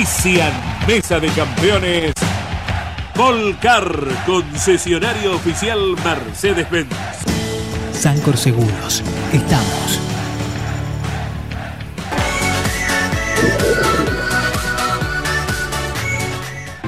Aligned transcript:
Auspician 0.00 0.52
Mesa 0.86 1.20
de 1.20 1.28
Campeones. 1.28 2.14
Volcar, 3.14 3.84
concesionario 4.24 5.36
oficial 5.36 5.78
Mercedes-Benz. 6.02 6.88
Sancor 7.92 8.38
Seguros. 8.38 9.02
Estamos. 9.30 10.00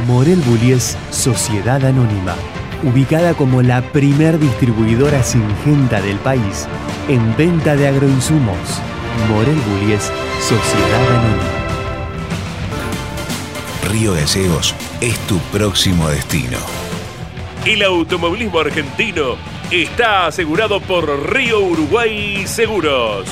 Morel 0.06 0.41
Bullies 0.47 0.97
Sociedad 1.11 1.84
Anónima. 1.84 2.34
Ubicada 2.83 3.34
como 3.34 3.61
la 3.61 3.83
primer 3.92 4.39
distribuidora 4.39 5.23
singenta 5.23 6.01
del 6.01 6.17
país 6.17 6.67
en 7.09 7.37
venta 7.37 7.77
de 7.77 7.89
agroinsumos. 7.89 8.81
Morel 9.29 9.61
Bullies 9.69 10.11
Sociedad 10.41 11.11
Anónima. 11.11 11.52
Río 13.93 14.15
Gallegos 14.15 14.75
es 15.03 15.19
tu 15.27 15.39
próximo 15.53 16.09
destino. 16.09 16.57
El 17.67 17.83
automovilismo 17.83 18.59
argentino 18.61 19.37
está 19.71 20.29
asegurado 20.29 20.81
por 20.81 21.31
Río 21.31 21.61
Uruguay 21.61 22.47
Seguros. 22.47 23.29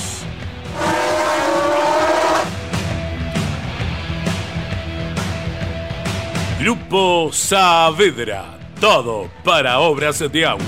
Grupo 6.60 7.30
Saavedra, 7.32 8.58
todo 8.78 9.30
para 9.42 9.78
obras 9.78 10.18
de 10.30 10.44
agua. 10.44 10.66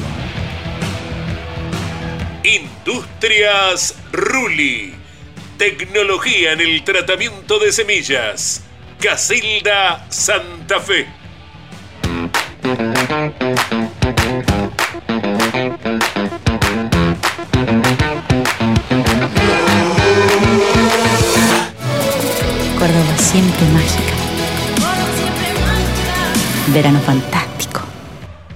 Industrias 2.42 3.94
Ruli, 4.10 4.94
tecnología 5.58 6.52
en 6.52 6.62
el 6.62 6.82
tratamiento 6.82 7.58
de 7.58 7.72
semillas. 7.72 8.64
Casilda 9.02 10.06
Santa 10.10 10.78
Fe. 10.78 11.08
Córdoba 22.78 23.18
siempre 23.18 23.66
mágica. 23.72 24.14
Verano 26.68 27.00
fantástico. 27.00 27.80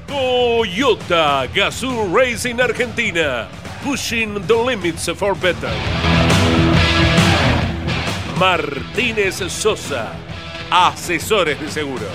Toyota 0.06 1.48
Gazoo 1.52 2.16
Racing 2.16 2.60
Argentina. 2.60 3.48
Pushing 3.82 4.46
the 4.46 4.54
limits 4.54 5.10
for 5.16 5.34
better. 5.34 5.74
Martínez 8.38 9.42
Sosa. 9.50 10.25
Asesores 10.70 11.60
de 11.60 11.70
seguros. 11.70 12.08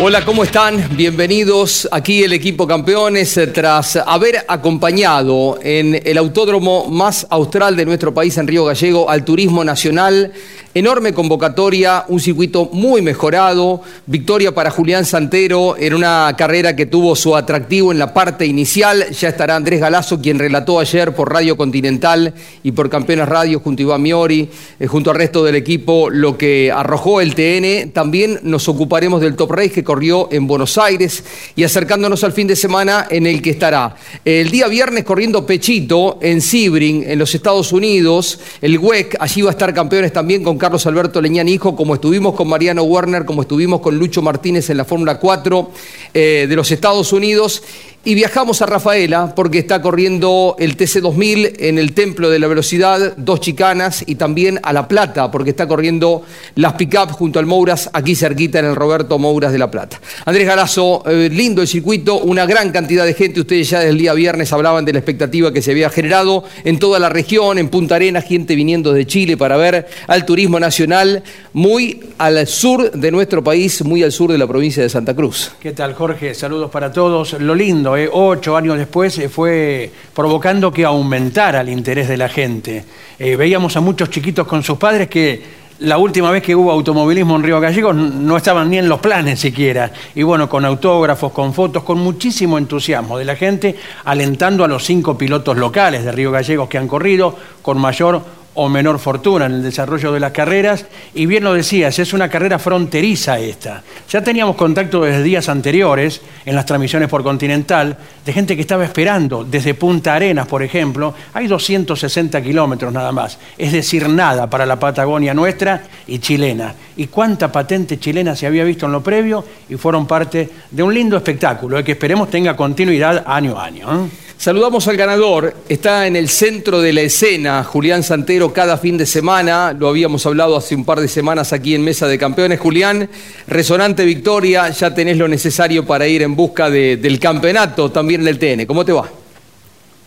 Hola, 0.00 0.24
¿cómo 0.24 0.44
están? 0.44 0.96
Bienvenidos 0.96 1.88
aquí 1.90 2.22
el 2.22 2.32
equipo 2.32 2.68
campeones 2.68 3.36
eh, 3.36 3.48
tras 3.48 3.96
haber 3.96 4.44
acompañado 4.46 5.58
en 5.60 6.00
el 6.04 6.18
autódromo 6.18 6.86
más 6.86 7.26
austral 7.30 7.74
de 7.74 7.84
nuestro 7.84 8.14
país 8.14 8.38
en 8.38 8.46
Río 8.46 8.64
Gallego 8.64 9.10
al 9.10 9.24
turismo 9.24 9.64
nacional. 9.64 10.32
Enorme 10.78 11.12
convocatoria, 11.12 12.04
un 12.06 12.20
circuito 12.20 12.70
muy 12.72 13.02
mejorado, 13.02 13.82
victoria 14.06 14.54
para 14.54 14.70
Julián 14.70 15.04
Santero 15.04 15.76
en 15.76 15.92
una 15.92 16.32
carrera 16.38 16.76
que 16.76 16.86
tuvo 16.86 17.16
su 17.16 17.34
atractivo 17.34 17.90
en 17.90 17.98
la 17.98 18.14
parte 18.14 18.46
inicial. 18.46 19.10
Ya 19.10 19.30
estará 19.30 19.56
Andrés 19.56 19.80
Galazo, 19.80 20.20
quien 20.20 20.38
relató 20.38 20.78
ayer 20.78 21.16
por 21.16 21.32
Radio 21.32 21.56
Continental 21.56 22.32
y 22.62 22.70
por 22.70 22.88
Campeones 22.88 23.28
Radio 23.28 23.58
junto 23.58 23.82
a 23.82 23.86
Iván 23.86 24.02
Miori, 24.02 24.48
eh, 24.78 24.86
junto 24.86 25.10
al 25.10 25.16
resto 25.16 25.42
del 25.42 25.56
equipo, 25.56 26.10
lo 26.10 26.38
que 26.38 26.70
arrojó 26.70 27.20
el 27.20 27.34
TN. 27.34 27.90
También 27.90 28.38
nos 28.44 28.68
ocuparemos 28.68 29.20
del 29.20 29.34
Top 29.34 29.50
Race 29.50 29.72
que 29.72 29.82
corrió 29.82 30.28
en 30.30 30.46
Buenos 30.46 30.78
Aires 30.78 31.24
y 31.56 31.64
acercándonos 31.64 32.22
al 32.22 32.32
fin 32.32 32.46
de 32.46 32.54
semana 32.54 33.08
en 33.10 33.26
el 33.26 33.42
que 33.42 33.50
estará 33.50 33.96
el 34.24 34.52
día 34.52 34.68
viernes 34.68 35.02
corriendo 35.02 35.44
Pechito 35.44 36.20
en 36.22 36.40
Sebring, 36.40 37.02
en 37.10 37.18
los 37.18 37.34
Estados 37.34 37.72
Unidos, 37.72 38.38
el 38.60 38.78
WEC, 38.78 39.16
allí 39.18 39.42
va 39.42 39.48
a 39.48 39.52
estar 39.52 39.74
campeones 39.74 40.12
también 40.12 40.44
con 40.44 40.56
Carlos 40.56 40.67
Alberto 40.68 41.22
Leñán 41.22 41.48
Hijo, 41.48 41.74
como 41.74 41.94
estuvimos 41.94 42.34
con 42.34 42.46
Mariano 42.46 42.82
Werner, 42.82 43.24
como 43.24 43.42
estuvimos 43.42 43.80
con 43.80 43.98
Lucho 43.98 44.20
Martínez 44.20 44.68
en 44.68 44.76
la 44.76 44.84
Fórmula 44.84 45.18
4 45.18 45.70
eh, 46.12 46.46
de 46.46 46.56
los 46.56 46.70
Estados 46.70 47.12
Unidos. 47.14 47.62
Y 48.04 48.14
viajamos 48.14 48.62
a 48.62 48.66
Rafaela 48.66 49.34
porque 49.34 49.58
está 49.58 49.82
corriendo 49.82 50.54
el 50.60 50.76
TC2000 50.76 51.56
en 51.58 51.78
el 51.78 51.94
Templo 51.94 52.30
de 52.30 52.38
la 52.38 52.46
Velocidad, 52.46 53.14
dos 53.16 53.40
chicanas, 53.40 54.04
y 54.06 54.14
también 54.14 54.60
a 54.62 54.72
La 54.72 54.86
Plata 54.86 55.30
porque 55.32 55.50
está 55.50 55.66
corriendo 55.66 56.22
las 56.54 56.74
pick-up 56.74 57.10
junto 57.10 57.40
al 57.40 57.46
Mouras, 57.46 57.90
aquí 57.92 58.14
cerquita 58.14 58.60
en 58.60 58.66
el 58.66 58.76
Roberto 58.76 59.18
Mouras 59.18 59.50
de 59.50 59.58
La 59.58 59.70
Plata. 59.70 60.00
Andrés 60.24 60.46
Galazo, 60.46 61.02
eh, 61.06 61.28
lindo 61.30 61.60
el 61.60 61.68
circuito, 61.68 62.20
una 62.20 62.46
gran 62.46 62.70
cantidad 62.70 63.04
de 63.04 63.14
gente. 63.14 63.40
Ustedes 63.40 63.68
ya 63.68 63.80
desde 63.80 63.90
el 63.90 63.98
día 63.98 64.14
viernes 64.14 64.52
hablaban 64.52 64.84
de 64.84 64.92
la 64.92 65.00
expectativa 65.00 65.52
que 65.52 65.60
se 65.60 65.72
había 65.72 65.90
generado 65.90 66.44
en 66.64 66.78
toda 66.78 67.00
la 67.00 67.08
región, 67.08 67.58
en 67.58 67.68
Punta 67.68 67.96
Arenas, 67.96 68.24
gente 68.24 68.54
viniendo 68.54 68.92
de 68.92 69.06
Chile 69.06 69.36
para 69.36 69.56
ver 69.56 69.88
al 70.06 70.24
turismo 70.24 70.60
nacional, 70.60 71.24
muy 71.52 72.00
al 72.16 72.46
sur 72.46 72.92
de 72.92 73.10
nuestro 73.10 73.42
país, 73.42 73.84
muy 73.84 74.04
al 74.04 74.12
sur 74.12 74.30
de 74.30 74.38
la 74.38 74.46
provincia 74.46 74.82
de 74.82 74.88
Santa 74.88 75.14
Cruz. 75.14 75.50
¿Qué 75.60 75.72
tal, 75.72 75.94
Jorge? 75.94 76.34
Saludos 76.34 76.70
para 76.70 76.92
todos. 76.92 77.34
Lo 77.40 77.54
lindo, 77.54 77.87
¿eh? 77.96 78.08
ocho 78.12 78.56
años 78.56 78.76
después, 78.78 79.18
eh, 79.18 79.28
fue 79.28 79.90
provocando 80.14 80.72
que 80.72 80.84
aumentara 80.84 81.60
el 81.60 81.68
interés 81.68 82.08
de 82.08 82.16
la 82.16 82.28
gente. 82.28 82.84
Eh, 83.18 83.36
veíamos 83.36 83.76
a 83.76 83.80
muchos 83.80 84.10
chiquitos 84.10 84.46
con 84.46 84.62
sus 84.62 84.78
padres 84.78 85.08
que 85.08 85.58
la 85.80 85.96
última 85.98 86.30
vez 86.30 86.42
que 86.42 86.56
hubo 86.56 86.72
automovilismo 86.72 87.36
en 87.36 87.42
Río 87.44 87.60
Gallegos 87.60 87.94
no 87.94 88.36
estaban 88.36 88.68
ni 88.68 88.78
en 88.78 88.88
los 88.88 88.98
planes 88.98 89.38
siquiera. 89.38 89.92
Y 90.14 90.24
bueno, 90.24 90.48
con 90.48 90.64
autógrafos, 90.64 91.32
con 91.32 91.54
fotos, 91.54 91.84
con 91.84 91.98
muchísimo 91.98 92.58
entusiasmo 92.58 93.16
de 93.16 93.24
la 93.24 93.36
gente, 93.36 93.76
alentando 94.04 94.64
a 94.64 94.68
los 94.68 94.84
cinco 94.84 95.16
pilotos 95.16 95.56
locales 95.56 96.04
de 96.04 96.12
Río 96.12 96.32
Gallegos 96.32 96.68
que 96.68 96.78
han 96.78 96.88
corrido 96.88 97.36
con 97.62 97.78
mayor 97.78 98.22
o 98.60 98.68
menor 98.68 98.98
fortuna 98.98 99.46
en 99.46 99.52
el 99.52 99.62
desarrollo 99.62 100.10
de 100.10 100.18
las 100.18 100.32
carreras. 100.32 100.84
Y 101.14 101.26
bien 101.26 101.44
lo 101.44 101.54
decías, 101.54 101.96
es 102.00 102.12
una 102.12 102.28
carrera 102.28 102.58
fronteriza 102.58 103.38
esta. 103.38 103.84
Ya 104.10 104.20
teníamos 104.20 104.56
contacto 104.56 105.02
desde 105.02 105.22
días 105.22 105.48
anteriores 105.48 106.20
en 106.44 106.56
las 106.56 106.66
transmisiones 106.66 107.08
por 107.08 107.22
Continental 107.22 107.96
de 108.26 108.32
gente 108.32 108.56
que 108.56 108.62
estaba 108.62 108.84
esperando 108.84 109.44
desde 109.44 109.74
Punta 109.74 110.16
Arenas, 110.16 110.48
por 110.48 110.64
ejemplo. 110.64 111.14
Hay 111.34 111.46
260 111.46 112.42
kilómetros 112.42 112.92
nada 112.92 113.12
más, 113.12 113.38
es 113.56 113.70
decir, 113.70 114.08
nada 114.08 114.50
para 114.50 114.66
la 114.66 114.76
Patagonia 114.76 115.32
nuestra 115.34 115.84
y 116.08 116.18
chilena. 116.18 116.74
Y 116.96 117.06
cuánta 117.06 117.52
patente 117.52 118.00
chilena 118.00 118.34
se 118.34 118.48
había 118.48 118.64
visto 118.64 118.86
en 118.86 118.92
lo 118.92 119.04
previo 119.04 119.44
y 119.68 119.76
fueron 119.76 120.04
parte 120.04 120.50
de 120.68 120.82
un 120.82 120.92
lindo 120.92 121.16
espectáculo 121.16 121.78
eh, 121.78 121.84
que 121.84 121.92
esperemos 121.92 122.28
tenga 122.28 122.56
continuidad 122.56 123.22
año 123.24 123.56
a 123.56 123.66
año. 123.66 124.06
¿eh? 124.06 124.27
Saludamos 124.38 124.86
al 124.86 124.96
ganador, 124.96 125.52
está 125.68 126.06
en 126.06 126.14
el 126.14 126.28
centro 126.28 126.80
de 126.80 126.92
la 126.92 127.00
escena, 127.00 127.64
Julián 127.64 128.04
Santero, 128.04 128.52
cada 128.52 128.78
fin 128.78 128.96
de 128.96 129.04
semana, 129.04 129.72
lo 129.76 129.88
habíamos 129.88 130.24
hablado 130.26 130.56
hace 130.56 130.76
un 130.76 130.84
par 130.84 131.00
de 131.00 131.08
semanas 131.08 131.52
aquí 131.52 131.74
en 131.74 131.82
Mesa 131.82 132.06
de 132.06 132.18
Campeones. 132.18 132.60
Julián, 132.60 133.10
resonante 133.48 134.04
victoria, 134.04 134.70
ya 134.70 134.94
tenés 134.94 135.16
lo 135.18 135.26
necesario 135.26 135.84
para 135.84 136.06
ir 136.06 136.22
en 136.22 136.36
busca 136.36 136.70
de- 136.70 136.96
del 136.98 137.18
campeonato 137.18 137.90
también 137.90 138.20
en 138.20 138.28
el 138.28 138.38
TN. 138.38 138.64
¿Cómo 138.64 138.84
te 138.84 138.92
va? 138.92 139.08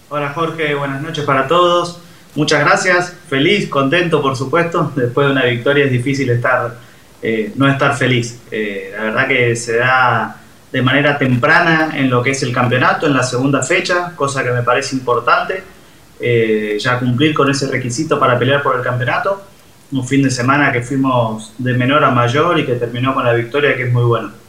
Hola 0.08 0.30
Jorge, 0.30 0.76
buenas 0.76 1.02
noches 1.02 1.26
para 1.26 1.46
todos. 1.50 2.00
Muchas 2.34 2.62
gracias, 2.62 3.14
feliz, 3.30 3.68
contento 3.68 4.22
por 4.22 4.38
supuesto. 4.38 4.94
Después 4.96 5.28
de 5.28 5.34
una 5.34 5.44
victoria 5.44 5.84
es 5.84 5.92
difícil 5.92 6.30
estar, 6.30 6.78
eh, 7.22 7.52
no 7.56 7.70
estar 7.70 7.98
feliz. 7.98 8.38
Eh, 8.50 8.94
la 8.96 9.04
verdad 9.04 9.28
que 9.28 9.56
se 9.58 9.76
da 9.76 10.41
de 10.72 10.82
manera 10.82 11.18
temprana 11.18 11.92
en 11.94 12.10
lo 12.10 12.24
que 12.24 12.32
es 12.32 12.44
el 12.44 12.54
campeonato, 12.54 13.08
en 13.08 13.14
la 13.14 13.24
segunda 13.24 13.62
fecha, 13.62 14.14
cosa 14.16 14.44
que 14.44 14.52
me 14.52 14.64
parece 14.64 14.96
importante. 14.96 15.64
eh, 16.24 16.78
ya 16.80 17.00
cumplir 17.00 17.34
con 17.34 17.50
ese 17.50 17.68
requisito 17.68 18.20
para 18.20 18.38
pelear 18.38 18.62
por 18.62 18.76
el 18.76 18.84
campeonato. 18.84 19.42
Un 19.92 20.08
fin 20.08 20.22
de 20.22 20.30
semana 20.30 20.72
que 20.72 20.82
fuimos 20.82 21.54
de 21.58 21.74
menor 21.74 22.04
a 22.04 22.12
mayor 22.12 22.60
y 22.60 22.66
que 22.66 22.76
terminó 22.76 23.14
con 23.14 23.26
la 23.26 23.34
victoria, 23.34 23.76
que 23.76 23.88
es 23.88 23.92
muy 23.92 24.04
bueno. 24.04 24.41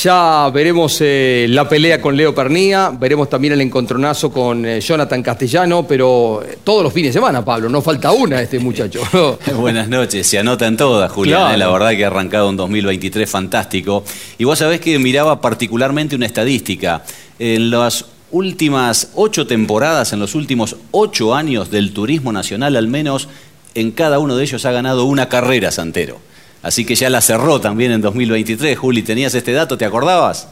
Ya 0.00 0.48
veremos 0.54 0.98
eh, 1.00 1.46
la 1.48 1.68
pelea 1.68 2.00
con 2.00 2.16
Leo 2.16 2.32
Pernía, 2.32 2.90
veremos 2.90 3.28
también 3.28 3.54
el 3.54 3.60
encontronazo 3.62 4.30
con 4.30 4.64
eh, 4.64 4.80
Jonathan 4.80 5.20
Castellano, 5.24 5.84
pero 5.88 6.40
eh, 6.46 6.58
todos 6.62 6.84
los 6.84 6.92
fines 6.92 7.08
de 7.08 7.14
semana, 7.14 7.44
Pablo, 7.44 7.68
no 7.68 7.82
falta 7.82 8.12
una 8.12 8.40
este 8.40 8.60
muchacho. 8.60 9.00
Buenas 9.56 9.88
noches, 9.88 10.24
se 10.24 10.38
anotan 10.38 10.76
todas, 10.76 11.10
Julián. 11.10 11.58
La 11.58 11.68
verdad 11.68 11.90
que 11.96 12.04
ha 12.04 12.06
arrancado 12.06 12.48
un 12.48 12.56
2023 12.56 13.28
fantástico. 13.28 14.04
Y 14.38 14.44
vos 14.44 14.60
sabés 14.60 14.80
que 14.80 14.96
miraba 15.00 15.40
particularmente 15.40 16.14
una 16.14 16.26
estadística. 16.26 17.02
En 17.40 17.68
las 17.70 18.04
últimas 18.30 19.10
ocho 19.16 19.48
temporadas, 19.48 20.12
en 20.12 20.20
los 20.20 20.36
últimos 20.36 20.76
ocho 20.92 21.34
años 21.34 21.72
del 21.72 21.92
turismo 21.92 22.32
nacional, 22.32 22.76
al 22.76 22.86
menos 22.86 23.28
en 23.74 23.90
cada 23.90 24.20
uno 24.20 24.36
de 24.36 24.44
ellos 24.44 24.64
ha 24.64 24.70
ganado 24.70 25.06
una 25.06 25.28
carrera 25.28 25.72
Santero. 25.72 26.20
Así 26.62 26.84
que 26.84 26.94
ya 26.94 27.08
la 27.08 27.20
cerró 27.20 27.60
también 27.60 27.92
en 27.92 28.00
2023. 28.00 28.76
Juli, 28.76 29.02
¿tenías 29.02 29.34
este 29.34 29.52
dato? 29.52 29.78
¿Te 29.78 29.84
acordabas? 29.84 30.48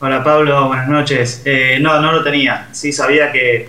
Hola 0.00 0.22
Pablo, 0.22 0.68
buenas 0.68 0.88
noches. 0.88 1.42
Eh, 1.44 1.78
no, 1.80 2.00
no 2.00 2.12
lo 2.12 2.22
tenía. 2.22 2.68
Sí 2.70 2.92
sabía 2.92 3.32
que, 3.32 3.68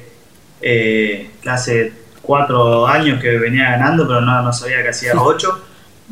eh, 0.62 1.32
hace 1.48 1.92
cuatro 2.22 2.86
años 2.86 3.20
que 3.20 3.38
venía 3.38 3.72
ganando, 3.72 4.08
pero 4.08 4.22
no, 4.22 4.44
no 4.44 4.54
sabía 4.54 4.84
que 4.84 4.90
hacía 4.90 5.14
ocho. 5.16 5.66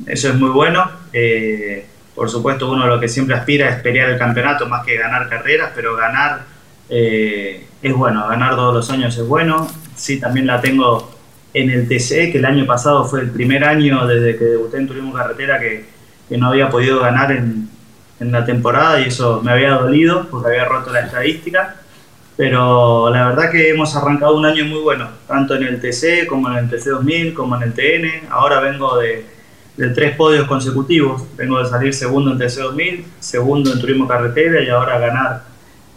Eso 0.07 0.30
es 0.30 0.36
muy 0.36 0.50
bueno. 0.50 0.89
Eh, 1.13 1.86
por 2.16 2.31
supuesto, 2.31 2.72
uno 2.72 2.88
lo 2.88 3.00
que 3.00 3.07
siempre 3.07 3.36
aspira 3.36 3.69
es 3.69 3.80
pelear 3.81 4.10
el 4.10 4.18
campeonato 4.18 4.66
más 4.68 4.84
que 4.84 4.98
ganar 4.98 5.30
carreras, 5.30 5.72
pero 5.75 5.95
ganar 5.95 6.45
es 6.89 7.94
bueno. 7.94 8.28
Ganar 8.28 8.56
todos 8.56 8.74
los 8.74 8.89
años 8.89 9.16
es 9.16 9.28
bueno. 9.28 9.68
Sí, 9.95 10.19
también 10.19 10.48
la 10.48 10.60
tengo 10.60 11.17
en 11.62 11.69
el 11.71 11.88
TC, 11.88 12.31
que 12.31 12.38
el 12.38 12.45
año 12.45 12.65
pasado 12.65 13.06
fue 13.06 13.21
el 13.21 13.31
primer 13.31 13.63
año 13.63 14.06
desde 14.06 14.38
que 14.38 14.45
debuté 14.45 14.77
en 14.77 14.88
Turismo 14.88 15.13
Carretera 15.13 15.59
que, 15.59 15.86
que 16.30 16.38
no 16.38 16.50
había 16.50 16.69
podido 16.69 17.00
ganar 17.00 17.31
en, 17.31 17.69
en, 18.19 18.31
la 18.31 18.45
temporada 18.45 19.00
y 19.01 19.06
eso 19.06 19.42
me 19.44 19.51
había 19.51 19.71
dolido 19.71 20.27
porque 20.30 20.50
había 20.50 20.65
roto 20.65 20.92
la 20.92 21.01
estadística. 21.01 21.75
Pero 22.36 23.09
la 23.09 23.30
verdad 23.30 23.50
que 23.50 23.69
hemos 23.69 23.95
arrancado 23.95 24.38
un 24.38 24.45
año 24.45 24.65
muy 24.65 24.81
bueno, 24.81 25.09
tanto 25.27 25.56
en 25.56 25.63
el 25.63 25.81
TC 25.81 26.27
como 26.27 26.51
en 26.51 26.57
el 26.57 26.69
TC 26.69 26.89
2000, 26.89 27.33
como 27.33 27.56
en 27.56 27.63
el 27.63 27.74
TN. 27.74 28.27
Ahora 28.30 28.60
vengo 28.60 28.95
de, 28.98 29.25
de 29.75 29.89
tres 29.89 30.15
podios 30.15 30.48
consecutivos. 30.48 31.24
Vengo 31.36 31.57
de 31.57 31.68
salir 31.68 31.95
segundo 31.95 32.31
en 32.33 32.38
TC 32.38 32.60
2000, 32.60 33.06
segundo 33.19 33.74
en 33.74 33.80
Turismo 33.80 34.07
Carretera 34.07 34.62
y 34.62 34.69
ahora 34.69 35.00
ganar 35.00 35.44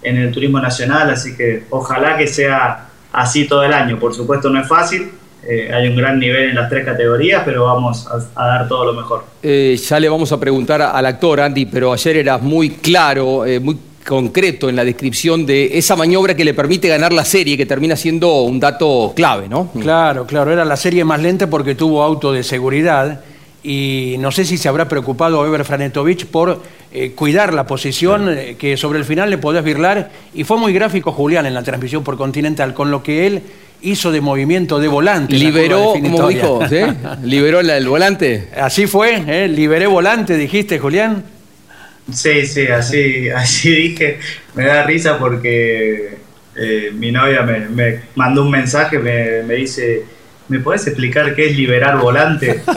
en 0.02 0.16
el 0.16 0.32
Turismo 0.32 0.58
Nacional. 0.60 1.10
Así 1.10 1.36
que 1.36 1.64
ojalá 1.68 2.16
que 2.16 2.26
sea 2.26 2.88
así 3.12 3.46
todo 3.46 3.62
el 3.62 3.74
año. 3.74 3.98
Por 3.98 4.14
supuesto 4.14 4.48
no 4.48 4.60
es 4.60 4.68
fácil, 4.68 5.10
eh, 5.48 5.70
hay 5.72 5.88
un 5.88 5.96
gran 5.96 6.19
nivel 6.19 6.50
en 6.50 6.54
las 6.54 6.69
tres 6.69 6.84
categorías, 6.84 7.42
pero 7.44 7.64
vamos 7.64 8.06
a, 8.34 8.46
dar 8.46 8.69
todo 8.69 8.84
lo 8.84 8.92
mejor. 8.92 9.25
Eh, 9.42 9.76
ya 9.76 9.98
le 9.98 10.08
vamos 10.08 10.31
a 10.32 10.38
preguntar 10.38 10.82
al 10.82 11.06
actor, 11.06 11.40
Andy, 11.40 11.66
pero 11.66 11.92
ayer 11.92 12.19
eras 12.19 12.42
muy 12.42 12.70
claro, 12.70 13.46
eh, 13.46 13.58
muy 13.58 13.78
concreto 14.06 14.69
en 14.69 14.76
la 14.76 14.84
descripción 14.84 15.46
de 15.46 15.78
esa 15.78 15.96
maniobra 15.96 16.34
que 16.34 16.44
le 16.44 16.52
permite 16.52 16.88
ganar 16.88 17.12
la 17.12 17.25
serie, 17.25 17.56
que 17.56 17.66
termina 17.66 17.96
siendo 17.96 18.42
un 18.42 18.60
dato 18.60 19.12
clave, 19.14 19.48
¿no? 19.48 19.70
Claro, 19.81 20.26
claro, 20.26 20.52
era 20.52 20.64
la 20.64 20.76
serie 20.76 21.04
más 21.04 21.20
lenta 21.20 21.48
porque 21.48 21.75
tuvo 21.75 22.02
auto 22.02 22.32
de 22.32 22.42
seguridad 22.42 23.20
y 23.62 24.16
no 24.19 24.32
sé 24.32 24.44
si 24.44 24.56
se 24.56 24.69
habrá 24.69 24.88
preocupado 24.88 25.46
Eber 25.46 25.66
Franetovich 25.66 26.26
por 26.26 26.62
cuidar 27.14 27.52
la 27.52 27.66
posición 27.66 28.34
que 28.58 28.78
sobre 28.78 28.98
el 28.98 29.04
final 29.04 29.28
le 29.28 29.37
podés 29.37 29.62
virlar 29.62 30.10
y 30.32 30.44
fue 30.44 30.56
muy 30.56 30.72
gráfico 30.72 31.12
Julián 31.12 31.44
en 31.44 31.52
la 31.52 31.62
transmisión 31.62 32.02
por 32.02 32.16
Continental 32.16 32.72
con 32.72 32.90
lo 32.90 33.02
que 33.02 33.26
él 33.26 33.42
hizo 33.82 34.10
de 34.10 34.20
movimiento 34.20 34.78
de 34.78 34.88
volante. 34.88 35.34
Liberó, 35.34 35.92
como 35.92 36.28
dijo, 36.28 36.60
¿sí? 36.68 36.80
liberó 37.24 37.60
el 37.60 37.88
volante. 37.88 38.48
Así 38.56 38.86
fue, 38.86 39.22
¿eh? 39.26 39.48
liberé 39.48 39.86
volante, 39.86 40.36
dijiste, 40.36 40.78
Julián. 40.78 41.24
Sí, 42.12 42.46
sí, 42.46 42.66
así, 42.66 43.28
así 43.34 43.70
dije. 43.70 44.18
Me 44.54 44.64
da 44.64 44.82
risa 44.84 45.18
porque 45.18 46.18
eh, 46.56 46.90
mi 46.94 47.12
novia 47.12 47.42
me, 47.42 48.00
mandó 48.14 48.42
un 48.42 48.50
mensaje, 48.50 48.98
me, 48.98 49.42
me, 49.44 49.54
dice, 49.54 50.04
¿me 50.48 50.58
puedes 50.58 50.86
explicar 50.86 51.34
qué 51.34 51.46
es 51.46 51.56
liberar 51.56 51.98
volante? 51.98 52.62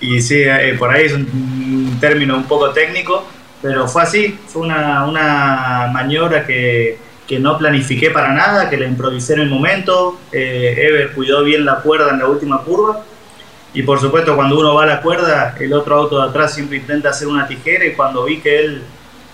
Y, 0.00 0.20
sí, 0.20 0.42
eh, 0.42 0.74
por 0.78 0.90
ahí 0.90 1.06
es 1.06 1.14
un 1.14 1.96
término 1.98 2.36
un 2.36 2.44
poco 2.44 2.72
técnico, 2.72 3.26
pero 3.62 3.88
fue 3.88 4.02
así, 4.02 4.38
fue 4.48 4.60
una, 4.60 5.06
una 5.06 5.88
maniobra 5.94 6.44
que 6.44 6.98
que 7.26 7.38
no 7.38 7.56
planifiqué 7.56 8.10
para 8.10 8.32
nada, 8.32 8.68
que 8.68 8.76
la 8.76 8.86
improvisé 8.86 9.34
en 9.34 9.40
el 9.40 9.50
momento. 9.50 10.18
Eh, 10.30 10.74
Ever 10.76 11.12
cuidó 11.12 11.42
bien 11.42 11.64
la 11.64 11.76
cuerda 11.76 12.10
en 12.10 12.18
la 12.18 12.26
última 12.26 12.60
curva. 12.62 13.02
Y 13.72 13.82
por 13.82 13.98
supuesto, 13.98 14.36
cuando 14.36 14.58
uno 14.58 14.74
va 14.74 14.84
a 14.84 14.86
la 14.86 15.00
cuerda, 15.00 15.56
el 15.58 15.72
otro 15.72 15.96
auto 15.96 16.22
de 16.22 16.28
atrás 16.28 16.54
siempre 16.54 16.76
intenta 16.76 17.10
hacer 17.10 17.26
una 17.26 17.46
tijera. 17.46 17.84
Y 17.86 17.94
cuando 17.94 18.24
vi 18.24 18.40
que 18.40 18.60
él 18.60 18.82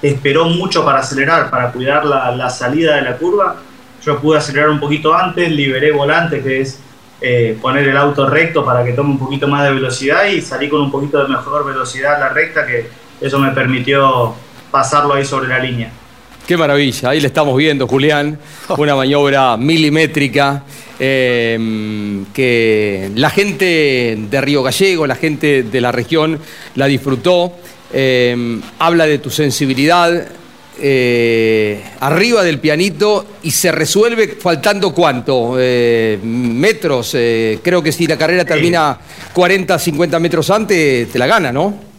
esperó 0.00 0.46
mucho 0.46 0.84
para 0.84 1.00
acelerar, 1.00 1.50
para 1.50 1.72
cuidar 1.72 2.06
la, 2.06 2.48
salida 2.48 2.96
de 2.96 3.02
la 3.02 3.16
curva, 3.16 3.56
yo 4.02 4.18
pude 4.20 4.38
acelerar 4.38 4.70
un 4.70 4.80
poquito 4.80 5.14
antes, 5.14 5.50
liberé 5.50 5.92
volante, 5.92 6.40
que 6.42 6.62
es 6.62 6.80
eh, 7.20 7.58
poner 7.60 7.86
el 7.86 7.96
auto 7.96 8.30
recto 8.30 8.64
para 8.64 8.82
que 8.82 8.92
tome 8.92 9.10
un 9.10 9.18
poquito 9.18 9.48
más 9.48 9.64
de 9.64 9.74
velocidad. 9.74 10.24
Y 10.26 10.40
salí 10.40 10.68
con 10.68 10.80
un 10.80 10.92
poquito 10.92 11.22
de 11.22 11.28
mejor 11.28 11.66
velocidad 11.66 12.14
a 12.14 12.18
la 12.20 12.28
recta, 12.28 12.64
que 12.64 12.88
eso 13.20 13.38
me 13.40 13.50
permitió 13.50 14.34
pasarlo 14.70 15.14
ahí 15.14 15.24
sobre 15.24 15.48
la 15.48 15.58
línea. 15.58 15.90
Qué 16.46 16.56
maravilla, 16.56 17.10
ahí 17.10 17.20
le 17.20 17.28
estamos 17.28 17.56
viendo, 17.56 17.86
Julián, 17.86 18.38
una 18.76 18.96
maniobra 18.96 19.56
milimétrica 19.56 20.64
em, 20.98 22.24
que 22.32 23.10
la 23.14 23.30
gente 23.30 24.18
de 24.18 24.40
Río 24.40 24.62
Gallego, 24.62 25.06
la 25.06 25.14
gente 25.14 25.62
de 25.62 25.80
la 25.80 25.92
región 25.92 26.38
la 26.74 26.86
disfrutó. 26.86 27.52
Em, 27.92 28.60
habla 28.78 29.06
de 29.06 29.18
tu 29.18 29.30
sensibilidad 29.30 30.28
eh, 30.82 31.82
arriba 32.00 32.42
del 32.42 32.58
pianito 32.58 33.26
y 33.42 33.50
se 33.50 33.70
resuelve 33.70 34.28
faltando 34.40 34.94
cuánto, 34.94 35.56
eh, 35.58 36.18
metros. 36.22 37.14
Eh, 37.14 37.58
creo 37.62 37.82
que 37.82 37.92
si 37.92 38.06
la 38.06 38.16
carrera 38.16 38.46
termina 38.46 38.98
40, 39.34 39.78
50 39.78 40.18
metros 40.18 40.48
antes, 40.48 41.10
te 41.10 41.18
la 41.18 41.26
gana, 41.26 41.52
¿no? 41.52 41.89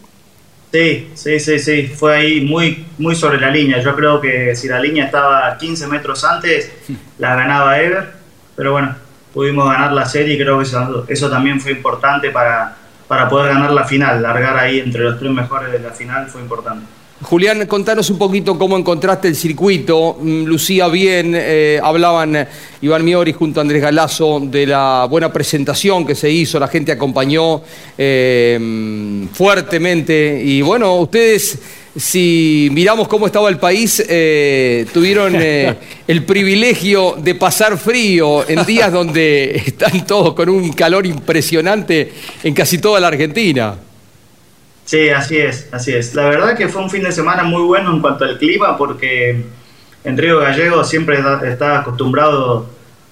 Sí, 0.72 1.10
sí, 1.14 1.38
sí, 1.38 1.58
sí, 1.58 1.86
fue 1.88 2.16
ahí 2.16 2.40
muy, 2.40 2.86
muy 2.96 3.14
sobre 3.14 3.38
la 3.38 3.50
línea. 3.50 3.78
Yo 3.82 3.94
creo 3.94 4.18
que 4.22 4.56
si 4.56 4.68
la 4.68 4.80
línea 4.80 5.04
estaba 5.04 5.58
15 5.58 5.86
metros 5.86 6.24
antes, 6.24 6.72
la 7.18 7.36
ganaba 7.36 7.78
Ever, 7.78 8.10
pero 8.56 8.72
bueno, 8.72 8.96
pudimos 9.34 9.70
ganar 9.70 9.92
la 9.92 10.06
serie 10.06 10.34
y 10.34 10.38
creo 10.38 10.56
que 10.58 10.64
eso, 10.64 11.04
eso 11.08 11.28
también 11.28 11.60
fue 11.60 11.72
importante 11.72 12.30
para, 12.30 12.74
para 13.06 13.28
poder 13.28 13.52
ganar 13.52 13.70
la 13.72 13.84
final. 13.84 14.22
Largar 14.22 14.56
ahí 14.56 14.80
entre 14.80 15.02
los 15.02 15.18
tres 15.18 15.30
mejores 15.30 15.70
de 15.72 15.78
la 15.78 15.90
final 15.90 16.28
fue 16.28 16.40
importante. 16.40 16.86
Julián, 17.22 17.66
contanos 17.66 18.10
un 18.10 18.18
poquito 18.18 18.58
cómo 18.58 18.76
encontraste 18.76 19.28
el 19.28 19.36
circuito. 19.36 20.16
Mm, 20.20 20.44
lucía 20.44 20.88
bien, 20.88 21.34
eh, 21.36 21.78
hablaban 21.82 22.34
eh, 22.34 22.48
Iván 22.80 23.04
Miori 23.04 23.32
junto 23.32 23.60
a 23.60 23.62
Andrés 23.62 23.80
Galazo 23.80 24.40
de 24.40 24.66
la 24.66 25.06
buena 25.08 25.32
presentación 25.32 26.04
que 26.04 26.16
se 26.16 26.28
hizo, 26.28 26.58
la 26.58 26.66
gente 26.66 26.90
acompañó 26.90 27.62
eh, 27.96 29.26
fuertemente. 29.32 30.42
Y 30.44 30.62
bueno, 30.62 30.96
ustedes, 30.96 31.58
si 31.96 32.68
miramos 32.72 33.06
cómo 33.06 33.26
estaba 33.26 33.48
el 33.48 33.58
país, 33.58 34.04
tuvieron 34.92 35.36
el 36.08 36.24
privilegio 36.26 37.16
de 37.22 37.36
pasar 37.36 37.78
frío 37.78 38.48
en 38.48 38.66
días 38.66 38.92
donde 38.92 39.56
están 39.66 40.04
todos 40.06 40.34
con 40.34 40.48
un 40.48 40.72
calor 40.72 41.06
impresionante 41.06 42.12
en 42.42 42.52
casi 42.52 42.78
toda 42.78 42.98
la 42.98 43.08
Argentina. 43.08 43.76
Sí, 44.84 45.08
así 45.08 45.38
es, 45.38 45.68
así 45.72 45.92
es. 45.92 46.14
La 46.14 46.28
verdad 46.28 46.56
que 46.56 46.68
fue 46.68 46.82
un 46.82 46.90
fin 46.90 47.02
de 47.02 47.12
semana 47.12 47.44
muy 47.44 47.62
bueno 47.62 47.92
en 47.92 48.00
cuanto 48.00 48.24
al 48.24 48.38
clima 48.38 48.76
porque 48.76 49.44
en 50.04 50.18
Río 50.18 50.40
Gallego 50.40 50.82
siempre 50.84 51.18
está 51.44 51.80
acostumbrado, 51.80 52.66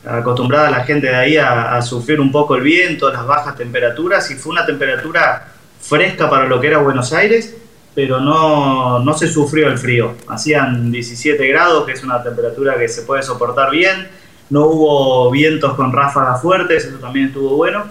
acostumbrada 0.05 0.71
la 0.71 0.85
gente 0.85 1.07
de 1.07 1.15
ahí 1.15 1.37
a, 1.37 1.81
sufrir 1.83 2.21
un 2.21 2.33
poco 2.33 2.57
el 2.57 2.63
viento, 2.63 3.11
las 3.13 3.27
bajas 3.27 3.57
temperaturas 3.57 4.31
y 4.31 4.35
fue 4.35 4.53
una 4.53 4.67
temperatura 4.67 5.53
fresca 5.81 6.29
para 6.29 6.47
lo 6.47 6.61
que 6.61 6.67
era 6.67 6.79
Buenos 6.79 7.13
Aires, 7.13 7.57
pero 7.95 8.21
no, 8.21 8.99
no 8.99 9.15
se 9.15 9.29
sufrió 9.29 9.69
el 9.69 9.79
frío. 9.79 10.15
Hacían 10.29 10.91
17 10.91 11.47
grados, 11.47 11.87
que 11.87 11.93
es 11.93 12.03
una 12.03 12.23
temperatura 12.23 12.77
que 12.77 12.89
se 12.89 13.03
puede 13.03 13.23
soportar 13.23 13.71
bien. 13.71 14.09
No 14.51 14.67
hubo 14.67 15.31
vientos 15.31 15.75
con 15.75 15.93
ráfagas 15.93 16.43
fuertes, 16.43 16.85
eso 16.85 16.99
también 16.99 17.27
estuvo 17.27 17.57
bueno. 17.57 17.85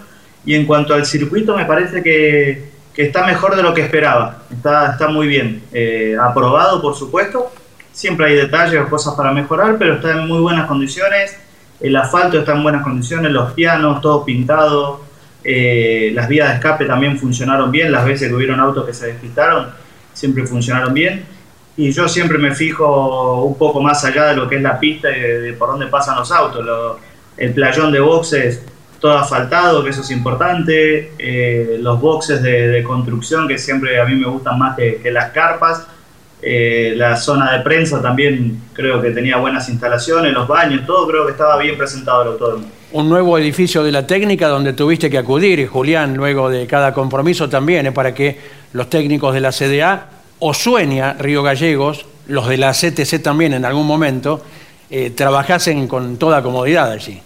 Y 0.46 0.56
en 0.56 0.66
cuanto 0.66 0.94
al 0.94 1.06
circuito, 1.06 1.56
me 1.56 1.66
parece 1.66 2.04
que 2.04 2.70
está 3.04 3.26
mejor 3.26 3.56
de 3.56 3.64
lo 3.64 3.74
que 3.74 3.82
esperaba, 3.82 4.44
está, 4.52 4.92
está 4.92 5.08
muy 5.08 5.28
bien, 5.28 5.64
eh, 5.72 6.18
aprobado 6.22 6.82
por 6.82 6.96
supuesto, 6.96 7.52
siempre 7.94 8.28
hay 8.28 8.36
detalles 8.36 8.82
o 8.82 8.90
cosas 8.90 9.14
para 9.16 9.32
mejorar, 9.32 9.78
pero 9.80 9.96
está 9.96 10.12
en 10.12 10.28
muy 10.28 10.40
buenas 10.40 10.68
condiciones, 10.68 11.38
el 11.80 11.96
asfalto 11.96 12.40
está 12.40 12.52
en 12.52 12.64
buenas 12.64 12.84
condiciones, 12.84 13.32
los 13.32 13.54
pianos, 13.54 14.02
todo 14.02 14.26
pintado, 14.26 15.02
eh, 15.46 16.12
las 16.14 16.28
vías 16.28 16.50
de 16.50 16.56
escape 16.56 16.86
también 16.86 17.18
funcionaron 17.18 17.72
bien, 17.72 17.90
las 17.90 18.04
veces 18.04 18.28
que 18.28 18.36
hubieron 18.36 18.60
autos 18.60 18.86
que 18.86 18.94
se 18.94 19.08
despistaron, 19.08 19.70
siempre 20.14 20.46
funcionaron 20.46 20.94
bien. 20.94 21.26
y 21.78 21.92
yo 21.94 22.10
siempre 22.10 22.38
me 22.38 22.54
fijo 22.54 23.46
un 23.46 23.58
poco 23.58 23.80
más 23.80 24.04
allá 24.04 24.26
de 24.26 24.36
lo 24.36 24.50
que 24.50 24.58
es 24.58 24.62
la 24.62 24.78
pista 24.78 25.10
y 25.16 25.22
de, 25.22 25.54
por 25.54 25.70
dónde 25.70 25.88
pasan 25.88 26.18
los 26.18 26.30
autos. 26.34 27.00
el 27.38 27.54
playón 27.54 27.94
de 27.94 28.02
boxes 28.02 28.62
todo 29.00 29.18
asfaltado, 29.18 29.84
que 29.84 29.92
eso 29.92 30.02
es 30.02 30.12
importante, 30.12 31.14
eh, 31.18 31.78
los 31.80 32.00
boxes 32.00 32.42
de, 32.42 32.84
construcción 32.84 33.48
que 33.48 33.58
siempre 33.58 34.00
a 34.00 34.06
mí 34.06 34.16
me 34.16 34.28
gustan 34.28 34.60
más 34.60 34.76
que, 34.76 35.02
las 35.12 35.32
carpas, 35.32 35.88
eh, 36.42 36.94
la 36.96 37.18
zona 37.18 37.52
de 37.54 37.60
prensa 37.60 38.02
también 38.02 38.62
creo 38.74 39.02
que 39.02 39.12
tenía 39.12 39.38
buenas 39.38 39.68
instalaciones, 39.70 40.34
los 40.34 40.48
baños, 40.48 40.86
todo 40.86 41.08
creo 41.08 41.26
que 41.26 41.34
estaba 41.34 41.58
bien 41.58 41.78
presentado 41.78 42.22
el 42.24 42.28
autódromo. 42.30 42.66
Un 42.92 43.10
nuevo 43.10 43.38
edificio 43.38 43.84
de 43.84 43.92
la 43.92 44.08
técnica 44.08 44.48
donde 44.48 44.74
tuviste 44.74 45.10
que 45.10 45.18
acudir, 45.18 45.68
Julián, 45.68 46.16
luego 46.16 46.50
de 46.50 46.66
cada 46.66 46.94
compromiso 46.94 47.48
también, 47.48 47.86
es 47.86 47.94
para 47.94 48.14
que 48.14 48.38
los 48.74 48.90
técnicos 48.90 49.34
de 49.34 49.42
la 49.42 49.52
CDA 49.52 50.08
o 50.40 50.54
Sueña, 50.54 51.14
Río 51.14 51.44
Gallegos, 51.44 52.06
los 52.28 52.48
de 52.48 52.58
la 52.58 52.72
CTC 52.72 53.22
también 53.22 53.54
en 53.54 53.66
algún 53.66 53.86
momento, 53.86 54.42
eh, 54.90 55.12
trabajasen 55.12 55.88
con 55.88 56.18
toda 56.18 56.42
comodidad 56.42 56.92
allí. 56.92 57.22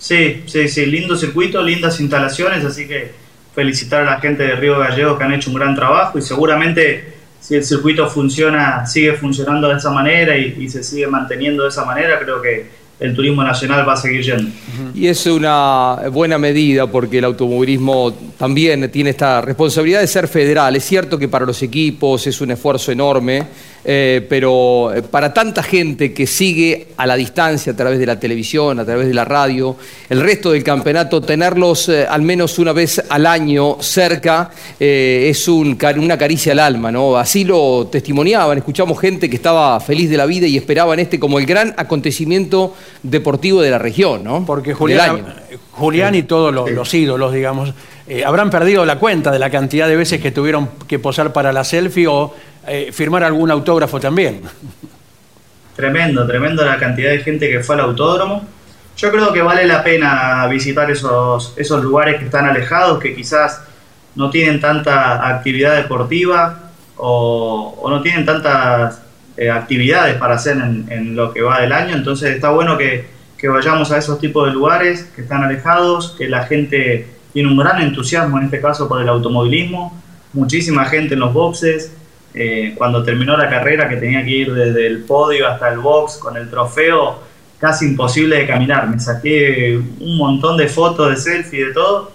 Sí, 0.00 0.42
sí, 0.46 0.66
sí, 0.66 0.86
lindo 0.86 1.14
circuito, 1.14 1.62
lindas 1.62 2.00
instalaciones, 2.00 2.64
así 2.64 2.88
que 2.88 3.12
felicitar 3.54 4.00
a 4.00 4.12
la 4.12 4.20
gente 4.20 4.42
de 4.42 4.56
Río 4.56 4.78
Gallegos 4.78 5.18
que 5.18 5.24
han 5.24 5.34
hecho 5.34 5.50
un 5.50 5.56
gran 5.56 5.74
trabajo 5.74 6.18
y 6.18 6.22
seguramente 6.22 7.14
si 7.38 7.54
el 7.54 7.62
circuito 7.62 8.08
funciona, 8.08 8.86
sigue 8.86 9.12
funcionando 9.12 9.68
de 9.68 9.76
esa 9.76 9.90
manera 9.90 10.36
y 10.36 10.68
se 10.68 10.82
sigue 10.82 11.06
manteniendo 11.06 11.64
de 11.64 11.68
esa 11.68 11.84
manera, 11.84 12.18
creo 12.18 12.40
que 12.40 12.79
el 13.00 13.16
turismo 13.16 13.42
nacional 13.42 13.88
va 13.88 13.94
a 13.94 13.96
seguir 13.96 14.22
yendo. 14.22 14.50
Y 14.94 15.06
es 15.06 15.24
una 15.26 15.96
buena 16.12 16.38
medida 16.38 16.86
porque 16.86 17.18
el 17.18 17.24
automovilismo 17.24 18.12
también 18.38 18.90
tiene 18.90 19.10
esta 19.10 19.40
responsabilidad 19.40 20.00
de 20.00 20.06
ser 20.06 20.28
federal. 20.28 20.76
Es 20.76 20.84
cierto 20.84 21.18
que 21.18 21.26
para 21.26 21.46
los 21.46 21.62
equipos 21.62 22.26
es 22.26 22.40
un 22.42 22.50
esfuerzo 22.50 22.92
enorme, 22.92 23.46
eh, 23.82 24.26
pero 24.28 24.92
eh, 24.92 25.00
para 25.00 25.32
tanta 25.32 25.62
gente 25.62 26.12
que 26.12 26.26
sigue 26.26 26.88
a 26.98 27.06
la 27.06 27.16
distancia 27.16 27.72
a 27.72 27.76
través 27.76 27.98
de 27.98 28.04
la 28.04 28.20
televisión, 28.20 28.78
a 28.78 28.84
través 28.84 29.06
de 29.06 29.14
la 29.14 29.24
radio, 29.24 29.76
el 30.10 30.20
resto 30.20 30.52
del 30.52 30.62
campeonato, 30.62 31.22
tenerlos 31.22 31.88
eh, 31.88 32.06
al 32.06 32.20
menos 32.20 32.58
una 32.58 32.74
vez 32.74 33.02
al 33.08 33.24
año 33.24 33.78
cerca 33.80 34.50
es 34.78 35.48
una 35.48 36.18
caricia 36.18 36.52
al 36.52 36.58
alma, 36.58 36.92
¿no? 36.92 37.16
Así 37.16 37.44
lo 37.44 37.88
testimoniaban, 37.90 38.58
escuchamos 38.58 39.00
gente 39.00 39.30
que 39.30 39.36
estaba 39.36 39.80
feliz 39.80 40.10
de 40.10 40.16
la 40.16 40.26
vida 40.26 40.46
y 40.46 40.56
esperaban 40.56 40.98
este 40.98 41.18
como 41.18 41.38
el 41.38 41.46
gran 41.46 41.74
acontecimiento 41.76 42.74
deportivo 43.02 43.62
de 43.62 43.70
la 43.70 43.78
región, 43.78 44.24
¿no? 44.24 44.44
Porque 44.44 44.74
Julián, 44.74 45.24
Julián 45.72 46.14
y 46.14 46.22
todos 46.22 46.52
los, 46.54 46.94
ídolos, 46.94 47.32
digamos, 47.32 47.72
habrán 48.24 48.50
perdido 48.50 48.84
la 48.84 48.98
cuenta 48.98 49.30
de 49.30 49.38
la 49.38 49.50
cantidad 49.50 49.88
de 49.88 49.96
veces 49.96 50.20
que 50.20 50.30
tuvieron 50.30 50.68
que 50.86 50.98
posar 50.98 51.32
para 51.32 51.52
la 51.52 51.64
selfie 51.64 52.06
o 52.06 52.34
eh, 52.66 52.90
firmar 52.92 53.24
algún 53.24 53.50
autógrafo 53.50 53.98
también. 53.98 54.42
Tremendo, 55.74 56.26
tremendo 56.26 56.64
la 56.64 56.78
cantidad 56.78 57.10
de 57.10 57.18
gente 57.18 57.50
que 57.50 57.60
fue 57.60 57.74
al 57.74 57.82
autódromo. 57.82 58.44
Yo 58.96 59.10
creo 59.10 59.32
que 59.32 59.40
vale 59.40 59.64
la 59.66 59.82
pena 59.82 60.46
visitar 60.46 60.90
esos, 60.90 61.54
esos 61.56 61.82
lugares 61.82 62.18
que 62.18 62.26
están 62.26 62.44
alejados, 62.44 63.00
que 63.00 63.14
quizás 63.14 63.62
no 64.14 64.28
tienen 64.28 64.60
tanta 64.60 65.26
actividad 65.26 65.76
deportiva 65.76 66.70
o, 66.96 67.86
no 67.88 68.02
tienen 68.02 68.26
tantas 68.26 69.00
eh, 69.40 69.50
actividades 69.50 70.16
para 70.16 70.34
hacer 70.34 70.58
en, 70.58 71.16
lo 71.16 71.32
que 71.32 71.40
va 71.40 71.62
del 71.62 71.72
año. 71.72 71.96
Entonces 71.96 72.34
está 72.34 72.50
bueno 72.50 72.76
que, 72.76 73.06
que 73.38 73.48
vayamos 73.48 73.90
a 73.90 73.96
esos 73.96 74.20
tipos 74.20 74.46
de 74.46 74.52
lugares 74.52 75.10
que 75.16 75.22
están 75.22 75.42
alejados, 75.42 76.14
que 76.18 76.28
la 76.28 76.44
gente 76.44 77.06
tiene 77.32 77.48
un 77.48 77.56
gran 77.56 77.80
entusiasmo 77.80 78.36
en 78.36 78.44
este 78.44 78.60
caso 78.60 78.86
por 78.86 79.00
el 79.00 79.08
automovilismo, 79.08 79.98
muchísima 80.34 80.84
gente 80.84 81.14
en 81.14 81.20
los 81.20 81.32
boxes, 81.32 81.90
eh, 82.34 82.74
cuando 82.76 83.02
terminó 83.02 83.34
la 83.34 83.48
carrera, 83.48 83.88
que 83.88 83.96
tenía 83.96 84.22
que 84.22 84.30
ir 84.30 84.52
desde 84.52 84.86
el 84.86 85.04
podio 85.04 85.48
hasta 85.48 85.72
el 85.72 85.78
box 85.78 86.18
con 86.18 86.36
el 86.36 86.50
trofeo, 86.50 87.20
casi 87.58 87.86
imposible 87.86 88.40
de 88.40 88.46
caminar. 88.46 88.90
Me 88.90 89.00
saqué 89.00 89.80
un 90.00 90.18
montón 90.18 90.58
de 90.58 90.68
fotos, 90.68 91.08
de 91.08 91.16
selfie, 91.16 91.64
de 91.64 91.72
todo. 91.72 92.12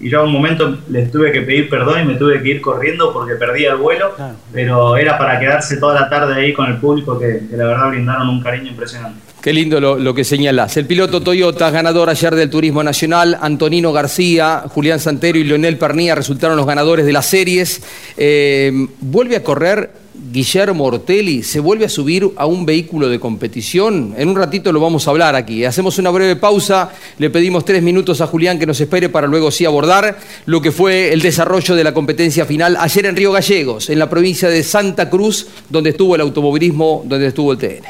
Y 0.00 0.10
yo 0.10 0.20
a 0.20 0.24
un 0.24 0.32
momento 0.32 0.78
les 0.88 1.10
tuve 1.10 1.32
que 1.32 1.42
pedir 1.42 1.68
perdón 1.68 2.02
y 2.02 2.04
me 2.04 2.14
tuve 2.14 2.42
que 2.42 2.50
ir 2.50 2.60
corriendo 2.60 3.12
porque 3.12 3.34
perdí 3.34 3.64
el 3.64 3.76
vuelo. 3.76 4.14
Pero 4.52 4.96
era 4.96 5.18
para 5.18 5.40
quedarse 5.40 5.76
toda 5.78 6.00
la 6.00 6.08
tarde 6.08 6.34
ahí 6.34 6.52
con 6.52 6.66
el 6.66 6.76
público 6.76 7.18
que, 7.18 7.42
que 7.50 7.56
la 7.56 7.66
verdad 7.66 7.88
brindaron 7.90 8.28
un 8.28 8.40
cariño 8.40 8.68
impresionante. 8.68 9.28
Qué 9.40 9.52
lindo 9.52 9.80
lo, 9.80 10.14
que 10.14 10.24
señalas. 10.24 10.76
El 10.76 10.86
piloto 10.86 11.22
Toyota, 11.22 11.70
ganador 11.70 12.10
ayer 12.10 12.34
del 12.34 12.50
Turismo 12.50 12.82
Nacional, 12.82 13.38
Antonino 13.40 13.92
García, 13.92 14.64
Julián 14.68 14.98
Santero 14.98 15.38
y 15.38 15.44
Leonel 15.44 15.78
Pernía 15.78 16.16
resultaron 16.16 16.56
los 16.56 16.66
ganadores 16.66 17.06
de 17.06 17.12
las 17.12 17.26
series. 17.26 17.80
Eh, 18.16 18.72
vuelve 19.00 19.36
a 19.36 19.44
correr 19.44 19.92
Guillermo 20.32 20.84
Ortelli, 20.84 21.42
se 21.42 21.60
vuelve 21.60 21.84
a 21.84 21.88
subir 21.88 22.28
a 22.36 22.46
un 22.46 22.66
vehículo 22.66 23.08
de 23.08 23.20
competición. 23.20 24.14
En 24.16 24.28
un 24.28 24.36
ratito 24.36 24.72
lo 24.72 24.80
vamos 24.80 25.06
a 25.06 25.10
hablar 25.10 25.36
aquí. 25.36 25.64
Hacemos 25.64 25.98
una 25.98 26.10
breve 26.10 26.36
pausa, 26.36 26.90
le 27.18 27.30
pedimos 27.30 27.64
tres 27.64 27.82
minutos 27.82 28.20
a 28.20 28.26
Julián 28.26 28.58
que 28.58 28.66
nos 28.66 28.80
espere 28.80 29.08
para 29.08 29.26
luego 29.26 29.50
sí 29.50 29.64
abordar 29.64 30.18
lo 30.46 30.60
que 30.60 30.72
fue 30.72 31.12
el 31.12 31.22
desarrollo 31.22 31.74
de 31.74 31.84
la 31.84 31.94
competencia 31.94 32.44
final 32.44 32.76
ayer 32.78 33.06
en 33.06 33.16
Río 33.16 33.32
Gallegos, 33.32 33.90
en 33.90 33.98
la 33.98 34.10
provincia 34.10 34.48
de 34.48 34.62
Santa 34.62 35.08
Cruz, 35.08 35.46
donde 35.68 35.90
estuvo 35.90 36.14
el 36.14 36.20
automovilismo, 36.20 37.04
donde 37.06 37.28
estuvo 37.28 37.52
el 37.52 37.58
TN. 37.58 37.84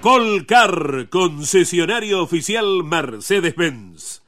Colcar, 0.00 1.08
concesionario 1.10 2.22
oficial 2.22 2.84
Mercedes-Benz. 2.84 4.27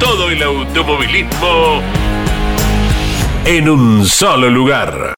Todo 0.00 0.30
el 0.30 0.40
automovilismo 0.42 1.82
en 3.44 3.68
un 3.68 4.06
solo 4.06 4.48
lugar. 4.48 5.14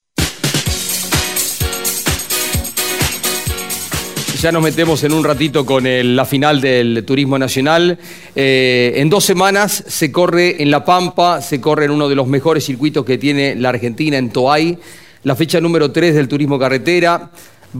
Ya 4.40 4.50
nos 4.52 4.62
metemos 4.62 5.04
en 5.04 5.12
un 5.12 5.22
ratito 5.22 5.66
con 5.66 5.84
la 5.84 6.24
final 6.24 6.62
del 6.62 7.04
Turismo 7.06 7.38
Nacional. 7.38 7.98
Eh, 8.34 8.94
en 8.96 9.10
dos 9.10 9.22
semanas 9.22 9.84
se 9.86 10.10
corre 10.10 10.62
en 10.62 10.70
La 10.70 10.82
Pampa, 10.82 11.42
se 11.42 11.60
corre 11.60 11.84
en 11.84 11.90
uno 11.90 12.08
de 12.08 12.14
los 12.14 12.26
mejores 12.26 12.64
circuitos 12.64 13.04
que 13.04 13.18
tiene 13.18 13.54
la 13.56 13.68
Argentina, 13.68 14.16
en 14.16 14.30
Toay, 14.30 14.78
la 15.24 15.36
fecha 15.36 15.60
número 15.60 15.92
3 15.92 16.14
del 16.14 16.26
Turismo 16.26 16.58
Carretera. 16.58 17.30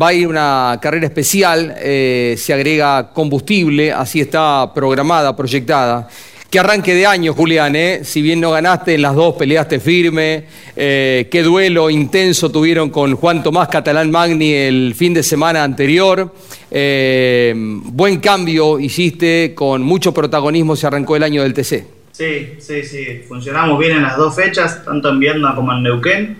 Va 0.01 0.09
a 0.09 0.13
ir 0.13 0.29
una 0.29 0.79
carrera 0.83 1.07
especial, 1.07 1.75
eh, 1.79 2.35
se 2.37 2.53
agrega 2.53 3.11
combustible, 3.15 3.91
así 3.91 4.21
está 4.21 4.71
programada, 4.75 5.35
proyectada. 5.35 6.09
Qué 6.51 6.59
arranque 6.59 6.97
de 6.97 7.07
año, 7.07 7.33
Julián, 7.33 7.77
¿eh? 7.77 8.01
Si 8.03 8.21
bien 8.23 8.41
no 8.41 8.51
ganaste 8.51 8.95
en 8.95 9.03
las 9.03 9.15
dos, 9.15 9.37
peleaste 9.37 9.79
firme. 9.79 10.47
Eh, 10.75 11.29
qué 11.31 11.45
duelo 11.45 11.89
intenso 11.91 12.51
tuvieron 12.51 12.91
con 12.91 13.15
Juan 13.15 13.41
Tomás 13.45 13.69
Catalán 13.69 14.11
Magni 14.11 14.53
el 14.53 14.97
fin 14.97 15.15
de 15.15 15.23
semana 15.23 15.63
anterior. 15.63 16.35
Eh, 16.69 17.55
buen 17.55 18.19
cambio 18.19 18.81
hiciste, 18.81 19.55
con 19.55 19.83
mucho 19.83 20.13
protagonismo 20.13 20.75
se 20.75 20.89
arrancó 20.89 21.15
el 21.15 21.23
año 21.23 21.45
del 21.45 21.55
TC. 21.55 21.87
Sí, 22.11 22.55
sí, 22.59 22.83
sí. 22.83 23.23
Funcionamos 23.29 23.79
bien 23.79 23.93
en 23.99 24.03
las 24.03 24.17
dos 24.17 24.35
fechas, 24.35 24.85
tanto 24.85 25.09
en 25.11 25.21
Viedma 25.21 25.55
como 25.55 25.73
en 25.73 25.85
Neuquén. 25.85 26.37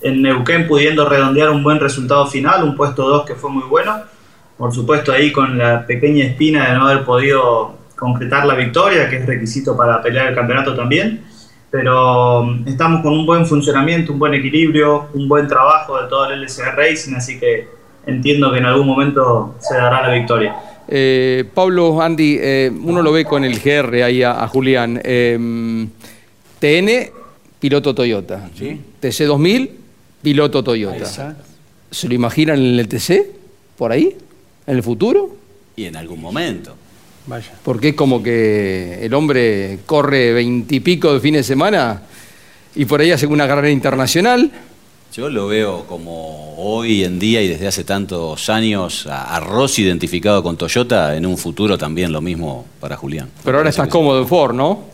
En 0.00 0.22
Neuquén 0.22 0.66
pudiendo 0.66 1.06
redondear 1.06 1.50
un 1.50 1.62
buen 1.62 1.78
resultado 1.80 2.26
final, 2.26 2.64
un 2.64 2.74
puesto 2.74 3.06
2 3.06 3.26
que 3.26 3.34
fue 3.34 3.50
muy 3.50 3.64
bueno. 3.64 3.94
Por 4.56 4.72
supuesto 4.72 5.12
ahí 5.12 5.30
con 5.30 5.58
la 5.58 5.86
pequeña 5.86 6.24
espina 6.24 6.70
de 6.70 6.78
no 6.78 6.88
haber 6.88 7.04
podido 7.04 7.79
concretar 8.00 8.46
la 8.46 8.54
victoria, 8.54 9.08
que 9.08 9.18
es 9.18 9.26
requisito 9.26 9.76
para 9.76 10.02
pelear 10.02 10.28
el 10.28 10.34
campeonato 10.34 10.74
también. 10.74 11.22
Pero 11.70 12.42
mm, 12.44 12.66
estamos 12.66 13.02
con 13.02 13.12
un 13.12 13.26
buen 13.26 13.46
funcionamiento, 13.46 14.12
un 14.12 14.18
buen 14.18 14.34
equilibrio, 14.34 15.08
un 15.14 15.28
buen 15.28 15.46
trabajo 15.46 16.02
de 16.02 16.08
todo 16.08 16.30
el 16.30 16.42
LCR 16.42 16.74
Racing, 16.76 17.14
así 17.14 17.38
que 17.38 17.68
entiendo 18.06 18.50
que 18.50 18.58
en 18.58 18.64
algún 18.64 18.86
momento 18.86 19.54
se 19.60 19.76
dará 19.76 20.02
la 20.08 20.14
victoria. 20.14 20.56
Eh, 20.88 21.44
Pablo, 21.54 22.02
Andy, 22.02 22.38
eh, 22.40 22.72
uno 22.82 23.02
lo 23.02 23.12
ve 23.12 23.24
con 23.24 23.44
el 23.44 23.60
GR 23.60 24.02
ahí 24.02 24.24
a, 24.24 24.42
a 24.42 24.48
Julián. 24.48 25.00
Eh, 25.04 25.86
TN, 26.58 27.10
piloto 27.60 27.94
Toyota. 27.94 28.50
TC 28.98 29.26
2000, 29.26 29.70
piloto 30.22 30.64
Toyota. 30.64 30.96
Exacto. 30.96 31.44
¿Se 31.90 32.08
lo 32.08 32.14
imaginan 32.14 32.58
en 32.58 32.78
el 32.78 32.88
TC? 32.88 33.26
¿Por 33.76 33.92
ahí? 33.92 34.16
¿En 34.66 34.76
el 34.76 34.82
futuro? 34.82 35.36
Y 35.76 35.84
en 35.84 35.96
algún 35.96 36.20
momento. 36.20 36.74
Vaya. 37.26 37.52
Porque 37.62 37.90
es 37.90 37.94
como 37.94 38.22
que 38.22 39.04
el 39.04 39.14
hombre 39.14 39.80
corre 39.86 40.32
veintipico 40.32 41.12
de 41.12 41.20
fines 41.20 41.46
de 41.46 41.54
semana 41.54 42.02
y 42.74 42.84
por 42.84 43.00
ahí 43.00 43.12
hace 43.12 43.26
una 43.26 43.46
carrera 43.46 43.70
internacional. 43.70 44.50
Yo 45.12 45.28
lo 45.28 45.48
veo 45.48 45.86
como 45.86 46.54
hoy 46.56 47.02
en 47.04 47.18
día 47.18 47.42
y 47.42 47.48
desde 47.48 47.66
hace 47.66 47.84
tantos 47.84 48.48
años 48.48 49.06
a, 49.06 49.36
a 49.36 49.40
Rossi 49.40 49.82
identificado 49.82 50.42
con 50.42 50.56
Toyota, 50.56 51.16
en 51.16 51.26
un 51.26 51.36
futuro 51.36 51.76
también 51.76 52.12
lo 52.12 52.20
mismo 52.20 52.66
para 52.78 52.96
Julián. 52.96 53.28
Pero 53.44 53.58
ahora 53.58 53.70
estás 53.70 53.88
cómodo 53.88 54.20
en 54.20 54.28
Ford, 54.28 54.54
¿no? 54.54 54.84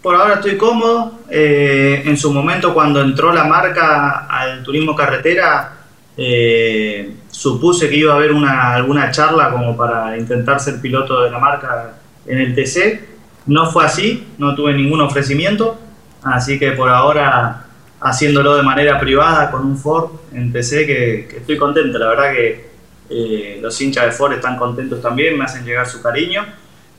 Por 0.00 0.16
ahora 0.16 0.34
estoy 0.34 0.56
cómodo. 0.56 1.20
Eh, 1.30 2.02
en 2.04 2.16
su 2.16 2.32
momento, 2.32 2.72
cuando 2.74 3.00
entró 3.00 3.32
la 3.32 3.44
marca 3.44 4.26
al 4.28 4.62
turismo 4.62 4.96
carretera, 4.96 5.81
eh, 6.16 7.14
supuse 7.30 7.88
que 7.88 7.96
iba 7.96 8.12
a 8.12 8.16
haber 8.16 8.32
una, 8.32 8.74
alguna 8.74 9.10
charla 9.10 9.50
como 9.50 9.76
para 9.76 10.16
intentar 10.18 10.60
ser 10.60 10.80
piloto 10.80 11.22
de 11.22 11.30
la 11.30 11.38
marca 11.38 11.94
en 12.26 12.38
el 12.38 12.54
TC. 12.54 13.08
No 13.46 13.70
fue 13.70 13.84
así, 13.84 14.28
no 14.38 14.54
tuve 14.54 14.74
ningún 14.74 15.00
ofrecimiento, 15.00 15.78
así 16.22 16.58
que 16.58 16.72
por 16.72 16.88
ahora 16.88 17.66
haciéndolo 18.00 18.56
de 18.56 18.62
manera 18.62 18.98
privada 18.98 19.50
con 19.50 19.64
un 19.64 19.76
Ford 19.76 20.10
en 20.32 20.52
TC 20.52 20.86
que, 20.86 21.36
estoy 21.38 21.56
contento. 21.56 21.98
La 21.98 22.08
verdad 22.08 22.32
que 22.32 22.70
eh, 23.10 23.58
los 23.60 23.80
hinchas 23.80 24.06
de 24.06 24.12
Ford 24.12 24.32
están 24.32 24.56
contentos 24.56 25.00
también, 25.00 25.38
me 25.38 25.44
hacen 25.44 25.64
llegar 25.64 25.86
su 25.86 26.02
cariño 26.02 26.44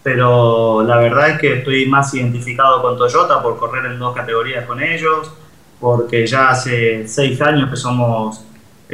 pero 0.03 0.83
la 0.83 0.97
verdad 0.97 1.29
es 1.29 1.39
que 1.39 1.59
estoy 1.59 1.85
más 1.85 2.13
identificado 2.13 2.81
con 2.81 2.97
Toyota 2.97 3.41
por 3.41 3.57
correr 3.57 3.85
en 3.85 3.97
dos 3.97 4.13
categorías 4.13 4.65
con 4.65 4.83
ellos, 4.83 5.31
porque 5.79 6.27
ya 6.27 6.49
hace 6.49 7.07
seis 7.07 7.41
años 7.41 7.69
que 7.69 7.77
somos, 7.77 8.43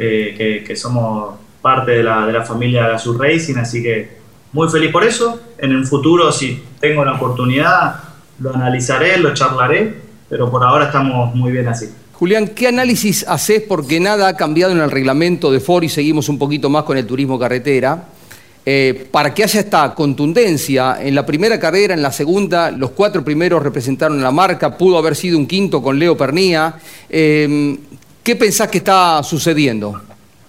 eh, 0.00 0.34
que, 0.36 0.64
que 0.64 0.76
somos 0.76 1.34
parte 1.60 1.92
de 1.92 2.02
la, 2.02 2.26
de 2.26 2.32
la 2.32 2.42
familia 2.42 2.88
Gazoo 2.88 3.18
Racing, 3.18 3.56
así 3.56 3.82
que 3.82 4.20
muy 4.52 4.68
feliz 4.68 4.90
por 4.90 5.04
eso. 5.04 5.40
En 5.58 5.72
el 5.72 5.86
futuro, 5.86 6.32
si 6.32 6.62
tengo 6.80 7.04
la 7.04 7.14
oportunidad, 7.14 7.96
lo 8.40 8.54
analizaré, 8.54 9.18
lo 9.18 9.34
charlaré, 9.34 9.94
pero 10.28 10.50
por 10.50 10.64
ahora 10.64 10.86
estamos 10.86 11.34
muy 11.34 11.52
bien 11.52 11.68
así. 11.68 11.86
Julián, 12.14 12.48
¿qué 12.48 12.68
análisis 12.68 13.26
haces? 13.28 13.62
Porque 13.66 14.00
nada 14.00 14.28
ha 14.28 14.36
cambiado 14.36 14.72
en 14.72 14.80
el 14.80 14.90
reglamento 14.90 15.50
de 15.50 15.60
Ford 15.60 15.84
y 15.84 15.88
seguimos 15.88 16.28
un 16.28 16.38
poquito 16.38 16.68
más 16.68 16.84
con 16.84 16.96
el 16.96 17.06
turismo 17.06 17.38
carretera. 17.38 18.04
Eh, 18.66 19.08
para 19.10 19.32
que 19.32 19.42
haya 19.42 19.60
esta 19.60 19.94
contundencia, 19.94 20.98
en 21.00 21.14
la 21.14 21.24
primera 21.24 21.58
carrera, 21.58 21.94
en 21.94 22.02
la 22.02 22.12
segunda, 22.12 22.70
los 22.70 22.90
cuatro 22.90 23.24
primeros 23.24 23.62
representaron 23.62 24.22
la 24.22 24.30
marca, 24.30 24.76
pudo 24.76 24.98
haber 24.98 25.16
sido 25.16 25.38
un 25.38 25.46
quinto 25.46 25.82
con 25.82 25.98
Leo 25.98 26.14
Pernía. 26.16 26.74
Eh, 27.08 27.78
¿Qué 28.30 28.36
pensás 28.36 28.68
que 28.68 28.78
está 28.78 29.24
sucediendo? 29.24 30.00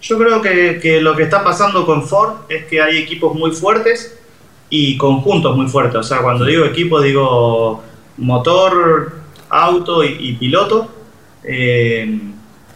Yo 0.03 0.15
creo 0.19 0.39
que, 0.39 1.01
lo 1.01 1.15
que 1.15 1.23
está 1.23 1.43
pasando 1.43 1.83
con 1.83 2.07
Ford 2.07 2.41
es 2.47 2.65
que 2.65 2.79
hay 2.79 2.99
equipos 2.99 3.33
muy 3.33 3.49
fuertes 3.53 4.19
y 4.69 4.99
conjuntos 4.99 5.57
muy 5.57 5.67
fuertes. 5.67 5.95
O 5.95 6.03
sea, 6.03 6.19
cuando 6.19 6.45
digo 6.45 6.63
equipo, 6.63 7.01
digo 7.01 7.81
motor, 8.17 9.13
auto 9.49 10.03
y, 10.03 10.33
piloto. 10.33 10.91
Eh, 11.43 12.19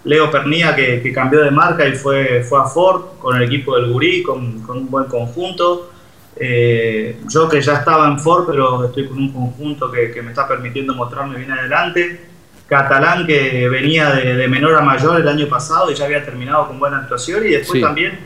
Leo 0.05 0.31
Pernía, 0.31 0.75
que, 0.75 1.13
cambió 1.13 1.43
de 1.43 1.51
marca 1.51 1.87
y 1.87 1.93
fue, 1.93 2.43
fue 2.43 2.59
a 2.61 2.63
Ford 2.63 3.19
con 3.19 3.35
el 3.35 3.43
equipo 3.43 3.75
del 3.75 3.91
Gurí, 3.91 4.23
con, 4.23 4.65
un 4.67 4.89
buen 4.89 5.05
conjunto. 5.05 5.91
Eh, 6.35 7.19
yo 7.31 7.47
que 7.47 7.61
ya 7.61 7.75
estaba 7.75 8.07
en 8.07 8.19
Ford, 8.19 8.45
pero 8.47 8.85
estoy 8.85 9.07
con 9.07 9.19
un 9.19 9.31
conjunto 9.31 9.91
que 9.91 10.19
me 10.23 10.31
está 10.31 10.47
permitiendo 10.47 10.95
mostrarme 10.95 11.37
bien 11.37 11.51
adelante. 11.51 12.33
Catalán, 12.67 13.27
que 13.27 13.69
venía 13.69 14.09
de, 14.11 14.35
de 14.35 14.47
menor 14.47 14.75
a 14.75 14.81
mayor 14.81 15.19
el 15.21 15.27
año 15.27 15.47
pasado 15.47 15.91
y 15.91 15.95
ya 15.95 16.05
había 16.05 16.23
terminado 16.25 16.67
con 16.67 16.79
buena 16.79 16.97
actuación. 16.99 17.45
Y 17.45 17.49
después 17.49 17.73
Sí. 17.73 17.81
también 17.81 18.19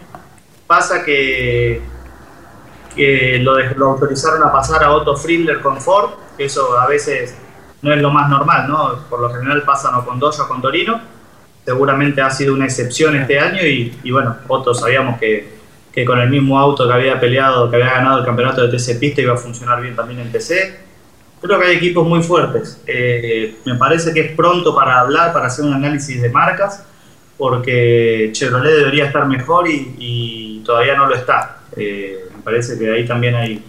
pasa 0.65 1.03
que, 1.03 1.81
que 2.95 3.39
lo, 3.41 3.55
de- 3.55 3.75
lo 3.75 3.87
autorizaron 3.91 4.43
a 4.43 4.51
pasar 4.51 4.83
a 4.83 4.91
Otto 4.91 5.15
Friedler 5.17 5.59
con 5.61 5.79
Ford, 5.81 6.11
que 6.37 6.45
eso 6.45 6.77
a 6.79 6.87
veces 6.87 7.35
no 7.81 7.93
es 7.93 8.01
lo 8.01 8.11
más 8.11 8.29
normal, 8.29 8.67
¿no? 8.67 8.99
Por 9.09 9.19
lo 9.21 9.29
general 9.33 9.63
pasan 9.63 9.95
o 9.95 10.05
con 10.05 10.19
Dodge 10.19 10.39
o 10.41 10.47
con 10.47 10.61
Torino. 10.61 11.01
Seguramente 11.65 12.21
ha 12.21 12.29
sido 12.29 12.53
una 12.53 12.65
excepción 12.65 13.15
este 13.15 13.39
año 13.39 13.61
y, 13.63 13.97
y 14.03 14.11
bueno, 14.11 14.37
Otto 14.47 14.73
sabíamos 14.73 15.19
que, 15.19 15.59
que 15.91 16.03
con 16.05 16.17
el 16.19 16.29
mismo 16.29 16.57
auto 16.59 16.87
que 16.87 16.93
había 16.93 17.19
peleado, 17.19 17.69
que 17.69 17.75
había 17.75 17.91
ganado 17.93 18.19
el 18.19 18.25
campeonato 18.25 18.65
de 18.65 18.75
TC 18.77 18.99
Pista 18.99 19.21
iba 19.21 19.33
a 19.33 19.37
funcionar 19.37 19.81
bien 19.81 19.95
también 19.95 20.19
en 20.21 20.31
TC. 20.31 20.79
Creo 21.41 21.59
que 21.59 21.67
hay 21.67 21.77
equipos 21.77 22.05
muy 22.07 22.21
fuertes. 22.21 22.81
Eh, 22.85 23.55
me 23.65 23.75
parece 23.75 24.13
que 24.13 24.19
es 24.21 24.31
pronto 24.33 24.75
para 24.75 24.99
hablar, 24.99 25.31
para 25.33 25.47
hacer 25.47 25.65
un 25.65 25.73
análisis 25.73 26.21
de 26.21 26.29
marcas, 26.29 26.83
porque 27.37 28.29
Chevrolet 28.33 28.73
debería 28.75 29.05
estar 29.05 29.25
mejor 29.25 29.69
y, 29.69 29.95
y 29.97 30.61
todavía 30.65 30.95
no 30.95 31.07
lo 31.07 31.15
está. 31.15 31.59
Eh, 31.77 32.25
me 32.35 32.41
parece 32.43 32.77
que 32.77 32.91
ahí 32.91 33.05
también 33.05 33.35
hay, 33.35 33.63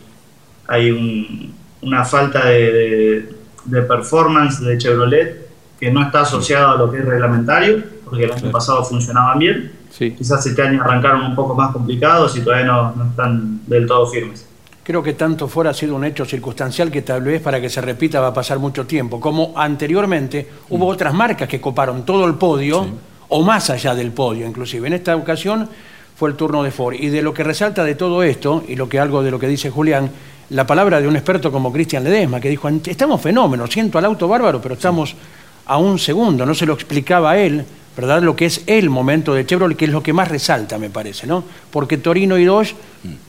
hay 0.67 0.91
un- 0.91 1.55
una 1.83 2.05
falta 2.05 2.45
de, 2.47 2.73
de- 2.73 3.29
de 3.65 3.83
performance 3.83 4.61
de 4.61 4.77
Chevrolet 4.77 5.49
que 5.79 5.91
no 5.91 6.03
está 6.03 6.23
asociado 6.23 6.73
a 6.73 6.77
lo 6.77 6.91
que 6.91 6.99
es 6.99 7.05
reglamentario, 7.05 7.83
porque 8.05 8.25
el 8.25 8.33
año 8.33 8.51
pasado 8.51 8.85
funcionaban 8.85 9.39
bien. 9.39 9.73
Sí. 9.91 10.11
Quizás 10.13 10.45
este 10.47 10.61
año 10.63 10.83
arrancaron 10.83 11.23
un 11.25 11.35
poco 11.37 11.55
más 11.55 11.73
complicados 11.73 12.37
y 12.37 12.41
todavía 12.43 12.67
no, 12.67 12.95
no 12.97 13.05
están 13.11 13.61
del 13.67 13.87
todo 13.87 14.07
firmes. 14.09 14.47
Creo 14.83 15.03
que 15.03 15.12
tanto 15.12 15.47
fuera 15.47 15.71
ha 15.71 15.75
sido 15.75 15.95
un 15.95 16.05
hecho 16.05 16.25
circunstancial 16.25 16.90
que 16.90 17.03
tal 17.03 17.23
vez 17.23 17.43
para 17.43 17.61
que 17.61 17.69
se 17.69 17.81
repita 17.81 18.21
va 18.21 18.29
a 18.29 18.35
pasar 18.35 18.59
mucho 18.59 18.87
tiempo. 18.87 19.21
Como 19.21 19.53
anteriormente 19.57 20.49
hubo 20.71 20.87
otras 20.87 21.12
marcas 21.12 21.49
que 21.49 21.61
coparon 21.61 22.05
todo 22.05 22.27
el 22.27 22.35
podio, 22.35 22.87
o 23.29 23.43
más 23.43 23.71
allá 23.71 23.95
del 23.95 24.12
podio 24.12 24.47
inclusive. 24.47 24.87
En 24.87 24.95
esta 24.95 25.14
ocasión 25.16 25.69
fue 26.16 26.31
el 26.31 26.37
turno 26.37 26.62
de 26.62 26.71
Ford. 26.71 26.97
Y 26.99 27.09
de 27.09 27.23
lo 27.23 27.33
que 27.33 27.45
resalta 27.45 27.85
de 27.85 27.95
todo 27.95 28.23
esto, 28.23 28.64
y 28.69 28.77
lo 28.77 28.88
que 28.88 28.99
algo 28.99 29.23
de 29.23 29.31
lo 29.31 29.38
que 29.38 29.49
dice 29.49 29.71
Julián, 29.71 30.11
la 30.51 30.66
palabra 30.66 31.01
de 31.01 31.09
un 31.09 31.16
experto 31.16 31.53
como 31.53 31.73
Cristian 31.73 32.03
Ledesma, 32.03 32.40
que 32.40 32.49
dijo, 32.49 32.69
estamos 32.69 33.21
fenómenos, 33.21 33.71
siento 33.71 33.99
al 33.99 34.05
auto 34.05 34.29
bárbaro, 34.29 34.61
pero 34.61 34.75
estamos 34.75 35.14
a 35.66 35.79
un 35.79 35.99
segundo. 35.99 36.45
No 36.45 36.55
se 36.55 36.66
lo 36.66 36.75
explicaba 36.75 37.31
a 37.31 37.38
él, 37.38 37.64
¿verdad? 38.01 38.23
Lo 38.23 38.35
que 38.35 38.47
es 38.47 38.63
el 38.67 38.89
momento 38.89 39.35
de 39.35 39.45
Chevrolet, 39.45 39.77
que 39.77 39.85
es 39.85 39.91
lo 39.91 40.03
que 40.03 40.15
más 40.15 40.29
resalta, 40.29 40.79
me 40.79 40.89
parece, 40.89 41.27
¿no? 41.27 41.45
Porque 41.71 41.99
Torino 41.99 42.39
y 42.39 42.47
Dodge 42.47 42.75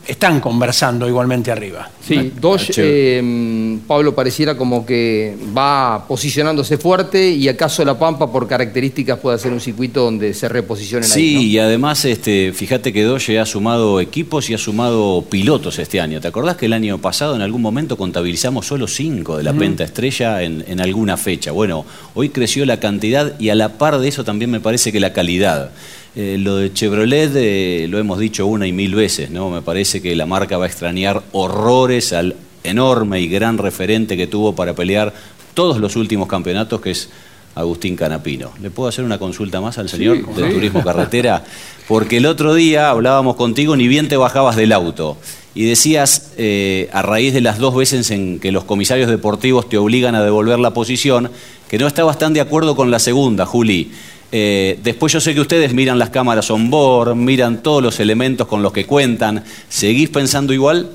están 0.06 0.42
conversando 0.42 1.08
igualmente 1.08 1.52
arriba. 1.52 1.90
Sí, 2.06 2.34
Dodge, 2.40 2.74
eh, 2.78 3.78
Pablo, 3.88 4.14
pareciera 4.14 4.58
como 4.58 4.86
que 4.86 5.38
va 5.56 6.06
posicionándose 6.08 6.78
fuerte 6.78 7.30
y 7.30 7.48
acaso 7.48 7.86
La 7.86 7.98
Pampa, 7.98 8.30
por 8.30 8.48
características, 8.48 9.20
puede 9.20 9.38
ser 9.38 9.54
un 9.54 9.62
circuito 9.62 10.04
donde 10.04 10.34
se 10.34 10.50
reposicionen 10.50 11.08
sí, 11.08 11.20
ahí. 11.20 11.36
¿no? 11.36 11.42
y 11.42 11.60
además, 11.60 12.04
este, 12.06 12.52
fíjate 12.54 12.92
que 12.92 13.04
Dodge 13.04 13.40
ha 13.40 13.46
sumado 13.46 14.02
equipos 14.02 14.50
y 14.50 14.54
ha 14.54 14.58
sumado 14.58 15.24
pilotos 15.30 15.80
este 15.80 16.02
año. 16.02 16.20
¿Te 16.20 16.28
acordás 16.28 16.58
que 16.58 16.66
el 16.66 16.74
año 16.74 16.98
pasado 16.98 17.36
en 17.36 17.42
algún 17.42 17.62
momento 17.62 17.98
contabilizamos 17.98 18.66
solo 18.66 18.88
cinco 18.88 19.38
de 19.38 19.44
la 19.44 19.54
Penta 19.54 19.84
Estrella 19.84 20.42
en, 20.44 20.64
en 20.68 20.82
alguna 20.82 21.18
fecha? 21.18 21.52
Bueno, 21.52 21.86
hoy 22.16 22.30
creció 22.30 22.66
la 22.66 22.80
cantidad 22.80 23.40
y 23.40 23.50
a 23.50 23.56
la 23.56 23.78
par 23.78 24.00
de 24.00 24.08
eso 24.08 24.24
también 24.24 24.52
me 24.52 24.60
parece 24.62 24.92
que 24.92 25.00
la 25.00 25.14
calidad. 25.14 25.72
Eh, 26.16 26.38
lo 26.40 26.58
de 26.58 26.74
Chevrolet 26.74 27.32
eh, 27.36 27.88
lo 27.90 27.98
hemos 27.98 28.20
dicho 28.20 28.46
una 28.46 28.68
y 28.68 28.74
mil 28.74 28.96
veces, 28.96 29.30
¿no? 29.30 29.50
Me 29.50 29.62
parece 29.62 30.02
que 30.02 30.16
la 30.16 30.26
marca 30.26 30.58
va 30.58 30.66
a 30.66 30.68
extrañar 30.68 31.24
horrores 31.32 32.14
al 32.14 32.36
enorme 32.64 33.22
y 33.22 33.28
gran 33.28 33.58
referente 33.58 34.18
que 34.18 34.28
tuvo 34.28 34.54
para 34.54 34.74
pelear 34.74 35.14
todos 35.54 35.80
los 35.80 35.96
últimos 35.96 36.28
campeonatos, 36.28 36.82
que 36.82 36.92
es 36.92 37.10
Agustín 37.56 37.96
Canapino. 37.96 38.52
¿Le 38.62 38.72
puedo 38.72 38.90
hacer 38.90 39.04
una 39.04 39.20
consulta 39.20 39.62
más 39.62 39.78
al 39.78 39.90
señor 39.90 40.34
de 40.36 40.50
Turismo 40.50 40.84
Carretera? 40.86 41.44
Porque 41.88 42.18
el 42.18 42.26
otro 42.26 42.54
día 42.54 42.90
hablábamos 42.90 43.36
contigo, 43.36 43.76
ni 43.76 43.88
bien 43.88 44.08
te 44.08 44.18
bajabas 44.18 44.56
del 44.56 44.72
auto, 44.72 45.18
y 45.54 45.66
decías, 45.66 46.32
eh, 46.38 46.90
a 46.94 47.02
raíz 47.02 47.34
de 47.34 47.42
las 47.42 47.58
dos 47.58 47.76
veces 47.76 48.10
en 48.12 48.40
que 48.40 48.52
los 48.52 48.64
comisarios 48.64 49.10
deportivos 49.10 49.68
te 49.68 49.78
obligan 49.78 50.16
a 50.16 50.24
devolver 50.24 50.60
la 50.60 50.72
posición, 50.72 51.30
que 51.70 51.78
no 51.78 51.88
estabas 51.88 52.18
tan 52.18 52.34
de 52.34 52.42
acuerdo 52.42 52.76
con 52.76 52.92
la 52.92 53.00
segunda, 53.00 53.46
Juli. 53.46 53.92
Eh, 54.32 54.80
después 54.82 55.12
yo 55.12 55.20
sé 55.20 55.34
que 55.34 55.42
ustedes 55.42 55.74
miran 55.74 56.00
las 56.00 56.10
cámaras 56.10 56.50
on 56.52 56.70
board, 56.70 57.16
miran 57.16 57.62
todos 57.62 57.84
los 57.84 58.00
elementos 58.00 58.48
con 58.48 58.64
los 58.64 58.72
que 58.72 58.86
cuentan. 58.86 59.44
¿Seguís 59.68 60.10
pensando 60.10 60.54
igual? 60.54 60.90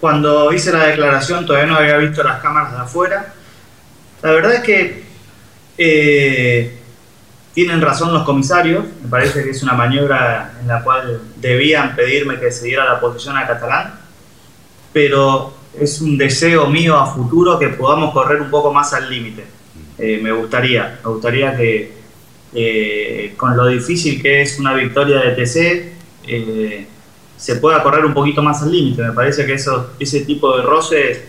Cuando 0.00 0.52
hice 0.52 0.72
la 0.72 0.86
declaración 0.86 1.44
todavía 1.44 1.70
no 1.70 1.76
había 1.76 1.96
visto 1.98 2.22
las 2.22 2.40
cámaras 2.40 2.72
de 2.72 2.78
afuera. 2.78 3.34
La 4.22 4.30
verdad 4.30 4.54
es 4.54 4.60
que 4.60 5.04
eh, 5.76 6.78
tienen 7.52 7.80
razón 7.80 8.12
los 8.12 8.24
comisarios. 8.24 8.84
Me 9.02 9.08
parece 9.08 9.44
que 9.44 9.50
es 9.50 9.62
una 9.62 9.74
maniobra 9.74 10.52
en 10.60 10.66
la 10.66 10.82
cual 10.82 11.20
debían 11.36 11.94
pedirme 11.94 12.38
que 12.38 12.50
se 12.50 12.66
diera 12.66 12.84
la 12.84 13.00
posición 13.00 13.36
a 13.36 13.46
Catalán. 13.46 13.94
Pero 14.92 15.54
es 15.78 16.00
un 16.00 16.16
deseo 16.16 16.68
mío 16.68 16.96
a 16.96 17.06
futuro 17.14 17.58
que 17.58 17.68
podamos 17.68 18.12
correr 18.12 18.40
un 18.40 18.50
poco 18.50 18.72
más 18.72 18.94
al 18.94 19.10
límite. 19.10 19.44
Eh, 19.98 20.20
me 20.22 20.32
gustaría, 20.32 21.00
me 21.04 21.10
gustaría 21.10 21.56
que 21.56 21.95
eh, 22.58 23.34
con 23.36 23.54
lo 23.54 23.66
difícil 23.66 24.22
que 24.22 24.40
es 24.40 24.58
una 24.58 24.72
victoria 24.72 25.20
de 25.20 25.32
TC, 25.32 25.92
eh, 26.26 26.86
se 27.36 27.56
pueda 27.56 27.82
correr 27.82 28.06
un 28.06 28.14
poquito 28.14 28.42
más 28.42 28.62
al 28.62 28.72
límite. 28.72 29.02
Me 29.02 29.12
parece 29.12 29.44
que 29.44 29.52
eso, 29.52 29.90
ese 30.00 30.20
tipo 30.22 30.56
de 30.56 30.62
roces 30.62 31.22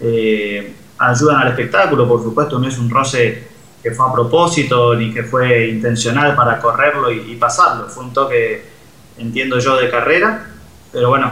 eh, 0.00 0.72
ayudan 0.96 1.36
al 1.36 1.48
espectáculo, 1.48 2.08
por 2.08 2.22
supuesto, 2.22 2.58
no 2.58 2.66
es 2.66 2.78
un 2.78 2.88
roce 2.88 3.46
que 3.82 3.90
fue 3.90 4.08
a 4.08 4.12
propósito 4.14 4.94
ni 4.94 5.12
que 5.12 5.22
fue 5.22 5.68
intencional 5.68 6.34
para 6.34 6.58
correrlo 6.58 7.12
y, 7.12 7.36
pasarlo, 7.36 7.86
fue 7.88 8.04
un 8.04 8.14
toque, 8.14 8.62
entiendo 9.18 9.58
yo, 9.58 9.76
de 9.76 9.90
carrera, 9.90 10.46
pero 10.92 11.10
bueno, 11.10 11.30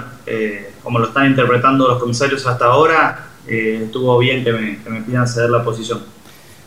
como 0.82 0.98
lo 0.98 1.06
están 1.06 1.26
interpretando 1.26 1.88
los 1.88 1.98
comisarios 1.98 2.46
hasta 2.46 2.66
ahora, 2.66 3.28
estuvo 3.46 4.18
bien 4.18 4.44
que 4.44 4.52
me 4.52 5.02
pidan 5.02 5.26
ceder 5.26 5.50
la 5.50 5.62
posición. 5.62 6.17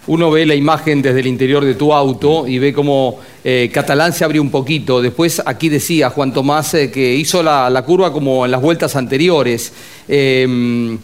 Uno 0.07 0.31
ve 0.31 0.47
la 0.47 0.55
imagen 0.55 1.01
desde 1.01 1.19
el 1.19 1.27
interior 1.27 1.63
de 1.63 1.75
tu 1.75 1.93
auto 1.93 2.47
y 2.47 2.57
ve 2.57 2.73
cómo 2.73 3.19
eh, 3.43 3.69
Catalán 3.71 4.13
se 4.13 4.23
abrió 4.23 4.41
un 4.41 4.49
poquito. 4.49 4.99
Después 4.99 5.41
aquí 5.45 5.69
decía 5.69 6.09
Juan 6.09 6.33
Tomás 6.33 6.73
eh, 6.73 6.89
que 6.89 7.13
hizo 7.13 7.43
la, 7.43 7.83
curva 7.85 8.11
como 8.11 8.43
en 8.45 8.51
las 8.51 8.61
vueltas 8.61 8.95
anteriores. 8.95 9.71
Eh, 10.07 10.97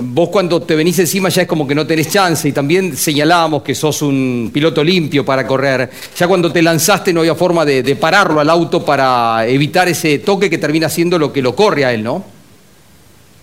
vos 0.00 0.30
cuando 0.30 0.62
te 0.62 0.74
venís 0.74 0.98
encima 0.98 1.28
ya 1.28 1.42
es 1.42 1.48
como 1.48 1.66
que 1.66 1.74
no 1.74 1.86
tenés 1.86 2.10
chance 2.10 2.48
y 2.48 2.52
también 2.52 2.96
señalábamos 2.96 3.62
que 3.62 3.74
sos 3.74 4.00
un 4.00 4.50
piloto 4.52 4.82
limpio 4.82 5.26
para 5.26 5.46
correr. 5.46 5.90
Ya 6.16 6.26
cuando 6.26 6.50
te 6.50 6.62
lanzaste 6.62 7.12
no 7.12 7.20
había 7.20 7.34
forma 7.34 7.66
de, 7.66 7.82
de 7.82 7.96
pararlo 7.96 8.40
al 8.40 8.48
auto 8.48 8.82
para 8.82 9.46
evitar 9.46 9.88
ese 9.88 10.20
toque 10.20 10.48
que 10.48 10.56
termina 10.56 10.88
siendo 10.88 11.18
lo 11.18 11.30
que 11.30 11.42
lo 11.42 11.54
corre 11.54 11.84
a 11.84 11.92
él, 11.92 12.02
¿no? 12.02 12.24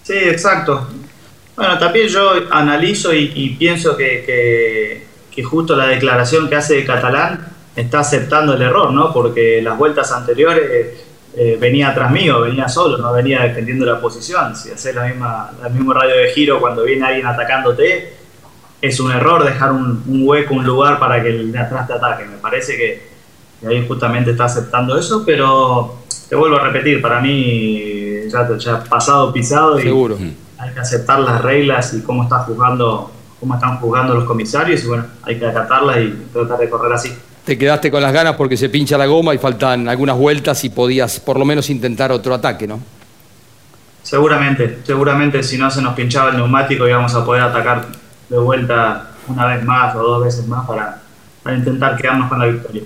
Sí, 0.02 0.13
exacto. 0.13 0.88
Bueno, 1.56 1.78
también 1.80 2.08
yo 2.08 2.32
analizo 2.52 3.13
y, 3.13 3.32
y 3.34 3.50
pienso 3.52 3.96
que, 3.96 5.06
que, 5.32 5.44
justo 5.44 5.76
la 5.76 5.88
declaración 5.88 6.50
que 6.50 6.56
hace 6.56 6.76
de 6.76 6.86
Catalán 6.86 7.48
está 7.76 8.00
aceptando 8.00 8.54
el 8.54 8.62
error, 8.62 8.91
¿no? 8.91 9.13
Porque 9.13 9.62
las 9.62 9.78
vueltas 9.78 10.12
anteriores 10.12 11.06
eh, 11.36 11.58
venía 11.60 11.89
atrás 11.89 12.12
mío, 12.12 12.41
venía 12.41 12.68
solo, 12.70 12.98
no 12.98 13.12
venía 13.12 13.41
defendiendo 13.41 13.86
la 13.86 14.00
posición. 14.00 14.56
Si 14.56 14.72
haces 14.72 14.96
la 14.96 15.06
misma, 15.06 15.52
el 15.65 15.74
mismo 15.74 15.94
radio 15.94 16.15
de 16.15 16.30
giro 16.30 16.60
cuando 16.60 16.84
viene 16.84 17.06
alguien 17.06 17.28
atacándote, 17.28 18.13
es 18.82 19.00
un 19.00 19.12
error 19.12 19.44
dejar 19.44 19.72
un, 19.72 20.04
hueco, 20.08 20.54
un 20.54 20.65
lugar 20.65 21.00
para 21.00 21.22
que 21.22 21.30
el 21.30 21.52
de 21.52 21.60
atrás 21.60 21.88
te 21.88 21.94
ataque. 21.94 22.26
Me 22.26 22.38
parece 22.38 22.78
que, 22.78 23.02
que 23.60 23.68
ahí 23.68 23.86
justamente 23.88 24.32
está 24.32 24.46
aceptando 24.46 24.98
eso, 24.98 25.24
pero 25.26 26.00
te 26.30 26.36
vuelvo 26.36 26.58
a 26.58 26.62
repetir, 26.62 27.02
para 27.02 27.20
mí 27.20 28.30
ya, 28.30 28.48
ya 28.58 28.84
pasado, 28.84 29.34
pisado 29.34 29.80
y 29.80 29.84
Seguro. 29.84 30.18
Hay 30.58 30.72
que 30.72 30.80
aceptar 30.80 31.20
las 31.20 31.41
reglas 31.41 31.94
y 31.94 32.02
cómo 32.02 32.24
está 32.24 32.39
jugando, 32.39 33.12
cómo 33.39 33.56
están 33.56 33.78
jugando 33.78 34.15
los 34.15 34.24
comisarios 34.24 34.84
y 34.84 34.88
bueno, 34.88 35.06
hay 35.24 35.38
que 35.38 35.46
acatarlas 35.46 35.98
y 35.98 36.26
tratar 36.32 36.60
de 36.60 36.70
correr 36.70 36.94
así. 36.94 37.13
Te 37.44 37.58
quedaste 37.58 37.91
con 37.91 38.02
las 38.02 38.12
ganas 38.12 38.36
porque 38.36 38.58
se 38.58 38.70
pincha 38.70 38.98
la 38.98 39.06
goma 39.06 39.34
y 39.36 39.38
faltan 39.38 39.88
algunas 39.88 40.18
vueltas 40.18 40.63
y 40.63 40.70
podías 40.70 41.20
por 41.20 41.38
lo 41.38 41.46
menos 41.46 41.70
intentar 41.70 42.12
otro 42.12 42.34
ataque, 42.34 42.68
¿no? 42.68 42.80
Seguramente, 44.02 44.80
seguramente 44.84 45.44
si 45.44 45.58
no 45.58 45.70
se 45.70 45.82
nos 45.82 45.94
pinchaba 45.96 46.30
el 46.30 46.38
neumático 46.38 46.88
íbamos 46.88 47.13
a 47.15 47.26
poder 47.26 47.44
atacar 47.44 47.86
de 48.30 48.38
vuelta 48.38 49.12
una 49.28 49.46
vez 49.48 49.63
más 49.63 49.96
o 49.96 50.00
dos 50.00 50.24
veces 50.24 50.48
más 50.48 50.65
para, 50.68 51.02
para 51.44 51.58
intentar 51.58 51.98
quedarnos 51.98 52.30
con 52.30 52.39
la 52.39 52.46
victoria. 52.46 52.84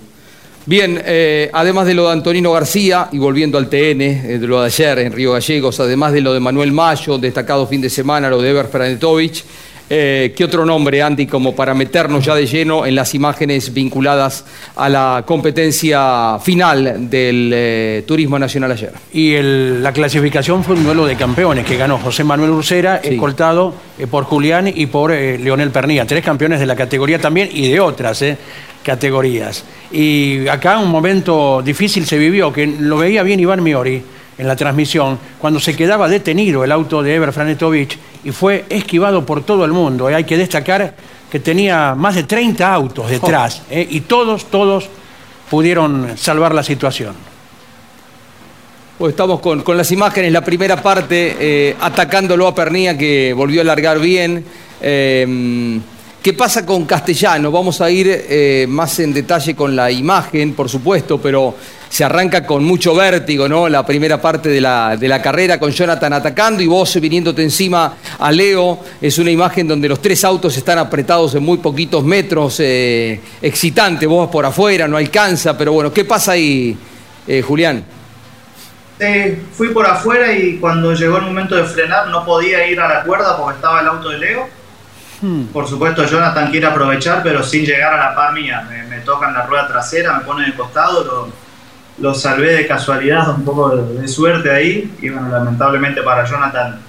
Bien, 0.69 1.01
eh, 1.03 1.49
además 1.51 1.87
de 1.87 1.95
lo 1.95 2.05
de 2.05 2.13
Antonino 2.13 2.51
García, 2.51 3.07
y 3.11 3.17
volviendo 3.17 3.57
al 3.57 3.69
TN, 3.69 4.01
eh, 4.03 4.37
de 4.39 4.45
lo 4.45 4.59
de 4.61 4.67
ayer 4.67 4.99
en 4.99 5.11
Río 5.13 5.31
Gallegos, 5.33 5.79
además 5.79 6.13
de 6.13 6.21
lo 6.21 6.31
de 6.31 6.39
Manuel 6.39 6.71
Mayo, 6.71 7.17
destacado 7.17 7.65
fin 7.65 7.81
de 7.81 7.89
semana, 7.89 8.29
lo 8.29 8.39
de 8.39 8.51
Eber 8.51 8.67
Franetovich, 8.67 9.43
eh, 9.89 10.31
¿qué 10.37 10.43
otro 10.43 10.67
nombre, 10.67 11.01
Andy, 11.01 11.25
como 11.25 11.55
para 11.55 11.73
meternos 11.73 12.23
ya 12.23 12.35
de 12.35 12.45
lleno 12.45 12.85
en 12.85 12.93
las 12.93 13.15
imágenes 13.15 13.73
vinculadas 13.73 14.45
a 14.75 14.87
la 14.89 15.23
competencia 15.25 16.37
final 16.39 17.09
del 17.09 17.51
eh, 17.51 18.03
Turismo 18.05 18.37
Nacional 18.37 18.71
ayer? 18.71 18.91
Y 19.11 19.33
el- 19.33 19.81
la 19.81 19.91
clasificación 19.91 20.63
fue 20.63 20.75
un 20.75 20.83
duelo 20.83 21.07
de 21.07 21.15
campeones 21.15 21.65
que 21.65 21.77
ganó 21.77 21.97
José 21.97 22.23
Manuel 22.23 22.51
Ursera, 22.51 23.01
Sí. 23.03 23.15
escoltado 23.15 23.73
eh, 23.97 24.05
por 24.05 24.25
Julián 24.25 24.67
y 24.71 24.85
por 24.85 25.09
Leonel 25.09 25.71
Pernilla. 25.71 26.05
Tres 26.05 26.23
campeones 26.23 26.59
de 26.59 26.67
la 26.67 26.75
categoría 26.75 27.17
también 27.19 27.49
y 27.51 27.67
de 27.71 27.79
otras 27.79 28.21
eh, 28.21 28.37
categorías. 28.83 29.63
Y 29.91 30.47
acá 30.47 30.77
un 30.77 30.89
momento 30.89 31.61
difícil 31.63 32.05
se 32.05 32.17
vivió, 32.17 32.51
que 32.51 32.67
lo 32.67 32.97
veía 32.97 33.23
bien 33.23 33.39
Iván 33.39 33.63
Miori 33.63 34.01
en 34.37 34.47
la 34.47 34.55
transmisión, 34.55 35.19
cuando 35.37 35.59
se 35.59 35.75
quedaba 35.75 36.07
detenido 36.07 36.63
el 36.63 36.71
auto 36.71 37.03
de 37.03 37.15
Eber 37.15 37.33
Franetovich 37.33 37.97
y 38.23 38.31
fue 38.31 38.65
esquivado 38.69 39.25
por 39.25 39.43
todo 39.43 39.65
el 39.65 39.73
mundo. 39.73 40.09
Eh, 40.09 40.15
Hay 40.15 40.23
que 40.23 40.37
destacar 40.37 40.95
que 41.29 41.39
tenía 41.39 41.93
más 41.95 42.15
de 42.15 42.23
30 42.23 42.73
autos 42.73 43.09
detrás 43.09 43.63
eh, 43.69 43.85
y 43.89 44.01
todos, 44.01 44.45
todos 44.45 44.89
pudieron 45.49 46.17
salvar 46.17 46.55
la 46.55 46.63
situación. 46.63 47.15
Pues 48.97 49.11
estamos 49.11 49.39
con, 49.39 49.61
con 49.61 49.77
las 49.77 49.91
imágenes, 49.91 50.31
la 50.31 50.43
primera 50.43 50.81
parte 50.81 51.35
eh, 51.39 51.75
atacándolo 51.79 52.47
a 52.47 52.55
Pernilla 52.55 52.97
que 52.97 53.33
volvió 53.33 53.61
a 53.61 53.63
largar 53.63 53.99
bien. 53.99 54.43
Eh, 54.81 55.79
¿Qué 56.21 56.33
pasa 56.33 56.65
con 56.65 56.83
Castellano? 56.83 57.49
Vamos 57.49 57.79
a 57.79 57.89
ir 57.89 58.07
eh, 58.09 58.65
más 58.67 58.99
en 58.99 59.13
detalle 59.13 59.55
con 59.55 59.73
la 59.73 59.89
imagen, 59.89 60.53
por 60.53 60.67
supuesto, 60.67 61.17
pero 61.17 61.55
se 61.87 62.03
arranca 62.03 62.45
con 62.45 62.61
mucho 62.65 62.93
vértigo, 62.93 63.47
¿no? 63.47 63.69
La 63.69 63.85
primera 63.85 64.21
parte 64.21 64.49
de 64.49 64.59
la, 64.59 65.21
carrera 65.23 65.57
con 65.57 65.71
Jonathan 65.71 66.11
atacando 66.11 66.61
y 66.61 66.67
vos 66.67 66.99
viniéndote 66.99 67.41
encima 67.41 67.95
a 68.19 68.31
Leo. 68.33 68.79
Es 69.01 69.17
una 69.17 69.31
imagen 69.31 69.65
donde 69.65 69.87
los 69.87 70.01
tres 70.01 70.25
autos 70.25 70.57
están 70.57 70.77
apretados 70.77 71.35
en 71.35 71.43
muy 71.43 71.59
poquitos 71.59 72.03
metros. 72.03 72.59
eh, 72.59 73.21
excitante, 73.41 74.05
vos 74.05 74.29
por 74.29 74.45
afuera, 74.45 74.89
no 74.89 74.97
alcanza, 74.97 75.57
pero 75.57 75.71
bueno, 75.71 75.93
¿qué 75.93 76.03
pasa 76.03 76.33
ahí, 76.33 76.77
eh, 77.27 77.41
Julián? 77.41 77.81
Fui 79.53 79.69
por 79.69 79.85
afuera 79.85 80.33
y 80.33 80.57
cuando 80.57 80.93
llegó 80.93 81.15
el 81.15 81.23
momento 81.23 81.55
de 81.55 81.63
frenar 81.63 82.09
no 82.09 82.25
podía 82.25 82.67
ir 82.67 82.77
a 82.81 82.89
la 82.89 83.03
cuerda 83.03 83.37
porque 83.37 83.55
estaba 83.55 83.79
el 83.79 83.87
auto 83.87 84.09
de 84.09 84.17
Leo. 84.17 84.58
Por 85.51 85.67
supuesto, 85.67 86.05
Jonathan 86.05 86.49
quiere 86.49 86.67
aprovechar, 86.67 87.21
pero 87.23 87.43
sin 87.43 87.65
llegar 87.65 87.93
a 87.93 88.09
la 88.09 88.15
par 88.15 88.33
mía. 88.33 88.65
Me, 88.69 88.83
me 88.83 88.99
tocan 89.01 89.33
la 89.33 89.45
rueda 89.45 89.67
trasera, 89.67 90.13
me 90.13 90.23
ponen 90.23 90.49
de 90.51 90.55
costado, 90.55 91.03
lo, 91.03 91.29
lo 91.97 92.13
salvé 92.13 92.53
de 92.53 92.67
casualidad, 92.67 93.29
un 93.35 93.43
poco 93.43 93.75
de, 93.75 94.01
de 94.01 94.07
suerte 94.07 94.49
ahí. 94.49 94.95
Y 95.01 95.09
bueno, 95.09 95.29
lamentablemente 95.29 96.01
para 96.03 96.23
Jonathan 96.25 96.79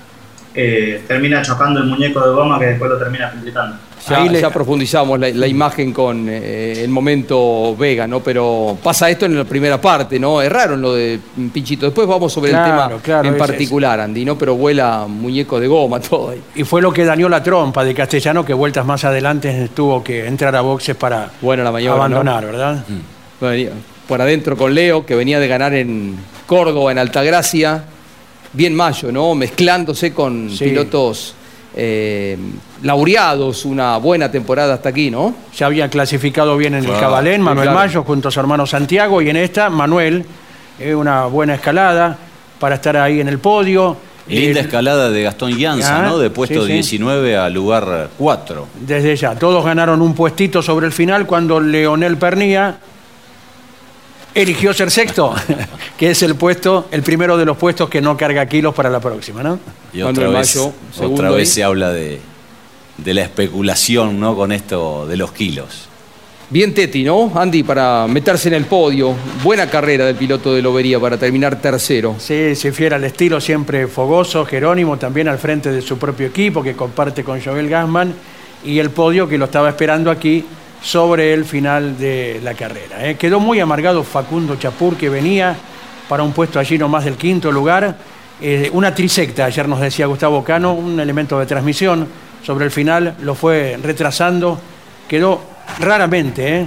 eh, 0.55 1.05
termina 1.09 1.43
chocando 1.43 1.81
el 1.81 1.87
muñeco 1.87 2.21
de 2.21 2.33
goma 2.33 2.59
que 2.59 2.67
después 2.67 2.91
lo 2.91 2.99
termina 2.99 3.31
completando. 3.31 3.77
Ya, 4.09 4.27
ya 4.33 4.51
profundizamos 4.51 5.21
la, 5.21 5.29
la 5.29 5.47
imagen 5.47 5.93
con 5.93 6.27
eh, 6.29 6.83
el 6.83 6.89
momento 6.89 7.77
Vega, 7.77 8.07
¿no? 8.07 8.21
Pero 8.21 8.79
pasa 8.83 9.11
esto 9.11 9.27
en 9.27 9.37
la 9.37 9.45
primera 9.45 9.81
parte, 9.81 10.19
¿no? 10.19 10.41
Es 10.41 10.51
raro 10.51 10.75
en 10.75 10.81
lo 10.81 10.95
de 10.95 11.21
Pinchito. 11.53 11.87
Después 11.87 12.09
vamos 12.09 12.33
sobre 12.33 12.51
Claro, 12.51 12.65
el 12.67 12.89
tema 12.89 13.03
claro, 13.03 13.29
en 13.29 13.35
es 13.35 13.39
particular, 13.39 14.01
Andy, 14.01 14.25
¿no? 14.25 14.39
Pero 14.39 14.55
vuela 14.57 15.07
muñeco 15.07 15.61
de 15.61 15.67
goma, 15.67 16.01
todo 16.01 16.31
ahí. 16.31 16.41
Y 16.55 16.65
fue 16.65 16.81
lo 16.81 16.93
que 16.93 17.05
dañó 17.05 17.29
la 17.29 17.43
trompa 17.43 17.85
de 17.85 17.95
Castellano, 17.95 18.45
que 18.45 18.55
vueltas 18.55 18.87
más 18.87 19.05
adelante 19.05 19.69
tuvo 19.75 20.03
que 20.03 20.27
entrar 20.27 20.57
a 20.57 20.63
boxes 20.63 20.97
para 20.97 21.31
Bueno, 21.43 21.63
la 21.63 21.71
maniobra, 21.71 21.97
abandonar, 22.07 22.43
¿no? 22.45 22.51
¿verdad? 22.53 22.85
Venía 23.41 23.71
por 24.09 24.21
adentro 24.21 24.57
con 24.57 24.75
Leo, 24.75 25.07
que 25.07 25.15
venía 25.15 25.39
de 25.39 25.47
ganar 25.47 25.73
en 25.75 26.17
Córdoba, 26.47 26.91
en 26.91 26.99
Altagracia. 26.99 27.85
Bien 28.53 28.75
mayo, 28.75 29.13
¿no? 29.13 29.35
Mezclándose 29.37 30.13
con 30.13 30.51
Sí. 30.51 30.65
pilotos 30.65 31.35
eh, 31.83 32.37
laureados, 32.83 33.65
una 33.65 33.97
buena 33.97 34.31
temporada 34.31 34.75
hasta 34.75 34.91
aquí, 34.91 35.11
¿no? 35.11 35.35
Ya 35.57 35.65
había 35.65 35.89
clasificado 35.89 36.59
bien 36.59 36.75
en 36.75 36.85
el 36.85 36.91
Cabalén, 37.01 37.37
sí, 37.37 37.41
Manuel 37.41 37.69
claro. 37.69 37.79
Mayo 37.79 38.03
junto 38.05 38.29
a 38.29 38.31
su 38.31 38.39
hermano 38.39 38.67
Santiago, 38.67 39.23
y 39.23 39.31
en 39.31 39.37
esta, 39.37 39.71
Manuel, 39.71 40.23
eh, 40.79 40.95
una 40.95 41.25
buena 41.25 41.55
escalada 41.55 42.19
para 42.59 42.75
estar 42.75 42.99
ahí 42.99 43.21
en 43.21 43.29
el 43.29 43.39
podio. 43.39 43.97
Linda 44.29 44.61
Eh, 44.61 44.63
escalada 44.63 45.09
de 45.09 45.23
Gastón 45.23 45.57
Llanza, 45.57 46.05
Ah, 46.05 46.09
¿no? 46.09 46.19
De 46.19 46.29
puesto 46.29 46.61
sí, 46.61 46.67
sí. 46.67 46.73
19 46.75 47.39
a 47.39 47.49
lugar 47.49 48.11
4. 48.19 48.67
Desde 48.87 49.17
ya, 49.17 49.35
todos 49.37 49.65
ganaron 49.65 50.03
un 50.03 50.15
puestito 50.15 50.61
sobre 50.61 50.85
el 50.87 50.93
final 50.93 51.27
cuando 51.27 51.61
Leonel 51.61 52.19
Pernía 52.19 52.77
eligió 54.35 54.73
ser 54.73 54.91
sexto, 54.91 55.35
que 55.99 56.11
es 56.11 56.23
el 56.23 56.35
puesto, 56.35 56.89
el 56.91 57.03
primero 57.03 57.37
de 57.37 57.45
los 57.45 57.57
puestos 57.57 57.89
que 57.89 58.01
no 58.01 58.17
carga 58.17 58.47
kilos 58.47 58.75
para 58.75 58.91
la 58.91 59.01
próxima, 59.01 59.43
¿no? 59.43 59.59
Y 59.93 60.03
otra 60.03 60.25
Manuel 60.25 60.39
vez, 60.39 60.57
Mayo, 60.57 60.73
segundo 60.93 61.15
otra 61.15 61.31
vez 61.31 61.49
ahí. 61.49 61.55
se 61.55 61.65
habla 61.65 61.93
de, 61.93 62.21
de 62.99 63.15
la 63.15 63.23
especulación, 63.23 64.21
¿no? 64.21 64.37
Con 64.37 64.53
esto 64.53 65.07
de 65.07 65.17
los 65.17 65.33
kilos. 65.33 65.89
Bien 66.53 66.75
Teti, 66.75 67.05
¿no? 67.05 67.31
Andy, 67.33 67.63
para 67.63 68.09
meterse 68.09 68.49
en 68.49 68.55
el 68.55 68.65
podio. 68.65 69.15
Buena 69.45 69.71
carrera 69.71 70.05
del 70.05 70.17
piloto 70.17 70.53
de 70.53 70.61
Lobería 70.61 70.99
para 70.99 71.17
terminar 71.17 71.61
tercero. 71.61 72.17
Sí, 72.19 72.57
se 72.57 72.73
fiera 72.73 72.97
al 72.97 73.05
estilo 73.05 73.41
siempre 73.41 73.87
fogoso, 73.87 74.45
Jerónimo 74.45 74.99
también 74.99 75.29
al 75.29 75.39
frente 75.39 75.71
de 75.71 75.81
su 75.81 75.97
propio 75.97 76.27
equipo 76.27 76.61
que 76.61 76.75
comparte 76.75 77.23
con 77.23 77.41
Joel 77.41 77.69
Gassman 77.69 78.13
y 78.65 78.81
el 78.81 78.91
podio 78.91 79.29
que 79.29 79.39
lo 79.39 79.45
estaba 79.45 79.69
esperando 79.69 80.11
aquí 80.11 80.45
sobre 80.83 81.33
el 81.35 81.45
final 81.45 81.99
de 81.99 82.41
la 82.43 82.55
carrera. 82.55 83.07
¿eh? 83.07 83.17
Quedó 83.17 83.41
muy 83.41 83.61
amargado 83.61 84.03
Facundo 84.03 84.57
Chapur 84.57 84.97
que 84.97 85.09
venía 85.09 85.55
para 86.09 86.23
un 86.23 86.33
puesto 86.33 86.59
allí 86.59 86.79
nomás 86.79 87.05
del 87.05 87.17
quinto 87.17 87.53
lugar. 87.53 87.97
Eh, 88.41 88.71
una 88.73 88.95
trisecta, 88.95 89.45
ayer 89.45 89.69
nos 89.69 89.81
decía 89.81 90.07
Gustavo 90.07 90.43
Cano, 90.43 90.73
un 90.73 90.99
elemento 90.99 91.39
de 91.39 91.47
transmisión. 91.47 92.09
Sobre 92.43 92.65
el 92.65 92.71
final 92.71 93.17
lo 93.21 93.35
fue 93.35 93.79
retrasando. 93.83 94.59
Quedó 95.07 95.43
raramente 95.79 96.67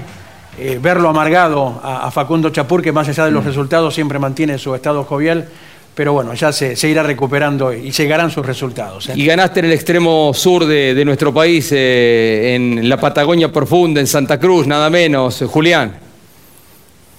¿eh? 0.60 0.80
Verlo 0.80 1.10
amargado 1.10 1.82
a, 1.84 2.06
a 2.06 2.12
Facundo 2.12 2.52
Chapur, 2.52 2.84
que 2.84 2.92
más 2.92 3.10
allá 3.10 3.26
de 3.26 3.32
los 3.32 3.44
resultados 3.44 3.96
siempre 3.96 4.20
mantiene 4.20 4.60
su 4.60 4.76
estado 4.76 5.04
jovial. 5.04 5.48
Pero 5.96 6.14
bueno, 6.14 6.34
ya 6.34 6.52
se, 6.52 6.76
se 6.76 6.90
irá 6.90 7.04
recuperando 7.04 7.72
y 7.72 7.92
llegarán 7.92 8.32
sus 8.32 8.46
resultados. 8.46 9.10
¿eh? 9.10 9.14
Y 9.16 9.26
ganaste 9.26 9.60
en 9.60 9.68
el 9.68 9.74
extremo 9.74 10.34
sur 10.34 10.66
de, 10.66 10.96
de 10.96 11.06
nuestro 11.06 11.34
país, 11.34 11.70
eh, 11.72 12.56
en 12.56 12.90
la 12.90 12.98
Patagonia 12.98 13.52
Profunda, 13.52 14.00
en 14.00 14.08
Santa 14.08 14.40
Cruz, 14.40 14.66
nada 14.66 14.90
menos. 14.90 15.44
Julián. 15.48 15.96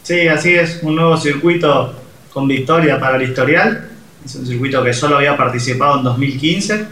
Sí, 0.02 0.26
así 0.28 0.54
es, 0.54 0.80
un 0.82 0.96
nuevo 0.96 1.16
circuito 1.16 1.94
con 2.32 2.48
victoria 2.48 2.98
para 2.98 3.16
el 3.16 3.22
historial. 3.22 3.90
Es 4.24 4.34
un 4.34 4.46
circuito 4.46 4.82
que 4.82 4.92
solo 4.92 5.16
había 5.16 5.36
participado 5.36 5.98
en 5.98 6.04
2015. 6.04 6.86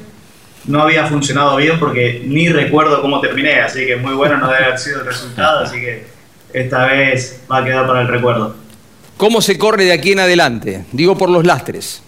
No 0.66 0.83
había 0.83 1.07
funcionado 1.07 1.57
bien 1.57 1.79
porque 1.81 2.23
ni 2.25 2.49
recuerdo 2.49 3.03
cómo 3.03 3.21
terminé, 3.21 3.61
así 3.61 3.85
que 3.85 3.97
muy 3.97 4.14
bueno 4.14 4.38
no 4.38 4.47
debe 4.47 4.66
haber 4.66 4.79
sido 4.79 5.01
el 5.01 5.07
resultado, 5.07 5.61
así 5.61 5.81
que 5.81 6.07
esta 6.53 6.87
vez 6.87 7.42
va 7.51 7.59
a 7.59 7.64
quedar 7.64 7.87
para 7.87 8.03
el 8.03 8.09
recuerdo. 8.09 8.55
¿Cómo 9.23 9.41
se 9.41 9.57
corre 9.57 9.85
de 9.85 9.93
aquí 9.93 10.11
en 10.11 10.19
adelante? 10.19 10.85
Digo 10.91 11.17
por 11.17 11.31
los 11.31 11.47
lastres. 11.47 12.03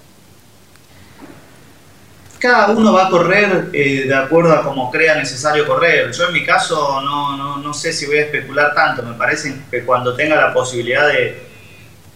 Cada 2.40 2.70
uno 2.70 2.92
va 2.92 3.07
a 3.07 3.09
correr 3.09 3.70
eh, 3.72 4.07
de 4.09 4.14
acuerdo 4.16 4.53
a 4.53 4.64
como 4.64 4.90
crea 4.90 5.14
necesario 5.14 5.64
correr. 5.64 6.11
Yo 6.11 6.27
en 6.27 6.33
mi 6.33 6.44
caso 6.44 7.00
no, 7.03 7.57
no, 7.59 7.72
sé 7.72 7.92
si 7.92 8.07
voy 8.07 8.16
a 8.16 8.22
especular 8.22 8.74
tanto. 8.74 9.05
Me 9.05 9.14
parece 9.14 9.55
que 9.70 9.85
cuando 9.85 10.16
tenga 10.16 10.35
la 10.35 10.53
posibilidad 10.53 11.07
de, 11.07 11.40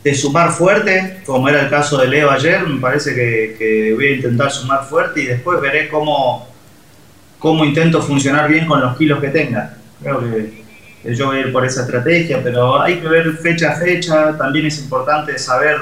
de 0.02 0.14
sumar 0.16 0.50
fuerte, 0.50 1.22
como 1.24 1.48
era 1.48 1.60
el 1.60 1.70
caso 1.70 1.96
de 1.98 2.08
Leo 2.08 2.28
ayer, 2.32 2.66
me 2.66 2.80
parece 2.80 3.14
que, 3.14 3.92
voy 3.94 4.04
a 4.04 4.16
intentar 4.16 4.50
sumar 4.50 4.84
fuerte 4.84 5.20
y 5.20 5.26
después 5.26 5.60
veré 5.60 5.88
cómo, 5.88 6.48
cómo 7.38 7.64
intento 7.64 8.02
funcionar 8.02 8.48
bien 8.48 8.66
con 8.66 8.80
los 8.80 8.96
kilos 8.96 9.20
que 9.20 9.28
tenga. 9.28 9.76
Creo 10.02 10.18
que 10.18 10.64
yo 11.04 11.26
voy 11.26 11.38
a 11.38 11.40
ir 11.40 11.52
por 11.52 11.64
esa 11.64 11.82
estrategia, 11.82 12.40
pero 12.42 12.80
hay 12.80 13.00
que 13.00 13.08
ver 13.08 13.32
fecha 13.36 13.72
a 13.72 13.76
fecha. 13.76 14.36
También 14.36 14.66
es 14.66 14.78
importante 14.80 15.38
saber 15.38 15.76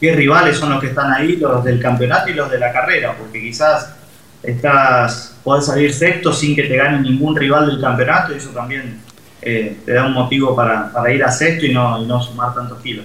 qué 0.00 0.14
rivales 0.14 0.56
son 0.56 0.70
los 0.70 0.80
que 0.80 0.88
están 0.88 1.12
ahí, 1.12 1.36
los 1.36 1.64
del 1.64 1.80
campeonato 1.80 2.30
y 2.30 2.34
los 2.34 2.50
de 2.50 2.58
la 2.58 2.72
carrera, 2.72 3.14
porque 3.18 3.40
quizás 3.40 3.94
estás, 4.42 5.36
podés 5.42 5.66
salir 5.66 5.92
sexto 5.92 6.32
sin 6.32 6.54
que 6.54 6.64
te 6.64 6.76
gane 6.76 7.00
ningún 7.00 7.34
rival 7.34 7.66
del 7.66 7.80
campeonato 7.80 8.32
y 8.32 8.36
eso 8.36 8.50
también 8.50 9.00
eh, 9.40 9.78
te 9.84 9.92
da 9.92 10.06
un 10.06 10.12
motivo 10.12 10.54
para, 10.54 10.92
para 10.92 11.12
ir 11.12 11.24
a 11.24 11.30
sexto 11.30 11.66
y 11.66 11.72
no, 11.72 12.02
y 12.02 12.06
no 12.06 12.22
sumar 12.22 12.54
tantos 12.54 12.80
kilos. 12.80 13.04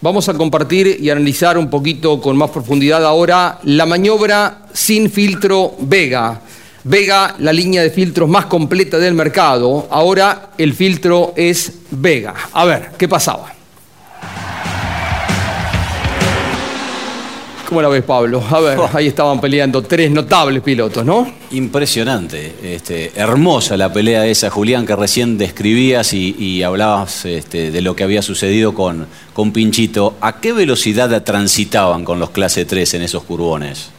Vamos 0.00 0.28
a 0.28 0.34
compartir 0.34 0.96
y 1.00 1.10
analizar 1.10 1.56
un 1.56 1.70
poquito 1.70 2.20
con 2.20 2.36
más 2.36 2.50
profundidad 2.50 3.04
ahora 3.06 3.60
la 3.62 3.86
maniobra 3.86 4.62
sin 4.72 5.08
filtro 5.08 5.76
Vega. 5.78 6.40
Vega, 6.84 7.36
la 7.38 7.52
línea 7.52 7.82
de 7.82 7.90
filtros 7.90 8.28
más 8.28 8.46
completa 8.46 8.98
del 8.98 9.14
mercado. 9.14 9.86
Ahora 9.90 10.50
el 10.58 10.74
filtro 10.74 11.32
es 11.36 11.72
Vega. 11.90 12.34
A 12.52 12.64
ver, 12.64 12.90
¿qué 12.98 13.06
pasaba? 13.06 13.52
¿Cómo 17.68 17.80
la 17.80 17.88
ves, 17.88 18.02
Pablo? 18.02 18.42
A 18.50 18.60
ver, 18.60 18.78
ahí 18.92 19.06
estaban 19.06 19.40
peleando 19.40 19.80
tres 19.80 20.10
notables 20.10 20.62
pilotos, 20.62 21.06
¿no? 21.06 21.32
Impresionante, 21.52 22.54
este, 22.62 23.12
hermosa 23.14 23.78
la 23.78 23.90
pelea 23.90 24.26
esa, 24.26 24.50
Julián, 24.50 24.84
que 24.84 24.94
recién 24.94 25.38
describías 25.38 26.12
y, 26.12 26.36
y 26.38 26.64
hablabas 26.64 27.24
este, 27.24 27.70
de 27.70 27.80
lo 27.80 27.96
que 27.96 28.04
había 28.04 28.20
sucedido 28.20 28.74
con, 28.74 29.06
con 29.32 29.52
Pinchito. 29.52 30.16
¿A 30.20 30.38
qué 30.40 30.52
velocidad 30.52 31.22
transitaban 31.22 32.04
con 32.04 32.18
los 32.18 32.28
clase 32.28 32.66
3 32.66 32.92
en 32.94 33.02
esos 33.02 33.22
curbones? 33.22 33.90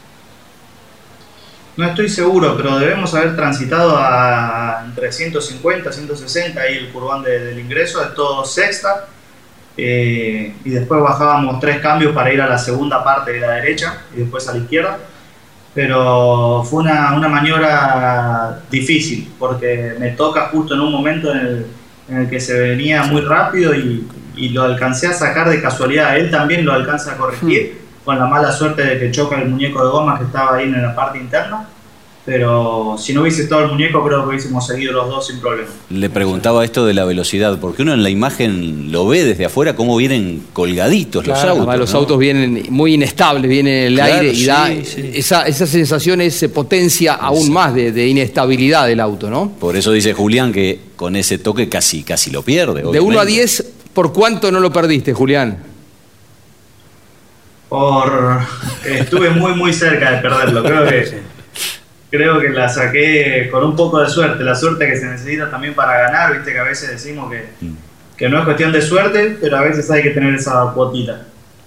No 1.76 1.86
estoy 1.86 2.08
seguro, 2.08 2.56
pero 2.56 2.78
debemos 2.78 3.12
haber 3.14 3.34
transitado 3.34 3.96
a 3.98 4.82
entre 4.86 5.10
150, 5.10 5.90
160, 5.92 6.60
ahí 6.60 6.76
el 6.78 6.88
curván 6.90 7.22
de- 7.22 7.38
del 7.46 7.58
ingreso, 7.58 8.00
de 8.00 8.14
todo 8.14 8.44
sexta. 8.44 9.06
eh, 9.76 10.54
y 10.64 10.70
después 10.70 11.00
bajábamos 11.02 11.58
tres 11.58 11.80
cambios 11.80 12.14
para 12.14 12.32
ir 12.32 12.40
a 12.40 12.46
la 12.48 12.56
segunda 12.58 13.02
parte 13.02 13.32
de 13.32 13.40
la 13.40 13.50
derecha 13.54 14.02
y 14.14 14.20
después 14.20 14.46
a 14.48 14.52
la 14.52 14.58
izquierda. 14.58 14.98
Pero 15.74 16.62
fue 16.62 16.82
una, 16.84 17.12
una 17.16 17.26
maniobra 17.28 18.60
difícil 18.70 19.32
porque 19.36 19.94
me 19.98 20.10
toca 20.12 20.42
justo 20.52 20.74
en 20.74 20.80
un 20.80 20.92
momento 20.92 21.32
en 21.32 21.66
el, 22.08 22.30
que 22.30 22.38
se 22.38 22.56
venía 22.56 23.02
muy 23.02 23.22
rápido 23.22 23.74
y, 23.74 24.06
y 24.36 24.50
lo 24.50 24.62
alcancé 24.62 25.08
a 25.08 25.12
sacar 25.12 25.48
de 25.50 25.60
casualidad. 25.60 26.16
Él 26.16 26.30
también 26.30 26.64
lo 26.64 26.72
alcanza 26.72 27.14
a 27.14 27.16
corregir 27.16 27.82
con 28.04 28.18
la 28.18 28.26
mala 28.26 28.52
suerte 28.52 28.82
de 28.82 28.98
que 28.98 29.10
choca 29.10 29.40
el 29.40 29.48
muñeco 29.48 29.84
de 29.84 29.90
goma 29.90 30.18
que 30.18 30.24
estaba 30.24 30.56
ahí 30.56 30.64
en 30.64 30.82
la 30.82 30.94
parte 30.94 31.18
interna. 31.18 31.68
Pero 32.26 32.96
si 32.98 33.12
no 33.12 33.20
hubiese 33.20 33.42
estado 33.42 33.64
el 33.66 33.72
muñeco, 33.72 34.02
creo 34.02 34.22
que 34.22 34.28
hubiésemos 34.30 34.66
seguido 34.66 34.94
los 34.94 35.08
dos 35.08 35.26
sin 35.26 35.40
problema. 35.40 35.68
Le 35.90 36.08
preguntaba 36.08 36.64
esto 36.64 36.86
de 36.86 36.94
la 36.94 37.04
velocidad, 37.04 37.58
porque 37.60 37.82
uno 37.82 37.92
en 37.92 38.02
la 38.02 38.08
imagen 38.08 38.90
lo 38.90 39.06
ve 39.06 39.24
desde 39.24 39.44
afuera 39.44 39.76
cómo 39.76 39.94
vienen 39.98 40.42
colgaditos 40.54 41.26
los 41.26 41.38
autos. 41.38 41.58
además 41.58 41.78
los 41.78 41.92
¿no? 41.92 41.98
autos 41.98 42.18
vienen 42.18 42.66
muy 42.70 42.94
inestables, 42.94 43.50
viene 43.50 43.88
el 43.88 43.96
Claro, 43.96 44.14
aire 44.14 44.28
y 44.32 44.36
sí, 44.36 44.46
da 44.46 44.68
sí. 44.84 45.10
Esa, 45.12 45.42
esa 45.46 45.66
sensación 45.66 46.30
se 46.30 46.48
potencia 46.48 47.12
aún 47.12 47.52
más 47.52 47.74
de, 47.74 47.92
de 47.92 48.08
inestabilidad 48.08 48.86
del 48.86 49.00
auto, 49.00 49.28
¿no? 49.28 49.50
Por 49.60 49.76
eso 49.76 49.92
dice 49.92 50.14
Julián 50.14 50.50
que 50.50 50.80
con 50.96 51.16
ese 51.16 51.36
toque 51.36 51.68
casi, 51.68 52.04
casi 52.04 52.30
lo 52.30 52.40
pierde. 52.40 52.80
De 52.80 52.86
1 52.86 52.96
a 52.96 53.00
obviamente. 53.00 53.32
10, 53.32 53.66
¿por 53.92 54.14
cuánto 54.14 54.50
no 54.50 54.60
lo 54.60 54.72
perdiste, 54.72 55.12
Julián? 55.12 55.73
Por 57.74 58.38
estuve 58.86 59.30
muy 59.30 59.52
muy 59.56 59.72
cerca 59.72 60.12
de 60.12 60.18
perderlo. 60.18 60.62
Creo 60.62 60.86
que 60.86 61.22
creo 62.08 62.38
que 62.40 62.50
la 62.50 62.68
saqué 62.68 63.48
con 63.50 63.64
un 63.64 63.74
poco 63.74 64.00
de 64.00 64.08
suerte, 64.08 64.44
la 64.44 64.54
suerte 64.54 64.86
que 64.86 64.96
se 64.96 65.06
necesita 65.06 65.50
también 65.50 65.74
para 65.74 65.98
ganar, 66.02 66.32
viste 66.34 66.52
que 66.52 66.58
a 66.60 66.62
veces 66.62 66.90
decimos 66.90 67.28
que, 67.32 67.48
que 68.16 68.28
no 68.28 68.38
es 68.38 68.44
cuestión 68.44 68.70
de 68.70 68.80
suerte, 68.80 69.36
pero 69.40 69.56
a 69.56 69.62
veces 69.62 69.90
hay 69.90 70.02
que 70.04 70.10
tener 70.10 70.32
esa 70.34 70.70
cuotita. 70.72 71.22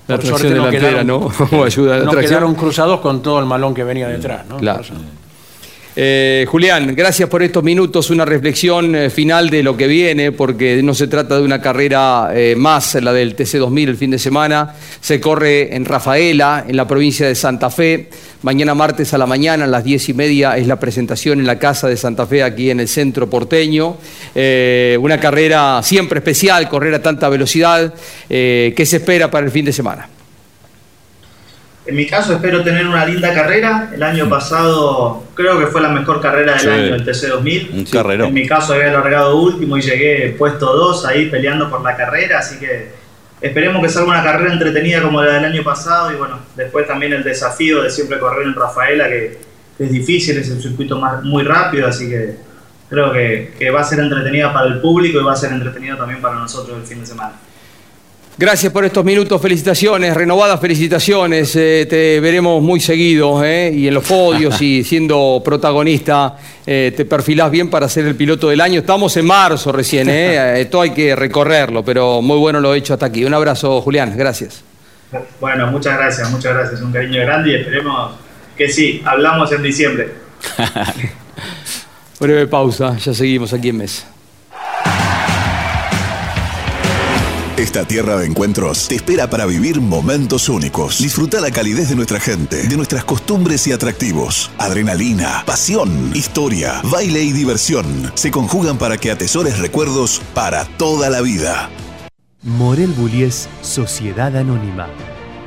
La 0.08 0.16
Por 0.16 0.24
tracción 0.26 0.38
suerte 0.40 0.56
no 0.58 0.66
delantera, 0.68 1.04
quedaron- 1.04 1.52
¿no? 1.52 1.64
Ayuda 1.66 1.96
a 1.96 1.98
la 2.00 2.06
no 2.06 2.12
tracción. 2.12 2.30
quedaron 2.30 2.56
cruzados 2.56 3.02
con 3.02 3.22
todo 3.22 3.40
el 3.40 3.46
malón 3.46 3.74
que 3.76 3.84
venía 3.84 4.08
detrás. 4.08 4.46
¿no? 4.48 4.56
Claro. 4.56 4.84
Eh, 6.00 6.46
Julián, 6.48 6.94
gracias 6.94 7.28
por 7.28 7.42
estos 7.42 7.64
minutos, 7.64 8.12
una 8.12 8.24
reflexión 8.24 8.96
eh, 8.96 9.10
final 9.10 9.50
de 9.50 9.64
lo 9.64 9.76
que 9.76 9.88
viene, 9.88 10.32
porque 10.32 10.84
no 10.84 10.94
se 10.94 11.08
trata 11.08 11.38
de 11.38 11.42
una 11.42 11.60
carrera 11.60 12.30
eh, 12.36 12.54
más, 12.56 12.94
la 13.02 13.12
del 13.12 13.36
TC2000 13.36 13.88
el 13.88 13.98
fin 13.98 14.12
de 14.12 14.20
semana, 14.20 14.76
se 15.02 15.20
corre 15.20 15.76
en 15.76 15.86
Rafaela, 15.86 16.66
en 16.68 16.78
la 16.78 16.88
provincia 16.88 17.26
de 17.26 17.34
Santa 17.34 17.72
Fe, 17.72 18.12
mañana 18.44 18.76
martes 18.76 19.12
a 19.16 19.18
la 19.18 19.26
mañana, 19.26 19.64
a 19.64 19.68
las 19.68 19.84
diez 19.84 20.08
y 20.08 20.14
media, 20.14 20.56
es 20.56 20.68
la 20.68 20.80
presentación 20.80 21.40
en 21.40 21.48
la 21.48 21.58
Casa 21.58 21.88
de 21.88 21.98
Santa 21.98 22.28
Fe, 22.28 22.44
aquí 22.44 22.70
en 22.70 22.80
el 22.80 22.88
centro 22.88 23.28
porteño, 23.28 23.98
una 25.00 25.20
carrera 25.20 25.82
siempre 25.82 26.20
especial, 26.20 26.70
correr 26.70 26.94
a 26.94 27.02
tanta 27.02 27.28
velocidad, 27.28 27.92
¿qué 28.30 28.84
se 28.86 28.98
espera 28.98 29.32
para 29.32 29.48
el 29.48 29.52
fin 29.52 29.66
de 29.66 29.74
semana? 29.74 30.10
En 31.88 31.96
mi 31.96 32.06
caso 32.06 32.34
espero 32.34 32.64
tener 32.64 32.86
una 32.86 33.06
linda 33.06 33.34
carrera. 33.34 33.90
El 33.94 34.04
año 34.04 34.28
pasado 34.28 35.24
creo 35.34 35.58
que 35.58 35.68
fue 35.68 35.82
la 35.82 35.88
mejor 35.88 36.22
carrera 36.22 36.56
del 36.56 36.70
año, 36.70 36.96
el 36.96 37.06
TC2000. 37.06 37.70
Un 37.72 37.86
carrero. 37.86 38.26
En 38.26 38.34
mi 38.34 38.46
caso 38.46 38.74
había 38.74 38.92
largado 38.92 39.38
último 39.38 39.78
y 39.78 39.82
llegué 39.82 40.36
puesto 40.38 40.66
2 40.66 41.06
ahí 41.06 41.30
peleando 41.30 41.70
por 41.70 41.82
la 41.82 41.96
carrera, 41.96 42.40
así 42.40 42.60
que 42.60 42.92
esperemos 43.40 43.82
que 43.82 43.88
salga 43.88 44.10
una 44.10 44.24
carrera 44.24 44.52
entretenida 44.52 45.02
como 45.02 45.24
la 45.24 45.36
del 45.36 45.46
año 45.46 45.64
pasado 45.64 46.12
y 46.12 46.16
bueno, 46.16 46.40
después 46.58 46.86
también 46.86 47.14
el 47.14 47.24
desafío 47.24 47.82
de 47.84 47.90
siempre 47.90 48.20
correr 48.20 48.48
en 48.48 48.54
Rafaela, 48.54 49.08
que, 49.08 49.40
es 49.80 49.92
difícil, 49.92 50.38
es 50.40 50.50
un 50.50 50.62
circuito 50.62 51.00
más, 51.00 51.24
muy 51.24 51.44
rápido, 51.44 51.88
así 51.88 52.10
que 52.10 52.36
creo 52.90 53.14
que, 53.14 53.54
que 53.58 53.70
va 53.70 53.82
a 53.82 53.84
ser 53.84 54.00
entretenida 54.00 54.52
para 54.52 54.68
el 54.68 54.82
público 54.82 55.22
y 55.22 55.24
va 55.24 55.34
a 55.34 55.38
ser 55.38 55.54
entretenida 55.54 55.96
también 55.96 56.20
para 56.20 56.36
nosotros 56.36 56.80
el 56.80 56.86
fin 56.86 57.00
de 57.00 57.06
semana. 57.06 57.34
Gracias 58.40 58.72
por 58.72 58.86
estos 58.86 59.04
minutos, 59.04 59.42
felicitaciones, 59.42 60.14
renovadas 60.14 60.62
felicitaciones. 60.62 61.56
Eh, 61.56 61.88
te 61.90 62.20
veremos 62.20 62.62
muy 62.62 62.80
seguido 62.80 63.44
eh, 63.44 63.72
y 63.74 63.88
en 63.88 63.96
los 63.96 64.08
podios 64.08 64.62
y 64.62 64.84
siendo 64.86 65.42
protagonista 65.44 66.38
eh, 66.64 66.94
te 66.96 67.06
perfilás 67.06 67.50
bien 67.50 67.68
para 67.72 67.90
ser 67.90 68.06
el 68.06 68.16
piloto 68.16 68.50
del 68.50 68.62
año. 68.62 68.82
Estamos 68.82 69.18
en 69.18 69.26
marzo 69.26 69.72
recién, 69.72 70.08
esto 70.12 70.82
hay 70.82 70.92
que 70.92 71.16
recorrerlo, 71.16 71.84
pero 71.84 72.22
muy 72.22 72.38
bueno 72.38 72.60
lo 72.60 72.76
he 72.76 72.78
hecho 72.78 72.94
hasta 72.94 73.08
aquí. 73.08 73.26
Un 73.26 73.34
abrazo, 73.34 73.82
Julián, 73.82 74.16
gracias. 74.16 74.64
Bueno, 75.42 75.72
muchas 75.72 75.98
gracias, 75.98 76.30
muchas 76.30 76.54
gracias. 76.54 76.80
Un 76.82 76.92
cariño 76.92 77.20
grande 77.22 77.50
y 77.50 77.56
esperemos 77.56 78.18
que 78.56 78.70
sí, 78.70 79.02
hablamos 79.04 79.52
en 79.52 79.64
diciembre. 79.64 80.12
Breve 82.20 82.46
pausa, 82.46 82.98
ya 82.98 83.16
seguimos 83.16 83.52
aquí 83.52 83.70
en 83.70 83.78
Mesa. 83.78 84.17
Esta 87.58 87.86
tierra 87.86 88.18
de 88.18 88.28
encuentros 88.28 88.88
te 88.88 88.94
espera 88.94 89.32
para 89.32 89.48
vivir 89.48 89.82
momentos 89.82 90.48
únicos. 90.48 91.00
Disfruta 91.00 91.42
la 91.42 91.50
calidez 91.50 91.90
de 91.90 91.96
nuestra 91.96 92.20
gente, 92.20 92.68
de 92.68 92.78
nuestras 92.78 93.04
costumbres 93.04 93.66
y 93.66 93.72
atractivos. 93.72 94.52
Adrenalina, 94.60 95.42
pasión, 95.44 96.12
historia, 96.14 96.84
baile 96.84 97.24
y 97.24 97.32
diversión 97.32 98.12
se 98.14 98.30
conjugan 98.30 98.78
para 98.78 99.00
que 99.00 99.10
atesores 99.10 99.58
recuerdos 99.58 100.22
para 100.36 100.66
toda 100.66 101.10
la 101.10 101.22
vida. 101.22 101.72
Morel 102.44 102.92
Bullies 102.92 103.50
Sociedad 103.64 104.38
Anónima, 104.38 104.88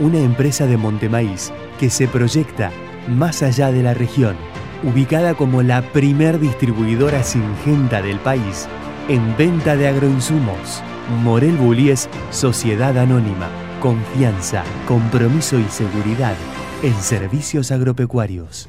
una 0.00 0.18
empresa 0.18 0.66
de 0.66 0.76
Montemaíz 0.76 1.52
que 1.78 1.90
se 1.90 2.08
proyecta 2.08 2.72
más 3.06 3.44
allá 3.44 3.70
de 3.70 3.84
la 3.84 3.94
región, 3.94 4.36
ubicada 4.82 5.34
como 5.34 5.62
la 5.62 5.92
primer 5.92 6.40
distribuidora 6.40 7.22
singenta 7.22 8.02
del 8.02 8.18
país 8.18 8.66
en 9.08 9.36
venta 9.36 9.76
de 9.76 9.86
agroinsumos 9.86 10.82
Morel 11.08 11.56
Bullies 11.56 12.08
Sociedad 12.30 12.96
Anónima. 12.96 13.48
Confianza, 13.80 14.62
compromiso 14.86 15.58
y 15.58 15.64
seguridad 15.64 16.34
en 16.82 16.94
servicios 16.94 17.72
agropecuarios. 17.72 18.68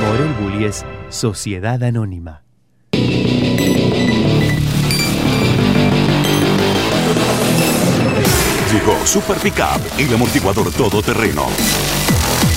Morel 0.00 0.32
Bullies 0.40 0.84
Sociedad 1.08 1.82
Anónima. 1.82 2.42
Llegó 8.72 9.06
Super 9.06 9.36
Pickup, 9.38 9.80
el 9.98 10.14
amortiguador 10.14 10.70
todoterreno 10.72 11.48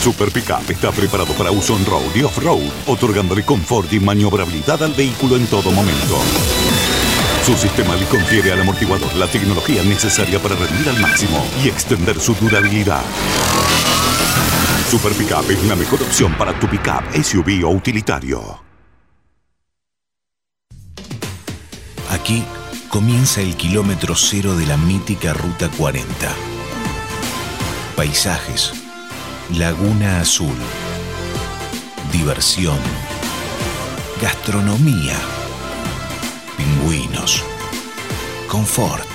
Super 0.05 0.31
Pickup 0.31 0.69
está 0.69 0.91
preparado 0.91 1.33
para 1.33 1.49
uso 1.49 1.73
on-road 1.73 2.15
y 2.15 2.21
off-road, 2.21 2.61
otorgándole 2.85 3.43
confort 3.43 3.91
y 3.91 3.99
maniobrabilidad 3.99 4.83
al 4.83 4.93
vehículo 4.93 5.35
en 5.35 5.47
todo 5.47 5.71
momento. 5.71 6.19
Su 7.43 7.55
sistema 7.57 7.95
le 7.95 8.05
confiere 8.05 8.51
al 8.51 8.61
amortiguador 8.61 9.15
la 9.15 9.25
tecnología 9.25 9.81
necesaria 9.81 10.39
para 10.39 10.53
rendir 10.57 10.87
al 10.89 10.99
máximo 10.99 11.43
y 11.63 11.69
extender 11.69 12.19
su 12.19 12.35
durabilidad. 12.35 13.01
Super 14.91 15.11
Pickup 15.13 15.49
es 15.49 15.63
la 15.63 15.75
mejor 15.75 15.99
opción 16.03 16.35
para 16.35 16.53
tu 16.59 16.67
pickup, 16.67 17.11
SUV 17.11 17.65
o 17.65 17.71
utilitario. 17.71 18.61
Aquí 22.11 22.43
comienza 22.89 23.41
el 23.41 23.55
kilómetro 23.55 24.13
cero 24.13 24.55
de 24.55 24.67
la 24.67 24.77
mítica 24.77 25.33
Ruta 25.33 25.67
40. 25.75 26.05
Paisajes 27.95 28.84
Laguna 29.51 30.21
Azul. 30.21 30.57
Diversión. 32.11 32.79
Gastronomía. 34.19 35.13
Pingüinos. 36.57 37.43
Confort. 38.49 39.07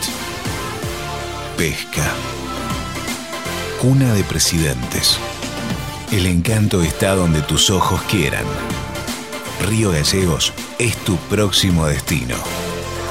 Pesca. 1.56 2.12
Cuna 3.82 4.14
de 4.14 4.22
presidentes. 4.22 5.18
El 6.12 6.26
encanto 6.26 6.80
está 6.80 7.16
donde 7.16 7.42
tus 7.42 7.68
ojos 7.68 8.00
quieran. 8.02 8.44
Río 9.68 9.90
Gallegos 9.90 10.52
es 10.78 10.96
tu 10.98 11.16
próximo 11.16 11.86
destino. 11.86 12.36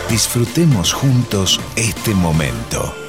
Disfrutemos 0.10 0.94
juntos 0.94 1.60
este 1.76 2.16
momento. 2.16 3.09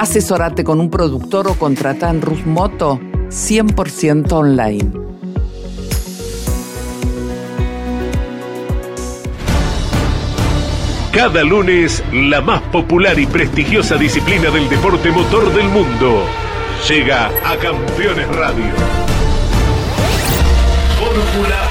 Asesorate 0.00 0.64
con 0.64 0.80
un 0.80 0.88
productor 0.88 1.46
o 1.48 1.54
contrata 1.56 2.08
en 2.08 2.22
Rusmoto 2.22 2.98
100% 3.28 4.32
online. 4.32 4.92
Cada 11.12 11.44
lunes, 11.44 12.02
la 12.14 12.40
más 12.40 12.62
popular 12.72 13.18
y 13.18 13.26
prestigiosa 13.26 13.96
disciplina 13.96 14.48
del 14.48 14.70
deporte 14.70 15.10
motor 15.10 15.52
del 15.52 15.68
mundo 15.68 16.24
llega 16.88 17.26
a 17.44 17.58
Campeones 17.58 18.28
Radio. 18.28 18.72
Fórmula 20.98 21.68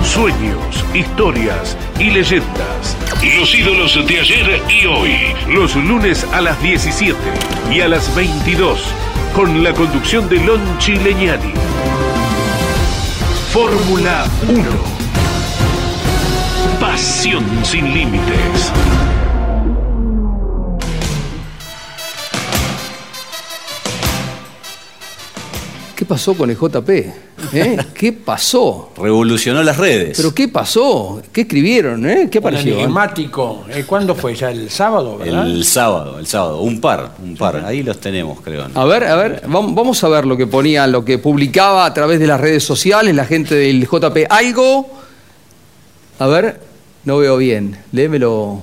1. 0.00 0.04
Sueños, 0.06 0.84
historias 0.94 1.76
y 1.98 2.12
leyendas 2.12 2.96
los 3.32 3.54
ídolos 3.54 4.06
de 4.06 4.20
ayer 4.20 4.62
y 4.68 4.86
hoy. 4.86 5.12
Los 5.48 5.74
lunes 5.76 6.24
a 6.32 6.40
las 6.40 6.60
17 6.62 7.16
y 7.72 7.80
a 7.80 7.88
las 7.88 8.14
22. 8.14 8.80
Con 9.34 9.62
la 9.62 9.72
conducción 9.72 10.28
de 10.28 10.36
Lon 10.40 10.60
Chileñani. 10.78 11.52
Fórmula 13.52 14.26
1. 14.48 14.64
Pasión 16.80 17.44
sin 17.64 17.92
límites. 17.94 18.72
¿Qué 25.96 26.04
pasó 26.04 26.34
con 26.34 26.50
el 26.50 26.56
JP? 26.56 27.33
¿Eh? 27.54 27.78
¿Qué 27.94 28.12
pasó? 28.12 28.90
Revolucionó 28.96 29.62
las 29.62 29.76
redes. 29.76 30.16
¿Pero 30.16 30.34
qué 30.34 30.48
pasó? 30.48 31.22
¿Qué 31.32 31.42
escribieron? 31.42 32.08
Eh? 32.08 32.28
¿Qué 32.30 32.38
apareció? 32.38 32.74
enigmático. 32.74 33.64
Eh, 33.70 33.84
¿Cuándo 33.86 34.14
fue? 34.14 34.34
¿Ya 34.34 34.50
el 34.50 34.70
sábado, 34.70 35.18
verdad? 35.18 35.46
El 35.46 35.64
sábado, 35.64 36.18
el 36.18 36.26
sábado. 36.26 36.60
Un 36.60 36.80
par, 36.80 37.12
un 37.22 37.36
par. 37.36 37.64
Ahí 37.64 37.82
los 37.82 38.00
tenemos, 38.00 38.40
creo. 38.40 38.66
A 38.74 38.84
ver, 38.84 39.04
a 39.04 39.16
ver, 39.16 39.42
vamos 39.46 40.02
a 40.02 40.08
ver 40.08 40.26
lo 40.26 40.36
que 40.36 40.46
ponía, 40.46 40.86
lo 40.86 41.04
que 41.04 41.18
publicaba 41.18 41.86
a 41.86 41.94
través 41.94 42.18
de 42.18 42.26
las 42.26 42.40
redes 42.40 42.64
sociales 42.64 43.14
la 43.14 43.24
gente 43.24 43.54
del 43.54 43.86
JP. 43.86 44.26
Algo. 44.30 44.90
A 46.18 46.26
ver, 46.26 46.60
no 47.04 47.18
veo 47.18 47.36
bien. 47.36 47.78
Léemelo. 47.92 48.62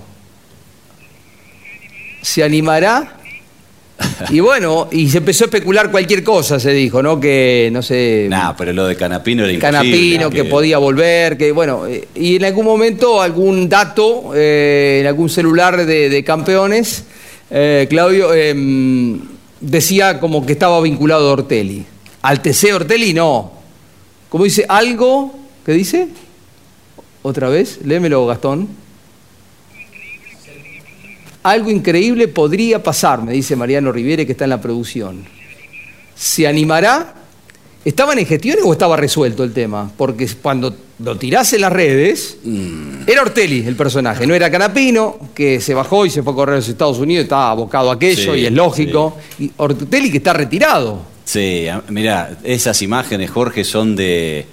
¿Se 2.21 2.43
animará? 2.43 3.20
Y 4.29 4.39
bueno, 4.39 4.87
y 4.91 5.09
se 5.09 5.19
empezó 5.19 5.45
a 5.45 5.47
especular 5.47 5.91
cualquier 5.91 6.23
cosa, 6.23 6.59
se 6.59 6.71
dijo, 6.71 7.01
¿no? 7.01 7.19
Que, 7.19 7.69
no 7.71 7.81
sé... 7.81 8.27
Nah, 8.29 8.53
pero 8.57 8.73
lo 8.73 8.85
de 8.85 8.95
Canapino 8.95 9.45
era. 9.45 9.59
Canapino, 9.59 10.29
que, 10.29 10.45
podía 10.45 10.77
volver, 10.77 11.37
que 11.37 11.51
bueno, 11.51 11.87
eh, 11.87 12.07
y 12.15 12.35
en 12.35 12.45
algún 12.45 12.65
momento 12.65 13.21
algún 13.21 13.69
dato 13.69 14.31
eh, 14.35 14.99
en 15.01 15.07
algún 15.07 15.29
celular 15.29 15.85
de, 15.85 16.09
de 16.09 16.23
campeones, 16.23 17.05
eh, 17.49 17.85
Claudio 17.89 18.33
em, 18.33 19.19
decía 19.59 20.21
como 20.21 20.45
que 20.45 20.53
estaba 20.53 20.79
vinculado 20.81 21.29
a 21.29 21.33
Ortelli. 21.33 21.85
Al 22.21 22.41
TC 22.41 22.73
Ortelli 22.73 23.13
no. 23.13 23.51
Como 24.29 24.45
dice, 24.45 24.65
algo, 24.69 25.35
¿qué 25.65 25.73
dice? 25.73 26.07
Otra 27.21 27.49
vez, 27.49 27.79
léemelo 27.83 28.25
Gastón. 28.25 28.69
Algo 31.43 31.71
increíble 31.71 32.27
podría 32.27 32.83
pasar, 32.83 33.23
me 33.23 33.33
dice 33.33 33.55
Mariano 33.55 33.91
Riviere, 33.91 34.25
que 34.25 34.33
está 34.33 34.43
en 34.43 34.51
la 34.51 34.61
producción. 34.61 35.25
¿Se 36.15 36.45
animará? 36.45 37.15
¿Estaban 37.83 38.19
en 38.19 38.27
gestiones 38.27 38.63
o 38.63 38.71
estaba 38.71 38.95
resuelto 38.95 39.43
el 39.43 39.53
tema? 39.53 39.91
Porque 39.97 40.27
cuando 40.39 40.75
lo 40.99 41.17
tirás 41.17 41.51
en 41.53 41.61
las 41.61 41.73
redes, 41.73 42.37
era 43.07 43.23
Ortelli 43.23 43.65
el 43.65 43.75
personaje, 43.75 44.27
no 44.27 44.35
era 44.35 44.51
Canapino, 44.51 45.17
que 45.33 45.59
se 45.59 45.73
bajó 45.73 46.05
y 46.05 46.11
se 46.11 46.21
fue 46.21 46.33
a 46.33 46.35
correr 46.35 46.53
a 46.53 46.57
los 46.57 46.69
Estados 46.69 46.99
Unidos, 46.99 47.23
estaba 47.23 47.49
abocado 47.49 47.89
a 47.89 47.95
aquello 47.95 48.35
Sí, 48.35 48.41
y 48.41 48.45
es 48.45 48.51
lógico. 48.51 49.17
Y 49.39 49.51
Ortelli 49.57 50.11
que 50.11 50.17
está 50.17 50.33
retirado. 50.33 51.01
Sí, 51.25 51.65
mira, 51.89 52.37
esas 52.43 52.83
imágenes, 52.83 53.31
Jorge, 53.31 53.63
son 53.63 53.95
de 53.95 54.45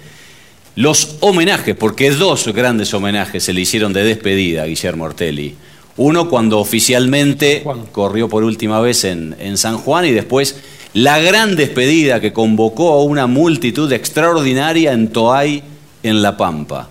los 0.75 1.17
homenajes, 1.19 1.75
porque 1.75 2.09
dos 2.09 2.47
grandes 2.47 2.91
homenajes 2.95 3.43
se 3.43 3.53
le 3.53 3.61
hicieron 3.61 3.93
de 3.93 4.03
despedida 4.03 4.63
a 4.63 4.65
Guillermo 4.65 5.03
Ortelli. 5.03 5.55
Uno 5.99 6.29
cuando 6.29 6.59
oficialmente 6.59 7.61
corrió 7.91 8.29
por 8.29 8.45
última 8.45 8.79
vez 8.79 9.03
en, 9.03 9.35
en 9.37 9.57
San 9.57 9.77
Juan 9.77 10.05
y 10.05 10.11
después 10.11 10.55
la 10.93 11.19
gran 11.19 11.57
despedida 11.57 12.21
que 12.21 12.31
convocó 12.31 12.93
a 12.93 13.03
una 13.03 13.27
multitud 13.27 13.91
extraordinaria 13.91 14.93
en 14.93 15.09
Toay, 15.09 15.61
en 16.01 16.21
La 16.21 16.37
Pampa. 16.37 16.89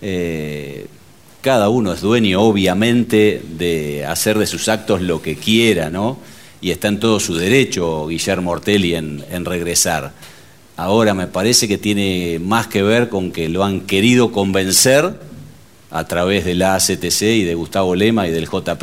Eh, 0.00 0.88
cada 1.40 1.68
uno 1.68 1.92
es 1.92 2.00
dueño, 2.00 2.42
obviamente, 2.42 3.40
de 3.56 4.04
hacer 4.04 4.36
de 4.36 4.48
sus 4.48 4.68
actos 4.68 5.02
lo 5.02 5.22
que 5.22 5.36
quiera, 5.36 5.88
¿no? 5.88 6.18
Y 6.60 6.72
está 6.72 6.88
en 6.88 6.98
todo 6.98 7.20
su 7.20 7.36
derecho 7.36 8.08
Guillermo 8.08 8.50
Ortelli 8.50 8.96
en, 8.96 9.24
en 9.30 9.44
regresar. 9.44 10.10
Ahora 10.76 11.14
me 11.14 11.28
parece 11.28 11.68
que 11.68 11.78
tiene 11.78 12.40
más 12.40 12.66
que 12.66 12.82
ver 12.82 13.08
con 13.08 13.30
que 13.30 13.48
lo 13.48 13.62
han 13.62 13.82
querido 13.82 14.32
convencer 14.32 15.30
a 15.92 16.06
través 16.06 16.44
de 16.44 16.54
la 16.54 16.74
ACTC 16.74 17.22
y 17.22 17.44
de 17.44 17.54
Gustavo 17.54 17.94
Lema 17.94 18.26
y 18.26 18.30
del 18.30 18.48
JP 18.48 18.82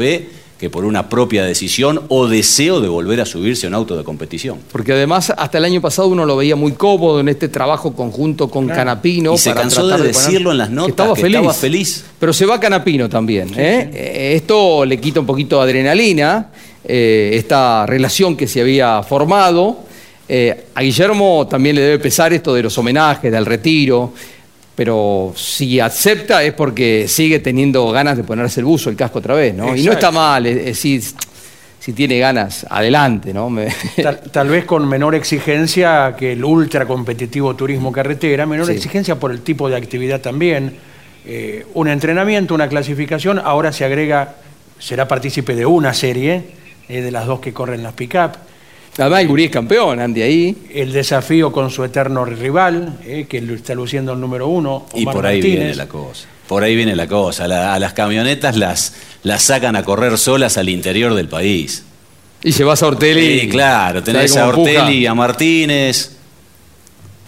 que 0.59 0.69
por 0.69 0.83
una 0.83 1.07
propia 1.07 1.45
decisión 1.45 2.01
o 2.09 2.27
deseo 2.27 2.81
de 2.81 2.89
volver 2.89 3.21
a 3.21 3.25
subirse 3.25 3.65
a 3.65 3.69
un 3.69 3.75
auto 3.75 3.95
de 3.95 4.03
competición. 4.03 4.57
Porque 4.73 4.91
además 4.91 5.31
hasta 5.35 5.57
el 5.57 5.63
año 5.63 5.79
pasado 5.79 6.09
uno 6.09 6.25
lo 6.25 6.35
veía 6.35 6.57
muy 6.57 6.73
cómodo 6.73 7.21
en 7.21 7.29
este 7.29 7.47
trabajo 7.47 7.93
conjunto 7.93 8.49
con 8.49 8.67
Canapino. 8.67 9.33
Y 9.35 9.37
se 9.37 9.51
para 9.51 9.61
cansó 9.61 9.87
de 9.87 10.07
decirlo 10.07 10.51
en 10.51 10.57
las 10.57 10.69
notas, 10.69 10.85
que 10.87 10.91
estaba 10.91 11.15
que 11.15 11.21
feliz. 11.21 11.37
estaba 11.37 11.53
feliz. 11.53 12.05
Pero 12.19 12.33
se 12.33 12.45
va 12.45 12.59
Canapino 12.59 13.07
también. 13.07 13.49
¿eh? 13.55 13.89
Eh, 13.93 14.33
Esto 14.35 14.83
le 14.83 14.99
quita 14.99 15.21
un 15.21 15.25
poquito 15.25 15.55
de 15.59 15.63
adrenalina, 15.63 16.49
eh, 16.83 17.31
esta 17.35 17.85
relación 17.85 18.35
que 18.35 18.45
se 18.45 18.59
había 18.59 19.01
formado. 19.01 19.87
Eh, 20.27 20.65
a 20.75 20.81
Guillermo 20.81 21.47
también 21.49 21.77
le 21.77 21.81
debe 21.81 21.99
pesar 21.99 22.33
esto 22.33 22.53
de 22.53 22.63
los 22.63 22.77
homenajes, 22.77 23.31
del 23.31 23.45
retiro. 23.45 24.13
Pero 24.79 25.33
si 25.35 25.77
acepta 25.81 26.41
es 26.41 26.53
porque 26.53 27.05
sigue 27.09 27.39
teniendo 27.39 27.91
ganas 27.91 28.15
de 28.15 28.23
ponerse 28.23 28.61
el 28.61 28.65
buzo, 28.65 28.89
el 28.89 28.95
casco 28.95 29.19
otra 29.19 29.35
vez, 29.35 29.53
¿no? 29.53 29.75
Y 29.75 29.83
no 29.83 29.91
está 29.91 30.09
mal, 30.09 30.45
es, 30.45 30.55
es 30.57 30.65
decir, 30.67 31.03
si 31.81 31.91
tiene 31.91 32.17
ganas, 32.17 32.65
adelante, 32.69 33.33
¿no? 33.33 33.49
Me- 33.49 33.67
Tal, 34.01 34.21
tal 34.31 34.47
vez 34.47 34.63
con 34.63 34.87
menor 34.87 35.15
exigencia 35.15 36.15
que 36.17 36.31
el 36.31 36.45
ultra 36.45 36.85
competitivo 36.85 37.57
turismo 37.57 37.91
carretera, 37.91 38.45
menor 38.45 38.67
Sí. 38.67 38.71
exigencia 38.71 39.15
por 39.19 39.31
el 39.31 39.41
tipo 39.41 39.67
de 39.67 39.75
actividad 39.75 40.21
también. 40.21 40.77
Eh, 41.25 41.65
un 41.73 41.89
entrenamiento, 41.89 42.55
una 42.55 42.69
clasificación, 42.69 43.37
ahora 43.37 43.73
se 43.73 43.83
agrega, 43.83 44.35
será 44.79 45.09
partícipe 45.09 45.55
de 45.55 45.65
una 45.65 45.93
serie, 45.93 46.41
eh, 46.87 47.01
de 47.01 47.11
las 47.11 47.25
dos 47.25 47.41
que 47.41 47.51
corren 47.51 47.83
las 47.83 47.91
pick-up. 47.91 48.31
Además, 48.97 49.21
el 49.21 49.27
gurí 49.29 49.45
es 49.45 49.51
campeón, 49.51 49.99
Andy, 50.01 50.21
ahí. 50.21 50.57
El 50.73 50.91
desafío 50.91 51.51
con 51.53 51.69
su 51.69 51.83
eterno 51.85 52.25
rival, 52.25 52.97
eh, 53.05 53.27
que 53.29 53.39
lo 53.41 53.53
está 53.53 53.73
luciendo 53.73 54.11
el 54.13 54.19
número 54.19 54.47
uno. 54.47 54.85
Y 54.93 55.05
por 55.05 55.25
ahí 55.25 55.37
Martínez. 55.37 55.57
viene 55.59 55.75
la 55.75 55.87
cosa. 55.87 56.27
Por 56.47 56.63
ahí 56.63 56.75
viene 56.75 56.95
la 56.95 57.07
cosa. 57.07 57.47
La- 57.47 57.73
a 57.75 57.79
las 57.79 57.93
camionetas 57.93 58.57
las, 58.57 58.95
las 59.23 59.43
sacan 59.43 59.75
a 59.77 59.83
correr 59.83 60.17
solas 60.17 60.57
al 60.57 60.67
interior 60.67 61.13
del 61.13 61.29
país. 61.29 61.85
Y 62.43 62.51
llevas 62.51 62.83
a 62.83 62.87
Ortelli. 62.87 63.41
Sí, 63.41 63.49
claro, 63.49 64.03
tenés 64.03 64.33
¿Sabe 64.33 64.45
a? 64.45 64.49
Ortelli, 64.57 65.05
a 65.05 65.13
Martínez. 65.13 66.15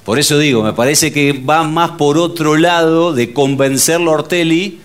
Por 0.03 0.19
eso 0.19 0.37
digo, 0.39 0.63
me 0.63 0.73
parece 0.73 1.13
que 1.13 1.31
va 1.33 1.63
más 1.63 1.91
por 1.91 2.17
otro 2.17 2.57
lado 2.57 3.13
de 3.13 3.31
convencerlo 3.31 4.11
a 4.11 4.15
Ortelli 4.15 4.80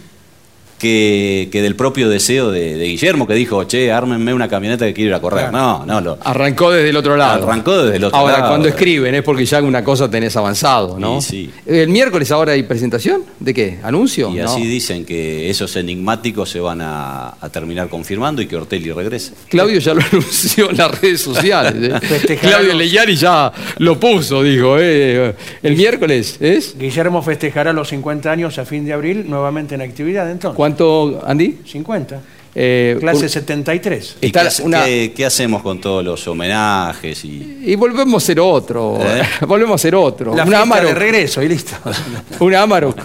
que, 0.79 1.49
que 1.51 1.63
del 1.63 1.77
propio 1.77 2.09
deseo 2.09 2.51
de, 2.51 2.77
de 2.77 2.85
Guillermo, 2.87 3.27
que 3.27 3.35
dijo, 3.35 3.65
che, 3.65 3.91
ármenme 3.93 4.35
una 4.35 4.49
camioneta 4.49 4.85
que 4.87 4.95
quiero 4.95 5.11
ir 5.11 5.15
a 5.15 5.21
correr. 5.21 5.51
No, 5.53 5.85
no, 5.87 6.01
lo, 6.01 6.19
Arrancó 6.23 6.71
desde 6.71 6.91
el 6.91 6.97
otro 6.97 7.17
lado. 7.17 7.45
Arrancó 7.45 7.83
desde 7.85 7.97
el 7.97 8.05
otro 8.05 8.19
ahora, 8.19 8.39
lado. 8.39 8.49
cuando 8.51 8.69
escriben 8.69 9.15
es 9.15 9.23
porque 9.23 9.45
ya 9.45 9.63
una 9.63 9.83
cosa 9.83 10.11
tenés 10.11 10.37
avanzado, 10.37 10.99
¿no? 10.99 11.21
Sí, 11.21 11.51
sí. 11.67 11.71
¿El 11.73 11.89
miércoles 11.89 12.31
ahora 12.31 12.53
hay 12.53 12.63
presentación? 12.65 13.23
¿De 13.41 13.55
qué? 13.55 13.79
¿Anuncio? 13.83 14.31
Y 14.31 14.37
No. 14.37 14.45
así 14.51 14.67
dicen 14.67 15.05
que 15.05 15.49
esos 15.51 15.75
enigmáticos 15.77 16.51
se 16.51 16.61
van 16.61 16.81
a, 16.81 17.35
a 17.41 17.49
terminar 17.49 17.89
confirmando 17.89 18.43
y 18.43 18.47
que 18.47 18.57
Ortelli 18.57 18.93
regrese. 18.93 19.33
Claudio 19.49 19.79
ya 19.79 19.95
lo 19.95 20.01
anunció 20.13 20.71
en 20.71 20.77
las 20.77 21.01
redes 21.01 21.21
sociales. 21.21 21.75
¿eh? 22.03 22.39
Claudio 22.41 22.75
Leyari 22.75 23.17
ya 23.17 23.53
lo 23.79 23.99
puso, 23.99 24.43
dijo. 24.43 24.77
¿eh? 24.79 25.35
El 25.63 25.77
miércoles 25.77 26.37
es. 26.41 26.77
Guillermo 26.79 27.23
festejará 27.23 27.73
los 27.73 27.89
50 27.89 28.31
años 28.31 28.59
a 28.59 28.65
fin 28.65 28.85
de 28.85 28.93
abril, 28.93 29.25
nuevamente 29.29 29.75
en 29.75 29.83
actividad 29.83 30.31
entonces. 30.31 30.57
¿Cuánto, 30.67 31.23
Andy? 31.25 31.59
50. 31.65 32.21
Eh, 32.59 32.97
Clase 32.99 33.21
por- 33.21 33.29
73. 33.29 34.17
¿Y 34.21 34.27
Está 34.27 34.49
qué, 34.49 34.63
una- 34.65 34.85
qué- 34.85 35.13
qué 35.15 35.25
hacemos 35.27 35.63
con 35.63 35.81
todos 35.81 36.05
los 36.05 36.27
homenajes? 36.27 37.25
Y, 37.25 37.63
Y 37.67 37.77
volvemos 37.77 38.21
a 38.23 38.27
ser 38.27 38.41
otro. 38.41 38.99
¿Eh? 39.01 39.23
Volvemos 39.47 39.75
a 39.75 39.83
ser 39.83 39.95
otro. 39.95 40.35
La 40.35 40.43
Una 40.45 40.63
Amarok. 40.63 40.89
de 40.89 40.95
regreso 40.95 41.41
y 41.43 41.49
listo. 41.49 41.77
Una 42.41 42.63
Amarok. 42.63 42.99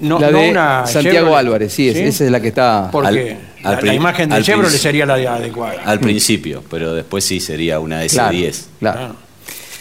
No, 0.00 0.18
la 0.18 0.30
no 0.32 0.40
de 0.40 0.50
una 0.50 0.86
Santiago 0.86 1.16
Chevrolet. 1.18 1.38
Álvarez, 1.38 1.72
sí, 1.72 1.88
es- 1.88 1.94
¿Sí? 1.96 2.02
esa 2.02 2.24
es 2.24 2.30
la 2.30 2.40
que 2.40 2.48
está. 2.48 2.88
Porque 2.90 3.08
Al- 3.08 3.38
la, 3.62 3.78
al 3.78 3.86
la 3.86 3.94
imagen 3.94 4.28
de 4.28 4.42
Chevrolet 4.42 4.70
sería 4.72 5.06
la 5.06 5.16
de 5.16 5.28
adecuada. 5.28 5.80
al 5.84 6.00
principio, 6.00 6.62
pero 6.68 6.92
después 6.92 7.24
sí 7.24 7.38
sería 7.40 7.78
una 7.78 8.04
S10. 8.04 8.10
Claro, 8.80 8.98
claro. 8.98 9.16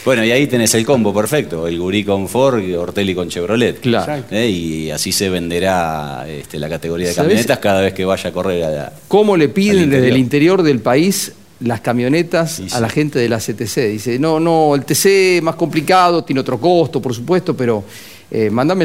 Bueno, 0.05 0.25
y 0.25 0.31
ahí 0.31 0.47
tenés 0.47 0.73
el 0.75 0.85
combo 0.85 1.13
perfecto, 1.13 1.65
el 1.67 1.79
Gurí 1.79 2.03
con 2.03 2.27
Ford 2.27 2.61
y 2.61 2.73
Ortelli 2.73 3.15
con 3.15 3.29
Chevrolet. 3.29 3.79
Claro. 3.79 4.23
¿Eh? 4.31 4.49
Y 4.49 4.91
así 4.91 5.11
se 5.13 5.29
venderá 5.29 6.25
este, 6.27 6.59
la 6.59 6.67
categoría 6.67 7.07
de 7.07 7.15
camionetas 7.15 7.59
cada 7.59 7.79
vez 7.81 7.93
que 7.93 8.03
vaya 8.03 8.29
a 8.29 8.33
correr 8.33 8.63
a 8.65 8.69
la- 8.69 8.93
¿Cómo 9.07 9.37
le 9.37 9.47
piden 9.49 9.89
desde 9.89 10.09
el 10.09 10.17
interior. 10.17 10.61
del 10.61 10.79
país 10.79 11.31
las 11.61 11.79
camionetas 11.79 12.55
Sí, 12.55 12.69
sí. 12.69 12.75
a 12.75 12.81
la 12.81 12.89
gente 12.89 13.17
de 13.17 13.29
la 13.29 13.37
CTC? 13.39 13.87
Dice, 13.91 14.19
no, 14.19 14.39
no, 14.41 14.75
el 14.75 14.83
TC 14.83 15.37
es 15.37 15.41
más 15.43 15.55
complicado, 15.55 16.21
tiene 16.23 16.41
otro 16.41 16.59
costo, 16.59 17.01
por 17.01 17.13
supuesto, 17.13 17.55
pero 17.55 17.85
eh, 18.29 18.49
mándame 18.49 18.83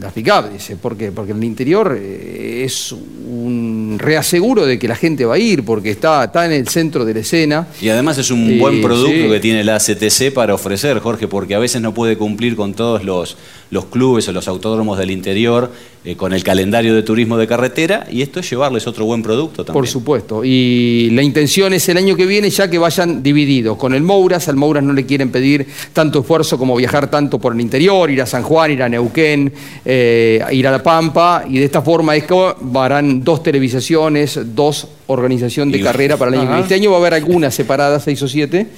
las, 0.00 0.12
pick-up, 0.12 0.50
dice. 0.52 0.76
¿Por 0.76 0.96
qué? 0.96 1.12
Porque 1.12 1.32
en 1.32 1.38
el 1.38 1.44
interior 1.44 1.96
eh, 1.98 2.62
es 2.64 2.92
un 2.92 3.96
reaseguro 3.98 4.66
de 4.66 4.78
que 4.78 4.88
la 4.88 4.96
gente 4.96 5.24
va 5.24 5.34
a 5.34 5.38
ir, 5.38 5.64
porque 5.64 5.90
está, 5.90 6.24
está 6.24 6.46
en 6.46 6.52
el 6.52 6.68
centro 6.68 7.04
de 7.04 7.14
la 7.14 7.20
escena. 7.20 7.68
Y 7.80 7.88
además 7.88 8.18
es 8.18 8.30
un 8.30 8.58
buen 8.58 8.80
producto 8.82 9.10
sí. 9.10 9.28
que 9.28 9.40
tiene 9.40 9.64
la 9.64 9.78
CTC 9.78 10.32
para 10.32 10.54
ofrecer, 10.54 10.98
Jorge, 11.00 11.28
porque 11.28 11.54
a 11.54 11.58
veces 11.58 11.80
no 11.80 11.94
puede 11.94 12.16
cumplir 12.16 12.56
con 12.56 12.74
todos 12.74 13.04
los, 13.04 13.36
los 13.70 13.86
clubes 13.86 14.28
o 14.28 14.32
los 14.32 14.48
autódromos 14.48 14.98
del 14.98 15.10
interior 15.10 15.70
eh, 16.06 16.14
con 16.14 16.32
el 16.32 16.44
calendario 16.44 16.94
de 16.94 17.02
turismo 17.02 17.36
de 17.36 17.48
carretera 17.48 18.06
y 18.08 18.22
esto 18.22 18.38
es 18.38 18.48
llevarles 18.48 18.86
otro 18.86 19.04
buen 19.06 19.24
producto 19.24 19.64
también. 19.64 19.80
Por 19.82 19.88
supuesto. 19.88 20.44
Y 20.44 21.10
la 21.10 21.20
intención 21.22 21.72
es 21.72 21.88
el 21.88 21.96
año 21.96 22.14
que 22.14 22.26
viene 22.26 22.48
ya 22.48 22.70
que 22.70 22.78
vayan 22.78 23.24
divididos. 23.24 23.76
Con 23.76 23.92
el 23.92 24.02
Mouras, 24.02 24.48
al 24.48 24.54
Mouras 24.54 24.84
no 24.84 24.92
le 24.92 25.04
quieren 25.04 25.30
pedir 25.32 25.66
tanto 25.92 26.20
esfuerzo 26.20 26.58
como 26.58 26.76
viajar 26.76 27.10
tanto 27.10 27.40
por 27.40 27.54
el 27.54 27.60
interior, 27.60 28.08
ir 28.08 28.22
a 28.22 28.26
San 28.26 28.44
Juan, 28.44 28.70
ir 28.70 28.84
a 28.84 28.88
Neuquén, 28.88 29.52
eh, 29.84 30.40
ir 30.52 30.68
a 30.68 30.70
La 30.70 30.80
Pampa. 30.80 31.44
Y 31.48 31.58
de 31.58 31.64
esta 31.64 31.82
forma 31.82 32.14
es 32.14 32.22
que 32.22 32.54
harán 32.76 33.24
dos 33.24 33.42
televisaciones, 33.42 34.38
dos 34.54 34.86
organización 35.08 35.72
de 35.72 35.78
Y- 35.78 35.82
carrera 35.82 36.16
para 36.16 36.28
el 36.30 36.34
año 36.34 36.42
que 36.44 36.48
viene. 36.48 36.62
Este 36.62 36.74
año 36.74 36.90
va 36.90 36.98
a 36.98 37.00
haber 37.00 37.14
algunas 37.14 37.52
separadas, 37.52 38.04
seis 38.04 38.22
o 38.22 38.28
siete, 38.28 38.68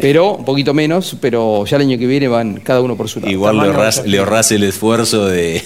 pero 0.00 0.34
un 0.34 0.44
poquito 0.44 0.74
menos, 0.74 1.16
pero 1.20 1.64
ya 1.64 1.76
el 1.76 1.82
año 1.82 1.98
que 1.98 2.06
viene 2.06 2.26
van 2.28 2.56
cada 2.60 2.80
uno 2.80 2.96
por 2.96 3.08
su 3.08 3.20
lado. 3.20 3.30
Igual 3.32 3.58
le 3.58 3.68
desafío. 3.68 4.10
le 4.10 4.18
ahorrás 4.18 4.50
el 4.52 4.62
esfuerzo 4.64 5.26
de, 5.26 5.62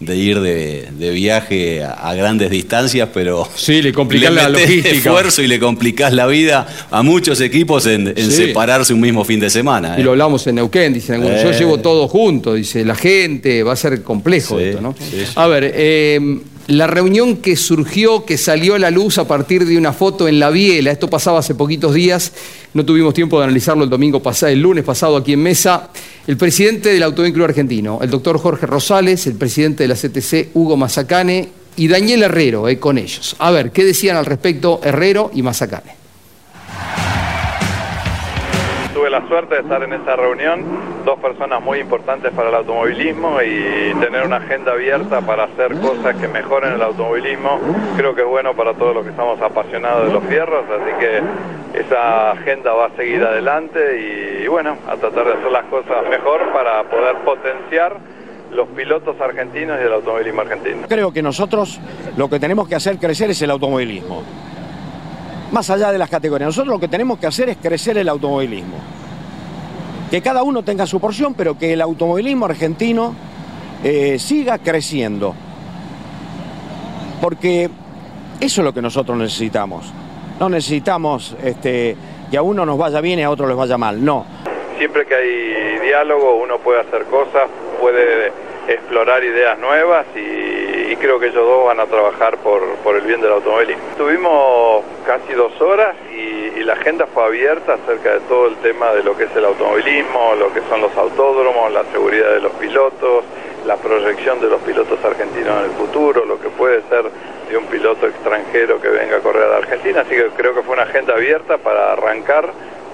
de 0.00 0.16
ir 0.16 0.40
de, 0.40 0.88
de 0.98 1.10
viaje 1.10 1.84
a, 1.84 1.92
a 1.92 2.14
grandes 2.14 2.50
distancias, 2.50 3.10
pero 3.12 3.46
Sí, 3.54 3.82
le 3.82 3.92
complicás 3.92 4.32
la 4.32 4.48
metés 4.48 4.62
logística. 4.68 4.96
esfuerzo 4.96 5.42
y 5.42 5.46
le 5.46 5.58
complicás 5.58 6.12
la 6.14 6.26
vida 6.26 6.66
a 6.90 7.02
muchos 7.02 7.38
equipos 7.42 7.84
en, 7.86 8.08
en 8.08 8.16
Sí. 8.30 8.46
separarse 8.46 8.94
un 8.94 9.00
mismo 9.00 9.24
fin 9.26 9.38
de 9.40 9.50
semana. 9.50 9.96
Y 9.98 10.00
¿eh? 10.00 10.04
lo 10.04 10.12
hablamos 10.12 10.46
en 10.46 10.54
Neuquén, 10.54 10.94
dicen 10.94 11.16
algunos. 11.16 11.42
Yo 11.42 11.50
Eh. 11.50 11.58
llevo 11.58 11.78
todo 11.80 12.08
junto, 12.08 12.54
dice 12.54 12.82
la 12.84 12.94
gente, 12.94 13.62
va 13.62 13.74
a 13.74 13.76
ser 13.76 14.02
complejo 14.02 14.58
Sí, 14.58 14.64
esto, 14.64 14.80
¿no? 14.80 14.94
sí, 14.98 15.18
sí. 15.26 15.32
A 15.34 15.46
ver, 15.46 15.70
eh, 15.74 16.18
la 16.70 16.86
reunión 16.86 17.36
que 17.38 17.56
surgió, 17.56 18.24
que 18.24 18.38
salió 18.38 18.76
a 18.76 18.78
la 18.78 18.90
luz 18.90 19.18
a 19.18 19.26
partir 19.26 19.66
de 19.66 19.76
una 19.76 19.92
foto 19.92 20.28
en 20.28 20.38
la 20.38 20.50
biela. 20.50 20.92
Esto 20.92 21.10
pasaba 21.10 21.40
hace 21.40 21.54
poquitos 21.54 21.94
días, 21.94 22.32
no 22.74 22.84
tuvimos 22.84 23.12
tiempo 23.12 23.38
de 23.38 23.44
analizarlo 23.44 23.84
el 23.84 23.90
domingo 23.90 24.22
pasado, 24.22 24.52
el 24.52 24.60
lunes 24.60 24.84
pasado 24.84 25.16
aquí 25.16 25.32
en 25.32 25.42
mesa. 25.42 25.90
El 26.26 26.36
presidente 26.36 26.90
del 26.90 27.12
Club 27.12 27.44
Argentino, 27.44 27.98
el 28.02 28.10
doctor 28.10 28.38
Jorge 28.38 28.66
Rosales, 28.66 29.26
el 29.26 29.34
presidente 29.34 29.82
de 29.84 29.88
la 29.88 29.96
CTC, 29.96 30.54
Hugo 30.54 30.76
Mazacane, 30.76 31.48
y 31.76 31.88
Daniel 31.88 32.24
Herrero, 32.24 32.68
eh, 32.68 32.78
con 32.78 32.98
ellos. 32.98 33.36
A 33.38 33.50
ver, 33.50 33.72
¿qué 33.72 33.84
decían 33.84 34.16
al 34.16 34.26
respecto 34.26 34.80
Herrero 34.84 35.30
y 35.34 35.42
Mazacane? 35.42 35.99
Tuve 39.00 39.08
la 39.08 39.26
suerte 39.28 39.54
de 39.54 39.60
estar 39.62 39.82
en 39.82 39.94
esa 39.94 40.14
reunión, 40.14 40.62
dos 41.06 41.18
personas 41.20 41.62
muy 41.62 41.78
importantes 41.78 42.30
para 42.34 42.50
el 42.50 42.54
automovilismo 42.56 43.40
y 43.40 43.94
tener 43.98 44.26
una 44.26 44.36
agenda 44.36 44.72
abierta 44.72 45.22
para 45.22 45.44
hacer 45.44 45.74
cosas 45.80 46.16
que 46.16 46.28
mejoren 46.28 46.74
el 46.74 46.82
automovilismo, 46.82 47.58
creo 47.96 48.14
que 48.14 48.20
es 48.20 48.26
bueno 48.26 48.54
para 48.54 48.74
todos 48.74 48.94
los 48.94 49.04
que 49.04 49.10
estamos 49.12 49.40
apasionados 49.40 50.08
de 50.08 50.12
los 50.12 50.22
fierros, 50.24 50.66
así 50.68 50.92
que 51.00 51.80
esa 51.80 52.32
agenda 52.32 52.74
va 52.74 52.86
a 52.88 52.90
seguir 52.96 53.24
adelante 53.24 54.42
y, 54.42 54.46
bueno, 54.48 54.76
a 54.86 54.96
tratar 54.96 55.24
de 55.24 55.32
hacer 55.32 55.50
las 55.50 55.64
cosas 55.64 56.06
mejor 56.10 56.52
para 56.52 56.82
poder 56.84 57.16
potenciar 57.24 57.96
los 58.52 58.68
pilotos 58.68 59.18
argentinos 59.18 59.78
y 59.80 59.86
el 59.86 59.94
automovilismo 59.94 60.42
argentino. 60.42 60.82
Creo 60.86 61.10
que 61.10 61.22
nosotros 61.22 61.80
lo 62.18 62.28
que 62.28 62.38
tenemos 62.38 62.68
que 62.68 62.74
hacer 62.74 62.98
crecer 62.98 63.30
es 63.30 63.40
el 63.40 63.50
automovilismo 63.50 64.49
más 65.52 65.70
allá 65.70 65.92
de 65.92 65.98
las 65.98 66.08
categorías. 66.08 66.48
Nosotros 66.48 66.72
lo 66.72 66.80
que 66.80 66.88
tenemos 66.88 67.18
que 67.18 67.26
hacer 67.26 67.48
es 67.48 67.56
crecer 67.56 67.98
el 67.98 68.08
automovilismo. 68.08 68.76
Que 70.10 70.20
cada 70.22 70.42
uno 70.42 70.62
tenga 70.62 70.86
su 70.86 71.00
porción, 71.00 71.34
pero 71.34 71.56
que 71.56 71.72
el 71.72 71.80
automovilismo 71.80 72.46
argentino 72.46 73.14
eh, 73.84 74.18
siga 74.18 74.58
creciendo. 74.58 75.34
Porque 77.20 77.70
eso 78.40 78.60
es 78.60 78.64
lo 78.64 78.72
que 78.72 78.82
nosotros 78.82 79.16
necesitamos. 79.16 79.92
No 80.38 80.48
necesitamos 80.48 81.36
este, 81.42 81.96
que 82.30 82.36
a 82.36 82.42
uno 82.42 82.64
nos 82.64 82.78
vaya 82.78 83.00
bien 83.00 83.18
y 83.18 83.22
a 83.22 83.30
otro 83.30 83.46
les 83.46 83.56
vaya 83.56 83.76
mal, 83.76 84.04
no. 84.04 84.24
Siempre 84.78 85.04
que 85.04 85.14
hay 85.14 85.78
diálogo 85.86 86.36
uno 86.36 86.58
puede 86.58 86.80
hacer 86.80 87.04
cosas, 87.04 87.50
puede 87.78 88.32
explorar 88.66 89.22
ideas 89.22 89.58
nuevas 89.58 90.06
y, 90.16 90.96
creo 90.96 91.18
que 91.18 91.28
ellos 91.28 91.46
dos 91.46 91.64
van 91.64 91.80
a 91.80 91.86
trabajar 91.86 92.36
por, 92.38 92.62
por 92.84 92.94
el 92.94 93.02
bien 93.02 93.22
del 93.22 93.32
automovilismo. 93.32 93.82
Tuvimos 93.96 94.84
casi 95.06 95.32
dos 95.32 95.58
horas 95.60 95.94
y, 96.14 96.40
la 96.60 96.74
agenda 96.74 97.06
fue 97.06 97.24
abierta 97.24 97.74
acerca 97.74 98.12
de 98.12 98.20
todo 98.20 98.46
el 98.46 98.56
tema 98.56 98.92
de 98.92 99.02
lo 99.02 99.16
que 99.16 99.24
es 99.24 99.34
el 99.34 99.44
automovilismo, 99.44 100.34
lo 100.38 100.52
que 100.52 100.60
son 100.68 100.82
los 100.82 100.94
autódromos, 100.96 101.72
la 101.72 101.82
seguridad 101.84 102.32
de 102.32 102.40
los 102.40 102.52
pilotos, 102.52 103.24
la 103.66 103.76
proyección 103.76 104.40
de 104.40 104.48
los 104.48 104.60
pilotos 104.60 105.02
argentinos 105.02 105.58
en 105.58 105.70
el 105.70 105.76
futuro, 105.76 106.24
lo 106.26 106.38
que 106.38 106.48
puede 106.50 106.82
ser 106.82 107.06
de 107.48 107.56
un 107.56 107.64
piloto 107.64 108.06
extranjero 108.06 108.80
que 108.80 108.88
venga 108.88 109.16
a 109.16 109.20
correr 109.20 109.44
a 109.44 109.48
la 109.48 109.56
Argentina. 109.56 110.02
Así 110.02 110.10
que 110.10 110.26
creo 110.36 110.54
que 110.54 110.62
fue 110.62 110.74
una 110.74 110.84
agenda 110.84 111.14
abierta 111.14 111.58
para 111.58 111.92
arrancar 111.92 112.50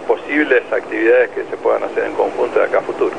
posibles 0.07 0.63
actividades 0.73 1.31
que 1.31 1.45
se 1.45 1.57
puedan 1.57 1.83
hacer 1.83 2.05
en 2.05 2.15
conjunto 2.15 2.59
de 2.59 2.65
acá 2.65 2.79
a 2.79 2.83
futuro. 2.83 3.17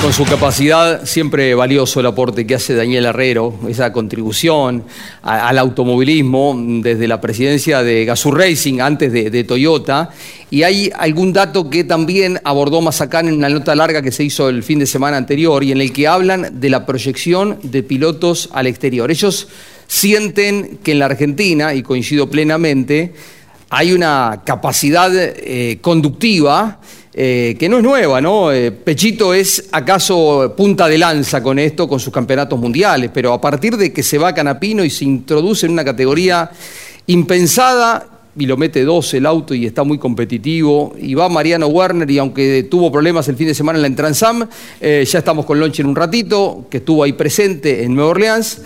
Con 0.00 0.12
su 0.12 0.24
capacidad, 0.24 1.04
siempre 1.04 1.56
valioso 1.56 1.98
el 1.98 2.06
aporte 2.06 2.46
que 2.46 2.54
hace 2.54 2.74
Daniel 2.74 3.06
Herrero, 3.06 3.58
esa 3.68 3.92
contribución 3.92 4.84
al 5.22 5.58
automovilismo 5.58 6.56
desde 6.56 7.08
la 7.08 7.20
presidencia 7.20 7.82
de 7.82 8.04
Gazoo 8.04 8.30
Racing, 8.30 8.80
antes 8.80 9.12
de, 9.12 9.44
Toyota. 9.44 10.10
Y 10.50 10.62
hay 10.62 10.92
algún 10.96 11.32
dato 11.32 11.68
que 11.68 11.82
también 11.82 12.40
abordó 12.44 12.80
Mazacán 12.80 13.26
en 13.26 13.34
una 13.34 13.48
nota 13.48 13.74
larga 13.74 14.00
que 14.00 14.12
se 14.12 14.22
hizo 14.22 14.48
el 14.48 14.62
fin 14.62 14.78
de 14.78 14.86
semana 14.86 15.16
anterior 15.16 15.64
y 15.64 15.72
en 15.72 15.80
el 15.80 15.92
que 15.92 16.06
hablan 16.06 16.60
de 16.60 16.70
la 16.70 16.86
proyección 16.86 17.58
de 17.64 17.82
pilotos 17.82 18.50
al 18.52 18.68
exterior. 18.68 19.10
Ellos 19.10 19.48
sienten 19.88 20.78
que 20.82 20.92
en 20.92 21.00
la 21.00 21.06
Argentina, 21.06 21.74
y 21.74 21.82
coincido 21.82 22.30
plenamente, 22.30 23.14
hay 23.68 23.92
una 23.92 24.42
capacidad 24.46 25.10
eh, 25.12 25.78
conductiva 25.82 26.80
eh, 27.20 27.56
que 27.58 27.68
no 27.68 27.78
es 27.78 27.82
nueva, 27.82 28.20
¿no? 28.20 28.52
Eh, 28.52 28.70
Pechito 28.70 29.34
es 29.34 29.70
acaso 29.72 30.54
punta 30.56 30.86
de 30.86 30.98
lanza 30.98 31.42
con 31.42 31.58
esto, 31.58 31.88
con 31.88 31.98
sus 31.98 32.12
campeonatos 32.12 32.60
mundiales, 32.60 33.10
pero 33.12 33.32
a 33.32 33.40
partir 33.40 33.76
de 33.76 33.92
que 33.92 34.04
se 34.04 34.18
va 34.18 34.32
Canapino 34.32 34.84
y 34.84 34.90
se 34.90 35.04
introduce 35.04 35.66
en 35.66 35.72
una 35.72 35.84
categoría 35.84 36.48
impensada, 37.08 38.06
y 38.38 38.46
lo 38.46 38.56
mete 38.56 38.84
dos 38.84 39.12
el 39.14 39.26
auto 39.26 39.52
y 39.52 39.66
está 39.66 39.82
muy 39.82 39.98
competitivo, 39.98 40.94
y 40.96 41.14
va 41.14 41.28
Mariano 41.28 41.66
Werner 41.66 42.08
y 42.08 42.18
aunque 42.18 42.68
tuvo 42.70 42.92
problemas 42.92 43.26
el 43.26 43.34
fin 43.34 43.48
de 43.48 43.54
semana 43.54 43.78
en 43.78 43.82
la 43.82 43.88
Entransam, 43.88 44.48
eh, 44.80 45.04
ya 45.04 45.18
estamos 45.18 45.44
con 45.44 45.58
Lonchi 45.58 45.82
en 45.82 45.88
un 45.88 45.96
ratito, 45.96 46.66
que 46.70 46.76
estuvo 46.76 47.02
ahí 47.02 47.14
presente 47.14 47.82
en 47.82 47.96
Nueva 47.96 48.10
Orleans, 48.10 48.62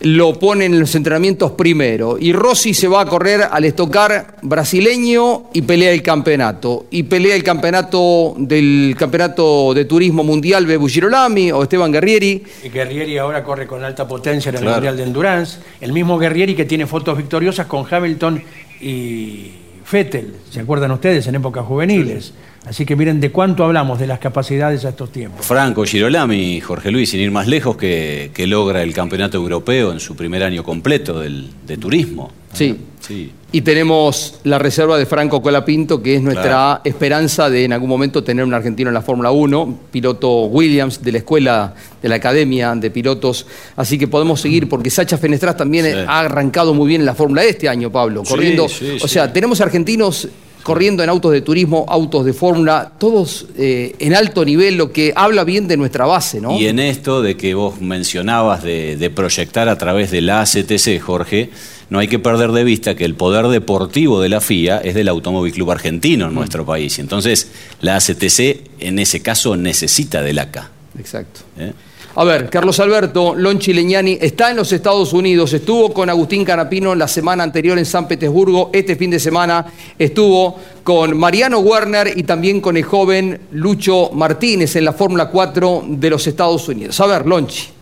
lo 0.00 0.38
pone 0.38 0.66
en 0.66 0.78
los 0.78 0.94
entrenamientos 0.94 1.52
primero. 1.52 2.16
Y 2.18 2.32
Rossi 2.32 2.74
se 2.74 2.88
va 2.88 3.00
a 3.00 3.06
correr 3.06 3.42
al 3.50 3.64
estocar 3.64 4.36
brasileño 4.42 5.44
y 5.52 5.62
pelea 5.62 5.92
el 5.92 6.02
campeonato. 6.02 6.86
Y 6.90 7.04
pelea 7.04 7.34
el 7.34 7.42
campeonato 7.42 8.34
del 8.36 8.94
campeonato 8.98 9.72
de 9.74 9.84
turismo 9.84 10.22
mundial 10.22 10.66
Bebu 10.66 10.88
Girolami 10.88 11.50
o 11.52 11.62
Esteban 11.62 11.92
Guerrieri. 11.92 12.42
Y 12.64 12.68
Guerrieri 12.68 13.18
ahora 13.18 13.42
corre 13.42 13.66
con 13.66 13.82
alta 13.84 14.06
potencia 14.06 14.50
en 14.50 14.56
el 14.56 14.64
Mundial 14.64 14.96
de 14.96 15.02
Endurance. 15.02 15.58
El 15.80 15.92
mismo 15.92 16.18
Guerrieri 16.18 16.54
que 16.54 16.64
tiene 16.64 16.86
fotos 16.86 17.16
victoriosas 17.16 17.66
con 17.66 17.86
Hamilton 17.88 18.42
y 18.80 19.50
Fettel, 19.84 20.34
¿se 20.50 20.60
acuerdan 20.60 20.90
ustedes? 20.90 21.26
En 21.28 21.36
épocas 21.36 21.64
juveniles. 21.64 22.32
Así 22.66 22.84
que 22.84 22.96
miren 22.96 23.20
de 23.20 23.30
cuánto 23.30 23.64
hablamos 23.64 23.98
de 23.98 24.06
las 24.06 24.18
capacidades 24.18 24.84
a 24.84 24.88
estos 24.88 25.12
tiempos. 25.12 25.46
Franco 25.46 25.84
Girolami, 25.84 26.60
Jorge 26.60 26.90
Luis, 26.90 27.10
sin 27.10 27.20
ir 27.20 27.30
más 27.30 27.46
lejos, 27.46 27.76
que, 27.76 28.30
logra 28.46 28.82
el 28.82 28.92
campeonato 28.92 29.36
europeo 29.36 29.92
en 29.92 30.00
su 30.00 30.16
primer 30.16 30.42
año 30.42 30.64
completo 30.64 31.20
de 31.20 31.76
turismo. 31.78 32.32
Sí. 32.52 32.76
sí. 33.00 33.32
Y 33.52 33.60
tenemos 33.62 34.40
la 34.44 34.58
reserva 34.58 34.98
de 34.98 35.06
Franco 35.06 35.40
Colapinto, 35.40 36.02
que 36.02 36.16
es 36.16 36.22
nuestra 36.22 36.80
esperanza 36.84 37.48
de 37.48 37.64
en 37.64 37.72
algún 37.72 37.88
momento 37.88 38.24
tener 38.24 38.44
un 38.44 38.52
argentino 38.52 38.90
en 38.90 38.94
la 38.94 39.02
Fórmula 39.02 39.30
1, 39.30 39.78
piloto 39.90 40.44
Williams 40.44 41.02
de 41.02 41.12
la 41.12 41.18
escuela, 41.18 41.74
de 42.02 42.08
la 42.08 42.16
Academia 42.16 42.74
de 42.74 42.90
Pilotos. 42.90 43.46
Así 43.76 43.98
que 43.98 44.08
podemos 44.08 44.40
seguir, 44.40 44.68
porque 44.68 44.90
Sacha 44.90 45.16
Fenestras 45.16 45.56
también 45.56 46.06
ha 46.08 46.20
arrancado 46.20 46.74
muy 46.74 46.88
bien 46.88 47.02
en 47.02 47.06
la 47.06 47.14
Fórmula 47.14 47.44
este 47.44 47.68
año, 47.68 47.90
Pablo, 47.90 48.24
corriendo. 48.24 48.64
o 48.66 49.08
sea, 49.08 49.32
tenemos 49.32 49.60
argentinos 49.60 50.28
corriendo 50.66 51.04
en 51.04 51.08
autos 51.08 51.30
de 51.30 51.42
turismo, 51.42 51.86
autos 51.88 52.24
de 52.24 52.32
fórmula, 52.32 52.90
todos 52.98 53.46
eh, 53.56 53.94
en 54.00 54.16
alto 54.16 54.44
nivel, 54.44 54.76
lo 54.76 54.90
que 54.90 55.12
habla 55.14 55.44
bien 55.44 55.68
de 55.68 55.76
nuestra 55.76 56.06
base, 56.06 56.40
¿no? 56.40 56.58
Y 56.58 56.66
en 56.66 56.80
esto 56.80 57.22
de 57.22 57.36
que 57.36 57.54
vos 57.54 57.80
mencionabas 57.80 58.64
de, 58.64 59.12
proyectar 59.14 59.68
a 59.68 59.78
través 59.78 60.10
de 60.10 60.22
la 60.22 60.40
ACTC, 60.40 61.00
Jorge, 61.00 61.50
no 61.88 62.00
hay 62.00 62.08
que 62.08 62.18
perder 62.18 62.50
de 62.50 62.64
vista 62.64 62.96
que 62.96 63.04
el 63.04 63.14
poder 63.14 63.46
deportivo 63.46 64.20
de 64.20 64.28
la 64.28 64.40
FIA 64.40 64.78
es 64.78 64.96
del 64.96 65.06
Automóvil 65.06 65.52
Club 65.52 65.70
Argentino 65.70 66.24
en 66.24 66.32
mm. 66.32 66.34
nuestro 66.34 66.66
país. 66.66 66.98
Entonces, 66.98 67.48
la 67.80 67.94
ACTC 67.94 68.68
en 68.80 68.98
ese 68.98 69.22
caso 69.22 69.54
necesita 69.56 70.20
del 70.20 70.40
ACA. 70.40 70.72
Exacto. 70.98 71.42
¿Eh? 71.60 71.72
A 72.14 72.24
ver, 72.24 72.48
Carlos 72.48 72.80
Alberto 72.80 73.34
Lonchi 73.34 73.74
Leñani 73.74 74.18
está 74.20 74.50
en 74.50 74.56
los 74.56 74.72
Estados 74.72 75.12
Unidos, 75.12 75.52
estuvo 75.52 75.92
con 75.92 76.08
Agustín 76.08 76.44
Canapino 76.44 76.94
la 76.94 77.08
semana 77.08 77.42
anterior 77.42 77.78
en 77.78 77.84
San 77.84 78.08
Petersburgo, 78.08 78.70
este 78.72 78.96
fin 78.96 79.10
de 79.10 79.20
semana 79.20 79.66
estuvo 79.98 80.58
con 80.82 81.16
Mariano 81.16 81.58
Werner 81.58 82.12
y 82.16 82.22
también 82.22 82.60
con 82.62 82.76
el 82.76 82.84
joven 82.84 83.40
Lucho 83.52 84.10
Martínez 84.12 84.76
en 84.76 84.86
la 84.86 84.94
Fórmula 84.94 85.28
4 85.28 85.84
de 85.88 86.10
los 86.10 86.26
Estados 86.26 86.66
Unidos. 86.68 86.98
A 87.00 87.06
ver, 87.06 87.26
Lonchi. 87.26 87.75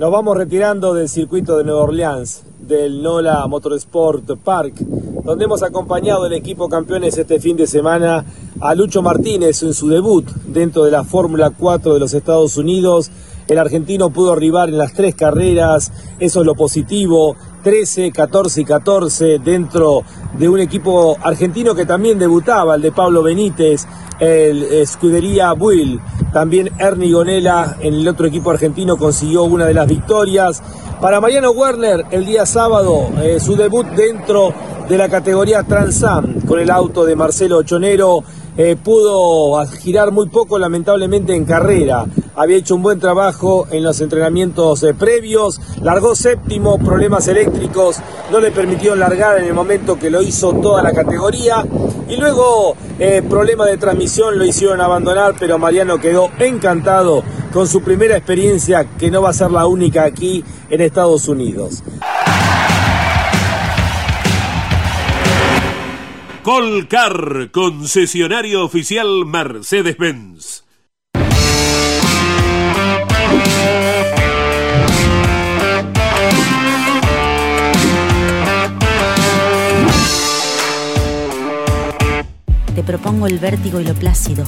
Nos 0.00 0.10
vamos 0.10 0.34
retirando 0.34 0.94
del 0.94 1.10
circuito 1.10 1.58
de 1.58 1.64
Nueva 1.64 1.82
Orleans, 1.82 2.42
del 2.58 3.02
NOLA 3.02 3.46
Motorsport 3.46 4.30
Park, 4.42 4.76
donde 4.78 5.44
hemos 5.44 5.62
acompañado 5.62 6.24
el 6.24 6.32
equipo 6.32 6.70
campeones 6.70 7.18
este 7.18 7.38
fin 7.38 7.54
de 7.54 7.66
semana 7.66 8.24
a 8.62 8.74
Lucho 8.74 9.02
Martínez 9.02 9.62
en 9.62 9.74
su 9.74 9.88
debut 9.90 10.26
dentro 10.46 10.84
de 10.84 10.90
la 10.90 11.04
Fórmula 11.04 11.50
4 11.50 11.92
de 11.92 12.00
los 12.00 12.14
Estados 12.14 12.56
Unidos. 12.56 13.10
El 13.46 13.58
argentino 13.58 14.10
pudo 14.10 14.32
arribar 14.32 14.68
en 14.68 14.78
las 14.78 14.92
tres 14.92 15.14
carreras, 15.14 15.92
eso 16.18 16.40
es 16.40 16.46
lo 16.46 16.54
positivo, 16.54 17.36
13, 17.62 18.10
14 18.12 18.60
y 18.60 18.64
14 18.64 19.38
dentro 19.38 20.02
de 20.38 20.48
un 20.48 20.60
equipo 20.60 21.16
argentino 21.22 21.74
que 21.74 21.84
también 21.84 22.18
debutaba, 22.18 22.76
el 22.76 22.82
de 22.82 22.92
Pablo 22.92 23.22
Benítez, 23.22 23.86
el 24.18 24.62
Escudería 24.62 25.52
Bull. 25.52 26.00
También 26.32 26.70
Ernie 26.78 27.12
Gonela 27.12 27.76
en 27.80 27.94
el 27.94 28.08
otro 28.08 28.26
equipo 28.26 28.50
argentino 28.50 28.96
consiguió 28.96 29.44
una 29.44 29.66
de 29.66 29.74
las 29.74 29.88
victorias. 29.88 30.62
Para 31.00 31.20
Mariano 31.20 31.50
Werner, 31.50 32.04
el 32.10 32.26
día 32.26 32.46
sábado, 32.46 33.08
eh, 33.22 33.40
su 33.40 33.56
debut 33.56 33.86
dentro 33.88 34.52
de 34.88 34.98
la 34.98 35.08
categoría 35.08 35.62
Transam 35.62 36.40
con 36.42 36.60
el 36.60 36.70
auto 36.70 37.04
de 37.04 37.16
Marcelo 37.16 37.58
Ochonero. 37.58 38.22
Eh, 38.56 38.76
pudo 38.76 39.64
girar 39.66 40.10
muy 40.10 40.28
poco 40.28 40.58
lamentablemente 40.58 41.34
en 41.34 41.44
carrera. 41.44 42.06
había 42.36 42.56
hecho 42.58 42.74
un 42.74 42.82
buen 42.82 42.98
trabajo 42.98 43.66
en 43.70 43.82
los 43.82 44.00
entrenamientos 44.00 44.82
eh, 44.82 44.94
previos, 44.94 45.60
largó 45.82 46.14
séptimo, 46.14 46.78
problemas 46.78 47.28
eléctricos 47.28 47.96
no 48.30 48.40
le 48.40 48.50
permitieron 48.50 48.98
largar 48.98 49.38
en 49.38 49.46
el 49.46 49.54
momento 49.54 49.98
que 49.98 50.10
lo 50.10 50.22
hizo 50.22 50.52
toda 50.54 50.82
la 50.82 50.92
categoría 50.92 51.64
y 52.08 52.16
luego 52.16 52.76
eh, 52.98 53.22
problemas 53.28 53.68
de 53.68 53.76
transmisión 53.76 54.38
lo 54.38 54.44
hicieron 54.44 54.80
abandonar, 54.80 55.34
pero 55.38 55.58
Mariano 55.58 55.98
quedó 55.98 56.30
encantado 56.38 57.22
con 57.52 57.66
su 57.66 57.82
primera 57.82 58.16
experiencia 58.16 58.84
que 58.98 59.10
no 59.10 59.22
va 59.22 59.30
a 59.30 59.32
ser 59.32 59.50
la 59.50 59.66
única 59.66 60.04
aquí 60.04 60.44
en 60.68 60.80
Estados 60.80 61.28
Unidos. 61.28 61.82
Colcar, 66.42 67.50
concesionario 67.52 68.64
oficial 68.64 69.26
Mercedes-Benz. 69.26 70.64
Te 82.74 82.82
propongo 82.84 83.26
el 83.26 83.38
vértigo 83.38 83.78
y 83.80 83.84
lo 83.84 83.92
plácido, 83.94 84.44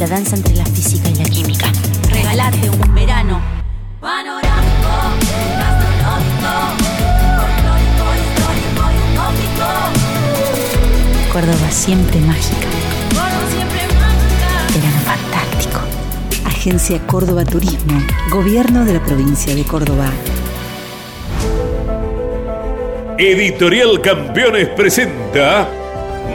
la 0.00 0.08
danza 0.08 0.34
entre 0.34 0.56
la 0.56 0.66
física 0.66 1.08
y 1.08 1.14
la 1.14 1.24
química. 1.30 1.70
Regalate 2.10 2.68
un 2.68 2.94
verano 2.96 3.40
panorámico, 4.00 4.51
Córdoba 11.32 11.70
siempre 11.70 12.20
mágica. 12.20 12.68
Córdoba 13.08 13.50
siempre 13.50 13.80
mágica. 13.98 14.66
Verano 14.74 15.00
fantástico. 15.00 15.80
Agencia 16.44 16.98
Córdoba 17.06 17.46
Turismo, 17.46 18.02
Gobierno 18.28 18.84
de 18.84 18.92
la 18.92 19.02
provincia 19.02 19.54
de 19.54 19.64
Córdoba. 19.64 20.10
Editorial 23.16 24.02
Campeones 24.02 24.68
presenta 24.76 25.70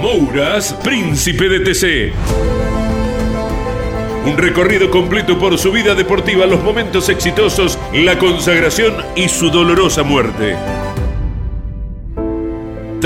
Mouras, 0.01 0.73
Príncipe 0.83 1.47
de 1.47 1.59
TC. 1.59 2.13
Un 4.25 4.35
recorrido 4.35 4.89
completo 4.89 5.37
por 5.37 5.59
su 5.59 5.71
vida 5.71 5.93
deportiva, 5.93 6.47
los 6.47 6.63
momentos 6.63 7.07
exitosos, 7.09 7.77
la 7.93 8.17
consagración 8.17 8.95
y 9.15 9.29
su 9.29 9.51
dolorosa 9.51 10.01
muerte. 10.01 10.55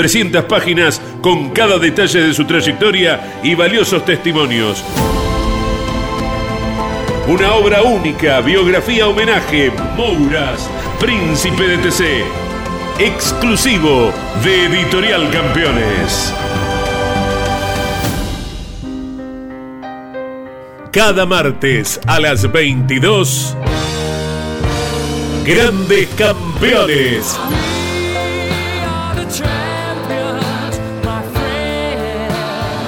300 0.02 0.46
páginas 0.46 1.00
con 1.20 1.50
cada 1.50 1.78
detalle 1.78 2.22
de 2.22 2.34
su 2.34 2.44
trayectoria 2.44 3.38
y 3.44 3.54
valiosos 3.54 4.04
testimonios. 4.04 4.82
Una 7.28 7.54
obra 7.54 7.82
única, 7.82 8.40
biografía 8.40 9.06
homenaje, 9.06 9.70
Mouras, 9.96 10.68
Príncipe 10.98 11.68
de 11.68 11.78
TC. 11.78 12.24
Exclusivo 12.98 14.12
de 14.42 14.64
Editorial 14.64 15.30
Campeones. 15.30 16.34
Cada 20.90 21.26
martes 21.26 22.00
a 22.08 22.18
las 22.18 22.50
22. 22.50 23.56
Grandes 25.44 26.08
Campeones. 26.18 27.38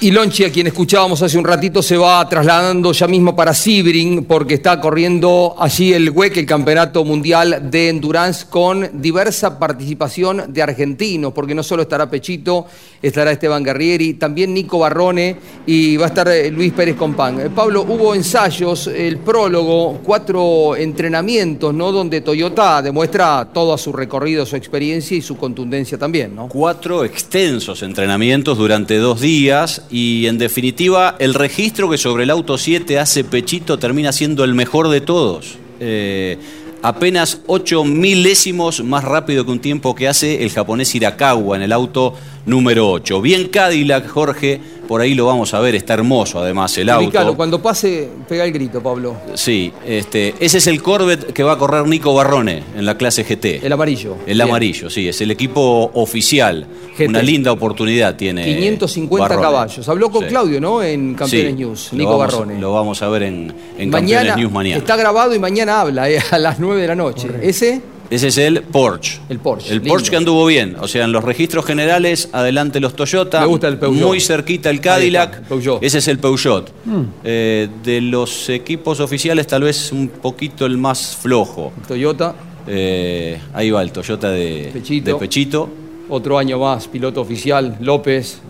Y 0.00 0.12
Lonchi, 0.12 0.44
a 0.44 0.52
quien 0.52 0.68
escuchábamos 0.68 1.20
hace 1.22 1.36
un 1.36 1.44
ratito, 1.44 1.82
se 1.82 1.96
va 1.96 2.28
trasladando 2.28 2.92
ya 2.92 3.08
mismo 3.08 3.34
para 3.34 3.52
Sibring 3.52 4.26
porque 4.26 4.54
está 4.54 4.80
corriendo 4.80 5.56
allí 5.58 5.92
el 5.92 6.10
WEC, 6.10 6.36
el 6.36 6.46
Campeonato 6.46 7.04
Mundial 7.04 7.68
de 7.68 7.88
Endurance, 7.88 8.46
con 8.48 9.02
diversa 9.02 9.58
participación 9.58 10.52
de 10.52 10.62
argentinos, 10.62 11.32
porque 11.32 11.52
no 11.52 11.64
solo 11.64 11.82
estará 11.82 12.08
Pechito, 12.08 12.66
estará 13.02 13.32
Esteban 13.32 13.64
Guerrieri, 13.64 14.14
también 14.14 14.54
Nico 14.54 14.78
Barrone 14.78 15.34
y 15.66 15.96
va 15.96 16.04
a 16.04 16.08
estar 16.08 16.28
eh, 16.28 16.48
Luis 16.52 16.72
Pérez 16.72 16.94
Compán. 16.94 17.40
Eh, 17.40 17.50
Pablo, 17.52 17.82
hubo 17.82 18.14
ensayos, 18.14 18.86
el 18.86 19.18
prólogo, 19.18 19.98
cuatro 20.04 20.76
entrenamientos, 20.76 21.74
¿no? 21.74 21.90
Donde 21.90 22.20
Toyota 22.20 22.82
demuestra 22.82 23.48
todo 23.52 23.76
su 23.76 23.92
recorrido, 23.92 24.46
su 24.46 24.54
experiencia 24.54 25.16
y 25.16 25.22
su 25.22 25.36
contundencia 25.36 25.98
también, 25.98 26.36
¿no? 26.36 26.46
Cuatro 26.46 27.04
extensos 27.04 27.82
entrenamientos 27.82 28.56
durante 28.56 28.96
dos 28.98 29.20
días 29.20 29.82
y 29.90 30.26
en 30.26 30.38
definitiva 30.38 31.16
el 31.18 31.34
registro 31.34 31.90
que 31.90 31.98
sobre 31.98 32.24
el 32.24 32.30
auto 32.30 32.58
7 32.58 32.98
hace 32.98 33.24
Pechito 33.24 33.78
termina 33.78 34.12
siendo 34.12 34.44
el 34.44 34.54
mejor 34.54 34.88
de 34.88 35.00
todos. 35.00 35.58
Eh, 35.80 36.38
apenas 36.82 37.40
8 37.46 37.84
milésimos 37.84 38.82
más 38.82 39.04
rápido 39.04 39.44
que 39.44 39.50
un 39.50 39.60
tiempo 39.60 39.94
que 39.94 40.08
hace 40.08 40.42
el 40.42 40.50
japonés 40.50 40.94
Hirakawa 40.94 41.56
en 41.56 41.62
el 41.62 41.72
auto 41.72 42.14
número 42.46 42.90
8. 42.90 43.20
Bien 43.20 43.48
Cadillac, 43.48 44.08
Jorge, 44.08 44.60
por 44.88 45.02
ahí 45.02 45.14
lo 45.14 45.26
vamos 45.26 45.52
a 45.52 45.60
ver, 45.60 45.74
está 45.74 45.94
hermoso 45.94 46.40
además 46.40 46.76
el 46.78 46.88
auto. 46.88 47.36
cuando 47.36 47.60
pase, 47.60 48.08
pega 48.26 48.44
el 48.44 48.52
grito, 48.52 48.82
Pablo. 48.82 49.16
Sí, 49.34 49.70
este, 49.86 50.34
ese 50.40 50.58
es 50.58 50.66
el 50.66 50.82
Corvette 50.82 51.32
que 51.32 51.42
va 51.42 51.52
a 51.52 51.58
correr 51.58 51.86
Nico 51.86 52.14
Barrone 52.14 52.62
en 52.74 52.86
la 52.86 52.96
clase 52.96 53.22
GT. 53.22 53.64
El 53.64 53.72
amarillo. 53.72 54.16
El 54.26 54.40
amarillo, 54.40 54.88
sí, 54.88 55.06
es 55.06 55.20
el 55.20 55.30
equipo 55.30 55.90
oficial. 55.94 56.66
Una 57.06 57.22
linda 57.22 57.52
oportunidad 57.52 58.16
tiene. 58.16 58.44
550 58.44 59.40
caballos. 59.40 59.88
Habló 59.88 60.10
con 60.10 60.24
Claudio, 60.24 60.60
¿no? 60.60 60.82
En 60.82 61.14
Campeones 61.14 61.54
News, 61.54 61.92
Nico 61.92 62.16
Barrone. 62.16 62.58
Lo 62.58 62.72
vamos 62.72 63.02
a 63.02 63.08
ver 63.08 63.24
en, 63.24 63.54
en 63.78 63.90
Campeones 63.90 64.36
News 64.36 64.52
mañana. 64.52 64.78
Está 64.78 64.96
grabado 64.96 65.34
y 65.34 65.38
mañana 65.38 65.82
habla, 65.82 66.08
eh, 66.08 66.18
a 66.30 66.38
las 66.38 66.58
9 66.58 66.80
de 66.80 66.88
la 66.88 66.94
noche. 66.94 67.28
Ese. 67.42 67.80
Ese 68.10 68.28
es 68.28 68.38
el 68.38 68.62
Porsche. 68.62 69.20
El 69.28 69.38
Porsche. 69.38 69.72
El 69.72 69.82
Porsche 69.82 70.10
que 70.10 70.16
anduvo 70.16 70.46
bien. 70.46 70.76
O 70.80 70.88
sea, 70.88 71.04
en 71.04 71.12
los 71.12 71.22
registros 71.22 71.64
generales, 71.64 72.30
adelante 72.32 72.80
los 72.80 72.96
Toyota. 72.96 73.40
Me 73.40 73.46
gusta 73.46 73.68
el 73.68 73.78
Peugeot. 73.78 74.06
Muy 74.06 74.20
cerquita 74.20 74.70
el 74.70 74.80
Cadillac. 74.80 75.42
Ese 75.82 75.98
es 75.98 76.08
el 76.08 76.18
Peugeot. 76.18 76.72
Mm. 76.86 77.02
Eh, 77.24 77.68
de 77.84 78.00
los 78.00 78.48
equipos 78.48 79.00
oficiales, 79.00 79.46
tal 79.46 79.62
vez 79.62 79.92
un 79.92 80.08
poquito 80.08 80.64
el 80.64 80.78
más 80.78 81.16
flojo. 81.16 81.72
Toyota. 81.86 82.34
Eh, 82.66 83.38
ahí 83.52 83.70
va 83.70 83.82
el 83.82 83.92
Toyota 83.92 84.30
de 84.30 84.70
Pechito. 84.72 85.68
Otro 86.10 86.38
año 86.38 86.58
más, 86.58 86.88
piloto 86.88 87.20
oficial, 87.20 87.76
López. 87.80 88.40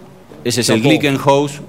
Ese 0.45 0.61
es 0.61 0.69
el 0.69 0.81
Glickenhaus, 0.81 1.61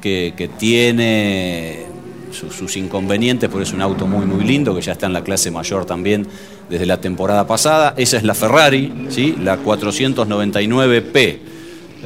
que, 0.00 0.32
que 0.34 0.48
tiene 0.48 1.84
sus 2.32 2.76
inconvenientes, 2.78 3.50
porque 3.50 3.64
es 3.64 3.72
un 3.74 3.82
auto 3.82 4.06
muy, 4.06 4.24
muy 4.24 4.42
lindo, 4.44 4.74
que 4.74 4.80
ya 4.80 4.92
está 4.92 5.06
en 5.06 5.12
la 5.12 5.22
clase 5.22 5.50
mayor 5.50 5.84
también 5.84 6.26
desde 6.68 6.86
la 6.86 7.00
temporada 7.00 7.46
pasada. 7.46 7.94
Esa 7.96 8.16
es 8.16 8.22
la 8.24 8.34
Ferrari, 8.34 9.06
¿sí? 9.08 9.36
la 9.42 9.58
499P. 9.58 11.38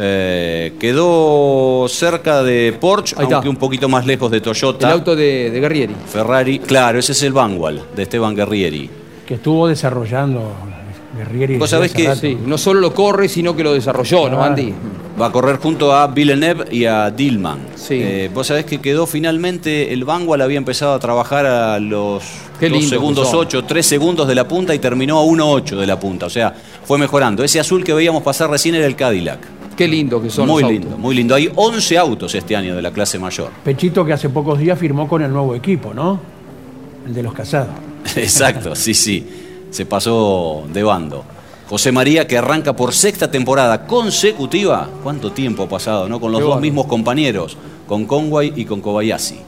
Eh, 0.01 0.75
quedó 0.79 1.87
cerca 1.89 2.45
de 2.45 2.77
Porsche, 2.81 3.17
aunque 3.19 3.49
un 3.49 3.57
poquito 3.57 3.89
más 3.89 4.07
lejos 4.07 4.31
de 4.31 4.41
Toyota. 4.41 4.87
El 4.87 4.93
auto 4.93 5.17
de, 5.17 5.51
Guerrieri. 5.51 5.95
Ferrari, 6.07 6.61
claro, 6.61 7.01
ese 7.01 7.13
es 7.13 7.23
el 7.25 7.33
Vanguard 7.33 7.95
de 7.97 8.03
Esteban 8.05 8.37
Guerrieri. 8.37 8.89
Que 9.27 9.35
estuvo 9.35 9.67
desarrollando 9.67 10.53
Guerrieri. 11.19 11.59
Vos 11.59 11.71
sabés 11.71 11.93
que 11.93 12.39
no 12.47 12.59
solo 12.59 12.81
lo 12.81 12.95
corre, 12.95 13.29
sino 13.29 13.55
que 13.55 13.63
lo 13.63 13.75
desarrolló, 13.75 14.29
¿no, 14.29 14.43
Andy? 14.43 14.73
Va 15.21 15.27
a 15.27 15.33
correr 15.33 15.57
junto 15.57 15.93
a 15.93 16.07
Villeneuve 16.07 16.67
y 16.71 16.85
a 16.85 17.11
Dillman. 17.11 17.59
Sí. 17.75 17.95
Eh, 18.01 18.31
vos 18.33 18.47
sabés 18.47 18.65
que 18.65 18.79
quedó 18.79 19.05
finalmente, 19.07 19.93
el 19.93 20.05
Vanguard 20.05 20.43
había 20.43 20.59
empezado 20.59 20.93
a 20.93 20.99
trabajar 21.01 21.45
a 21.45 21.81
los 21.81 22.23
dos 22.61 22.89
segundos 22.89 23.35
8, 23.35 23.65
3 23.65 23.85
segundos 23.85 24.29
de 24.29 24.35
la 24.37 24.47
punta 24.47 24.75
y 24.75 24.79
terminó 24.79 25.19
a 25.19 25.25
1.8 25.25 25.77
de 25.77 25.87
la 25.87 25.99
punta. 25.99 26.27
O 26.27 26.31
sea, 26.31 26.55
fue 26.85 26.99
mejorando. 26.99 27.43
Ese 27.43 27.59
azul 27.59 27.83
que 27.83 27.93
veíamos 27.93 28.23
pasar 28.23 28.49
recién 28.49 28.77
era 28.77 28.87
el 28.87 28.95
Cadillac. 28.95 29.41
Qué 29.77 29.87
lindo 29.87 30.21
que 30.21 30.31
son 30.31 30.49
Muy 30.49 30.65
lindo, 30.65 30.99
muy 30.99 31.15
lindo. 31.15 31.35
Hay 31.35 31.51
11 31.55 31.99
autos 31.99 32.35
este 32.35 32.57
año 32.57 32.75
de 32.75 32.83
la 32.83 32.91
clase 32.91 33.19
mayor. 33.19 33.51
Pechito 33.65 34.05
que 34.05 34.13
hace 34.13 34.29
pocos 34.29 34.59
días 34.59 34.79
firmó 34.79 35.09
con 35.09 35.23
el 35.23 35.33
nuevo 35.33 35.55
equipo, 35.55 35.95
¿no? 35.95 36.21
El 37.07 37.15
de 37.15 37.23
los 37.23 37.33
casados. 37.33 37.75
Exacto, 38.17 38.75
sí, 38.75 38.95
sí. 38.95 39.25
Se 39.71 39.87
pasó 39.87 40.65
de 40.73 40.83
bando. 40.83 41.25
José 41.69 41.93
María 41.93 42.27
que 42.27 42.39
arranca 42.39 42.75
por 42.75 42.95
sexta 42.95 43.31
temporada 43.31 43.87
consecutiva. 43.87 44.89
¿Cuánto 45.03 45.33
tiempo 45.33 45.65
ha 45.65 45.69
pasado, 45.69 46.09
no? 46.09 46.19
Con 46.19 46.33
los 46.33 46.41
Qué 46.41 46.47
dos 46.47 46.61
mismos 46.61 46.87
compañeros, 46.87 47.57
con 47.87 48.07
Conway 48.07 48.55
y 48.57 48.65
con 48.65 48.81
Kobayashi. 48.81 49.48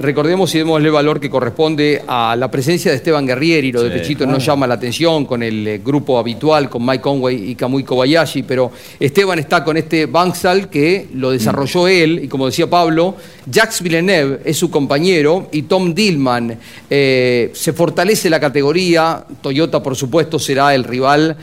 Recordemos 0.00 0.54
y 0.54 0.58
démosle 0.58 0.88
valor 0.88 1.20
que 1.20 1.28
corresponde 1.28 2.02
a 2.06 2.34
la 2.34 2.50
presencia 2.50 2.90
de 2.90 2.96
Esteban 2.96 3.26
Guerrieri, 3.26 3.70
lo 3.70 3.82
de 3.82 3.90
Sí. 3.90 3.98
Pechito 3.98 4.24
no 4.24 4.38
llama 4.38 4.66
la 4.66 4.72
atención 4.74 5.26
con 5.26 5.42
el 5.42 5.66
eh, 5.66 5.80
grupo 5.84 6.18
habitual, 6.18 6.70
con 6.70 6.86
Mike 6.86 7.02
Conway 7.02 7.50
y 7.50 7.54
Kamui 7.54 7.84
Kobayashi, 7.84 8.42
pero 8.44 8.72
Esteban 8.98 9.38
está 9.38 9.62
con 9.62 9.76
este 9.76 10.06
Bangsal 10.06 10.70
que 10.70 11.08
lo 11.12 11.32
desarrolló 11.32 11.86
él, 11.86 12.18
y 12.24 12.28
como 12.28 12.46
decía 12.46 12.66
Pablo, 12.70 13.16
Jacques 13.44 13.82
Villeneuve 13.82 14.40
es 14.42 14.56
su 14.56 14.70
compañero 14.70 15.50
y 15.52 15.62
Tom 15.62 15.92
Dillman. 15.92 16.56
eh, 16.88 17.50
se 17.52 17.74
fortalece 17.74 18.30
la 18.30 18.40
categoría, 18.40 19.22
Toyota 19.42 19.82
por 19.82 19.96
supuesto 19.96 20.38
será 20.38 20.74
el 20.74 20.84
rival 20.84 21.36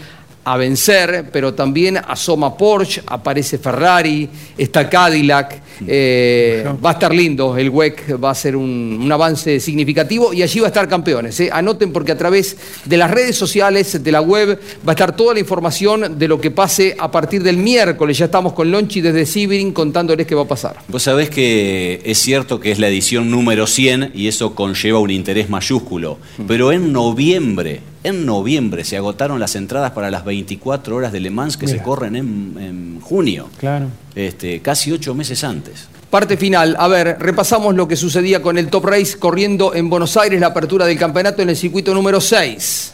a 0.50 0.56
vencer, 0.56 1.30
pero 1.32 1.54
también 1.54 1.98
asoma 1.98 2.56
Porsche, 2.56 3.02
aparece 3.06 3.58
Ferrari, 3.58 4.30
está 4.58 4.90
Cadillac, 4.90 5.62
eh, 5.86 6.66
va 6.84 6.92
a 6.92 6.94
estar 6.94 7.14
lindo, 7.14 7.58
el 7.58 7.70
WEC 7.70 8.16
va 8.24 8.32
a 8.32 8.36
ser 8.36 8.56
un, 8.56 8.98
un 9.02 9.12
avance 9.12 9.60
significativo 9.60 10.34
y 10.34 10.42
allí 10.44 10.62
va 10.62 10.68
a 10.68 10.70
estar 10.70 10.88
campeones. 10.88 11.38
eh. 11.42 11.50
Anoten 11.52 11.92
porque 11.92 12.14
a 12.14 12.18
través 12.18 12.56
de 12.86 12.96
las 12.96 13.12
redes 13.12 13.36
sociales, 13.36 14.02
de 14.02 14.12
la 14.12 14.22
web, 14.22 14.58
va 14.88 14.92
a 14.92 14.96
estar 14.96 15.16
toda 15.16 15.34
la 15.34 15.42
información 15.42 16.18
de 16.18 16.28
lo 16.30 16.40
que 16.40 16.50
pase 16.50 16.96
a 16.98 17.12
partir 17.12 17.44
del 17.44 17.58
miércoles. 17.58 18.18
Ya 18.18 18.26
estamos 18.26 18.54
con 18.54 18.72
Lonchi 18.72 19.02
desde 19.02 19.26
Sibrin 19.26 19.74
contándoles 19.74 20.26
qué 20.26 20.34
va 20.34 20.44
a 20.44 20.48
pasar. 20.48 20.78
Vos 20.88 21.04
sabés 21.04 21.30
que 21.30 22.00
es 22.06 22.18
cierto 22.20 22.62
que 22.62 22.72
es 22.72 22.80
la 22.80 22.88
edición 22.88 23.30
número 23.30 23.68
100 23.68 24.12
y 24.16 24.30
eso 24.30 24.56
conlleva 24.56 25.00
un 25.00 25.12
interés 25.12 25.50
mayúsculo, 25.50 26.18
pero 26.48 26.72
en 26.72 26.94
noviembre, 26.94 27.82
en 28.08 28.26
noviembre 28.26 28.84
se 28.84 28.98
agotaron 28.98 29.40
las 29.40 29.56
entradas 29.56 29.92
para 29.92 30.10
las 30.12 30.26
24 30.26 30.96
horas 30.96 31.12
de 31.12 31.20
Le 31.20 31.30
Mans 31.30 31.58
que 31.58 31.68
se 31.68 31.82
corren 31.82 32.16
en, 32.16 32.56
en 32.60 33.02
junio, 33.02 33.50
Claro. 33.60 33.88
este, 34.16 34.62
casi 34.62 34.92
ocho 34.92 35.14
meses 35.14 35.44
antes. 35.44 35.88
Parte 36.10 36.38
final, 36.38 36.76
a 36.80 36.88
ver, 36.88 37.18
repasamos 37.20 37.76
lo 37.76 37.88
que 37.88 37.96
sucedía 37.98 38.42
con 38.42 38.58
el 38.58 38.70
Top 38.70 38.86
Race 38.86 39.18
corriendo 39.20 39.76
en 39.76 39.90
Buenos 39.90 40.16
Aires, 40.18 40.40
la 40.40 40.48
apertura 40.48 40.86
del 40.86 40.98
campeonato 40.98 41.42
en 41.42 41.50
el 41.50 41.58
circuito 41.58 41.94
número 41.94 42.22
6. 42.22 42.94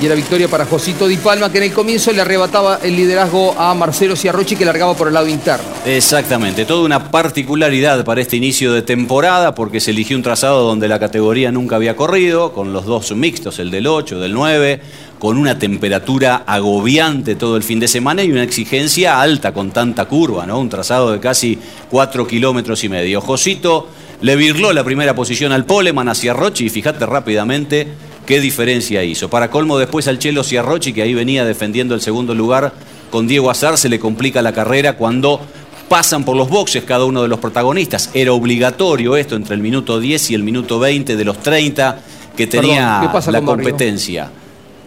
Y 0.00 0.06
era 0.06 0.14
victoria 0.14 0.46
para 0.46 0.64
Josito 0.64 1.08
Di 1.08 1.16
Palma, 1.16 1.50
que 1.50 1.58
en 1.58 1.64
el 1.64 1.72
comienzo 1.72 2.12
le 2.12 2.20
arrebataba 2.20 2.78
el 2.84 2.94
liderazgo 2.94 3.58
a 3.58 3.74
Marcelo 3.74 4.14
Ciarrochi, 4.14 4.54
que 4.54 4.64
largaba 4.64 4.94
por 4.94 5.08
el 5.08 5.14
lado 5.14 5.26
interno. 5.26 5.64
Exactamente, 5.84 6.64
toda 6.64 6.84
una 6.84 7.10
particularidad 7.10 8.04
para 8.04 8.20
este 8.20 8.36
inicio 8.36 8.72
de 8.72 8.82
temporada 8.82 9.56
porque 9.56 9.80
se 9.80 9.90
eligió 9.90 10.16
un 10.16 10.22
trazado 10.22 10.62
donde 10.62 10.86
la 10.86 11.00
categoría 11.00 11.50
nunca 11.50 11.74
había 11.74 11.96
corrido, 11.96 12.52
con 12.52 12.72
los 12.72 12.86
dos 12.86 13.10
mixtos, 13.16 13.58
el 13.58 13.72
del 13.72 13.88
8, 13.88 14.20
del 14.20 14.34
9, 14.34 14.80
con 15.18 15.36
una 15.36 15.58
temperatura 15.58 16.44
agobiante 16.46 17.34
todo 17.34 17.56
el 17.56 17.64
fin 17.64 17.80
de 17.80 17.88
semana 17.88 18.22
y 18.22 18.30
una 18.30 18.44
exigencia 18.44 19.20
alta 19.20 19.52
con 19.52 19.72
tanta 19.72 20.04
curva, 20.04 20.46
¿no? 20.46 20.60
Un 20.60 20.68
trazado 20.68 21.10
de 21.10 21.18
casi 21.18 21.58
4 21.90 22.24
kilómetros 22.24 22.84
y 22.84 22.88
medio. 22.88 23.20
Josito 23.20 23.88
le 24.20 24.36
virló 24.36 24.72
la 24.72 24.84
primera 24.84 25.14
posición 25.16 25.50
al 25.50 25.64
Poleman 25.64 26.08
hacia 26.08 26.34
Rochi 26.34 26.66
y 26.66 26.70
fíjate 26.70 27.04
rápidamente 27.04 27.88
qué 28.28 28.40
diferencia 28.40 29.02
hizo. 29.02 29.28
Para 29.30 29.50
colmo 29.50 29.78
después 29.78 30.06
al 30.06 30.18
Chelo 30.18 30.44
Ciarrochi, 30.44 30.92
que 30.92 31.00
ahí 31.02 31.14
venía 31.14 31.44
defendiendo 31.46 31.94
el 31.94 32.02
segundo 32.02 32.34
lugar 32.34 32.72
con 33.10 33.26
Diego 33.26 33.50
Azar, 33.50 33.78
se 33.78 33.88
le 33.88 33.98
complica 33.98 34.42
la 34.42 34.52
carrera 34.52 34.96
cuando 34.98 35.40
pasan 35.88 36.24
por 36.24 36.36
los 36.36 36.50
boxes 36.50 36.84
cada 36.84 37.06
uno 37.06 37.22
de 37.22 37.28
los 37.28 37.38
protagonistas. 37.40 38.10
Era 38.12 38.34
obligatorio 38.34 39.16
esto 39.16 39.34
entre 39.34 39.54
el 39.54 39.62
minuto 39.62 39.98
10 39.98 40.30
y 40.30 40.34
el 40.34 40.42
minuto 40.42 40.78
20 40.78 41.16
de 41.16 41.24
los 41.24 41.38
30 41.38 42.00
que 42.36 42.46
tenía 42.46 42.86
Perdón, 42.86 43.00
¿qué 43.00 43.08
pasa 43.14 43.30
la 43.32 43.38
con 43.38 43.46
Barrio? 43.46 43.64
competencia. 43.70 44.30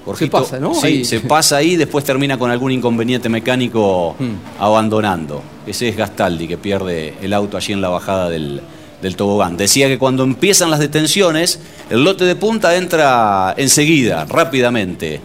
Jorgito, 0.05 0.31
pasa, 0.39 0.59
¿no? 0.59 0.73
Sí, 0.75 0.87
Ahí. 0.87 1.05
se 1.05 1.19
pasa 1.21 1.57
ahí, 1.57 1.75
después 1.75 2.03
termina 2.05 2.37
con 2.37 2.49
algún 2.51 2.71
inconveniente 2.71 3.27
mecánico 3.29 4.15
Hmm. 4.19 4.35
abandonando. 4.59 5.41
Ese 5.65 5.89
es 5.89 5.97
Gastaldi 5.97 6.47
que 6.47 6.57
pierde 6.57 7.15
el 7.21 7.33
auto 7.33 7.57
allí 7.57 7.73
en 7.73 7.81
la 7.81 7.89
bajada 7.89 8.29
del, 8.29 8.61
del 9.01 9.15
tobogán. 9.15 9.57
Decía 9.57 9.87
que 9.87 9.97
cuando 9.97 10.23
empiezan 10.23 10.69
las 10.69 10.79
detenciones, 10.79 11.59
el 11.89 12.03
lote 12.03 12.25
de 12.25 12.35
punta 12.35 12.75
entra 12.75 13.53
enseguida, 13.57 14.25
rápidamente. 14.25 15.19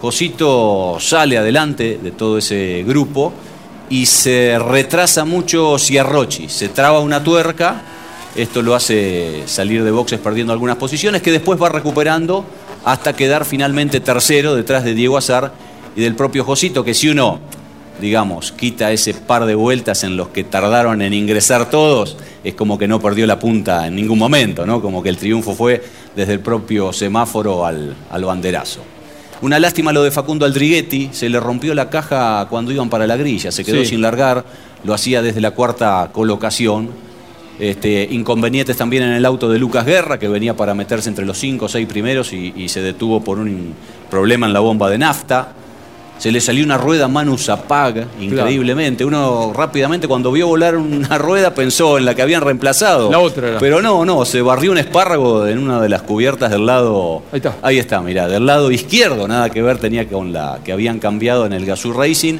Josito 0.00 0.96
sale 0.98 1.38
adelante 1.38 1.98
de 2.02 2.10
todo 2.10 2.38
ese 2.38 2.84
grupo 2.86 3.32
y 3.88 4.06
se 4.06 4.58
retrasa 4.58 5.24
mucho 5.24 5.78
Ciarrochi. 5.78 6.48
Se 6.48 6.68
traba 6.68 7.00
una 7.00 7.22
tuerca, 7.22 7.82
esto 8.34 8.62
lo 8.62 8.74
hace 8.74 9.42
salir 9.46 9.84
de 9.84 9.90
boxes 9.90 10.18
perdiendo 10.18 10.52
algunas 10.52 10.76
posiciones, 10.76 11.22
que 11.22 11.30
después 11.30 11.60
va 11.60 11.68
recuperando 11.68 12.44
hasta 12.84 13.14
quedar 13.14 13.44
finalmente 13.44 14.00
tercero 14.00 14.56
detrás 14.56 14.84
de 14.84 14.94
Diego 14.94 15.16
Azar 15.16 15.52
y 15.94 16.00
del 16.00 16.16
propio 16.16 16.42
Josito, 16.44 16.82
que 16.82 16.94
si 16.94 17.08
uno, 17.08 17.38
digamos, 18.00 18.52
quita 18.52 18.90
ese 18.90 19.14
par 19.14 19.44
de 19.46 19.54
vueltas 19.54 20.02
en 20.04 20.16
los 20.16 20.28
que 20.28 20.44
tardaron 20.44 21.02
en 21.02 21.12
ingresar 21.14 21.70
todos, 21.70 22.16
es 22.42 22.54
como 22.54 22.78
que 22.78 22.88
no 22.88 23.00
perdió 23.00 23.26
la 23.26 23.38
punta 23.38 23.86
en 23.86 23.94
ningún 23.94 24.18
momento, 24.18 24.66
¿no? 24.66 24.80
Como 24.80 25.02
que 25.02 25.08
el 25.08 25.16
triunfo 25.16 25.54
fue 25.54 25.82
desde 26.16 26.32
el 26.32 26.40
propio 26.40 26.92
semáforo 26.92 27.64
al, 27.64 27.94
al 28.10 28.24
banderazo. 28.24 28.80
Una 29.40 29.58
lástima 29.58 29.92
lo 29.92 30.02
de 30.04 30.10
Facundo 30.10 30.44
Aldriguetti, 30.46 31.10
se 31.12 31.28
le 31.28 31.40
rompió 31.40 31.74
la 31.74 31.90
caja 31.90 32.46
cuando 32.48 32.70
iban 32.72 32.88
para 32.88 33.06
la 33.06 33.16
grilla, 33.16 33.50
se 33.50 33.64
quedó 33.64 33.80
Sí. 33.82 33.86
sin 33.90 34.00
largar, 34.00 34.44
lo 34.84 34.94
hacía 34.94 35.20
desde 35.22 35.40
la 35.40 35.50
cuarta 35.52 36.10
colocación. 36.12 36.90
Este, 37.58 38.08
inconvenientes 38.10 38.76
también 38.76 39.02
en 39.04 39.12
el 39.12 39.24
auto 39.24 39.48
de 39.48 39.58
Lucas 39.58 39.84
Guerra, 39.84 40.18
que 40.18 40.26
venía 40.26 40.56
para 40.56 40.74
meterse 40.74 41.08
entre 41.08 41.24
los 41.26 41.38
cinco 41.38 41.66
o 41.66 41.68
seis 41.68 41.86
primeros 41.86 42.32
y, 42.32 42.52
y 42.56 42.68
se 42.68 42.80
detuvo 42.82 43.22
por 43.22 43.38
un 43.38 43.74
problema 44.10 44.46
en 44.46 44.52
la 44.52 44.60
bomba 44.60 44.88
de 44.90 44.98
nafta. 44.98 45.52
Se 46.22 46.30
le 46.30 46.40
salió 46.40 46.64
una 46.64 46.78
rueda 46.78 47.06
a 47.06 47.08
Manu 47.08 47.36
Zapag, 47.36 48.06
increíblemente. 48.20 49.04
Uno 49.04 49.52
rápidamente 49.52 50.06
cuando 50.06 50.30
vio 50.30 50.46
volar 50.46 50.76
una 50.76 51.18
rueda 51.18 51.52
pensó 51.52 51.98
en 51.98 52.04
la 52.04 52.14
que 52.14 52.22
habían 52.22 52.42
reemplazado. 52.42 53.10
La 53.10 53.18
otra 53.18 53.48
era. 53.48 53.58
Pero 53.58 53.82
no, 53.82 54.04
no, 54.04 54.24
se 54.24 54.40
barrió 54.40 54.70
un 54.70 54.78
espárrago 54.78 55.48
en 55.48 55.58
una 55.58 55.80
de 55.80 55.88
las 55.88 56.02
cubiertas 56.02 56.52
del 56.52 56.64
lado. 56.64 57.24
Ahí 57.32 57.38
está. 57.38 57.56
Ahí 57.60 57.78
está, 57.80 58.00
mirá, 58.02 58.28
del 58.28 58.46
lado 58.46 58.70
izquierdo, 58.70 59.26
nada 59.26 59.50
que 59.50 59.62
ver 59.62 59.78
tenía 59.78 60.08
con 60.08 60.32
la 60.32 60.60
que 60.64 60.70
habían 60.70 61.00
cambiado 61.00 61.44
en 61.44 61.54
el 61.54 61.66
Gazoo 61.66 61.92
Racing. 61.92 62.38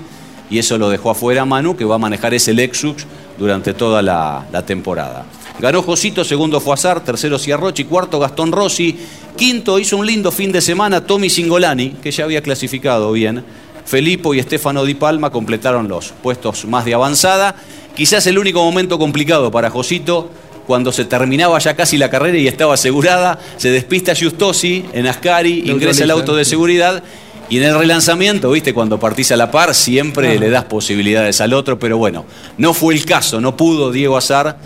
Y 0.49 0.61
eso 0.61 0.78
lo 0.78 0.89
dejó 0.89 1.11
afuera 1.11 1.45
Manu, 1.45 1.74
que 1.74 1.85
va 1.85 1.97
a 1.97 1.99
manejar 1.99 2.35
ese 2.35 2.55
Lexus 2.55 3.05
durante 3.37 3.74
toda 3.74 4.01
la, 4.01 4.47
la 4.53 4.64
temporada. 4.64 5.24
Ganó 5.59 5.83
Josito, 5.83 6.22
segundo 6.22 6.61
fue 6.61 6.74
Azar, 6.74 7.03
tercero 7.03 7.37
Ciarrochi, 7.37 7.83
cuarto 7.85 8.20
Gastón 8.20 8.53
Rossi, 8.53 8.97
quinto 9.37 9.80
hizo 9.80 9.97
un 9.97 10.07
lindo 10.07 10.30
fin 10.30 10.53
de 10.53 10.61
semana 10.61 11.05
Tommy 11.05 11.28
Singolani, 11.28 11.97
que 12.01 12.12
ya 12.12 12.22
había 12.22 12.43
clasificado 12.43 13.11
bien. 13.11 13.43
Felipo 13.85 14.35
y 14.35 14.39
Estefano 14.39 14.85
Di 14.85 14.95
Palma 14.95 15.30
completaron 15.30 15.89
los 15.89 16.12
puestos 16.22 16.64
más 16.64 16.85
de 16.85 16.95
avanzada. 16.95 17.55
Quizás 17.95 18.26
el 18.26 18.39
único 18.39 18.62
momento 18.64 18.99
complicado 18.99 19.51
para 19.51 19.70
Josito, 19.70 20.30
cuando 20.66 20.93
se 20.93 21.05
terminaba 21.05 21.59
ya 21.59 21.74
casi 21.74 21.99
la 21.99 22.09
carrera 22.09 22.39
y 22.39 22.49
estaba 22.49 22.74
asegurada, 22.74 23.39
se 23.57 23.70
despista 23.70 24.14
Giustosi 24.14 24.85
en 24.93 25.07
Ascari, 25.07 25.70
ingresa 25.70 26.05
el 26.05 26.11
auto 26.11 26.35
de 26.37 26.45
seguridad 26.45 27.03
y 27.51 27.59
en 27.59 27.64
el 27.64 27.76
relanzamiento, 27.76 28.51
viste, 28.51 28.72
cuando 28.72 28.99
partís 28.99 29.30
a 29.33 29.37
la 29.37 29.51
par, 29.51 29.74
siempre 29.74 30.30
Ajá. 30.30 30.41
le 30.41 30.49
das 30.49 30.64
posibilidades 30.64 31.41
al 31.43 31.53
otro, 31.53 31.78
pero 31.78 31.99
bueno, 31.99 32.24
no 32.57 32.72
fue 32.72 32.95
el 32.95 33.05
caso, 33.05 33.43
no 33.43 33.57
pudo 33.59 33.93
Diego 33.93 34.16
Azar 34.16 34.57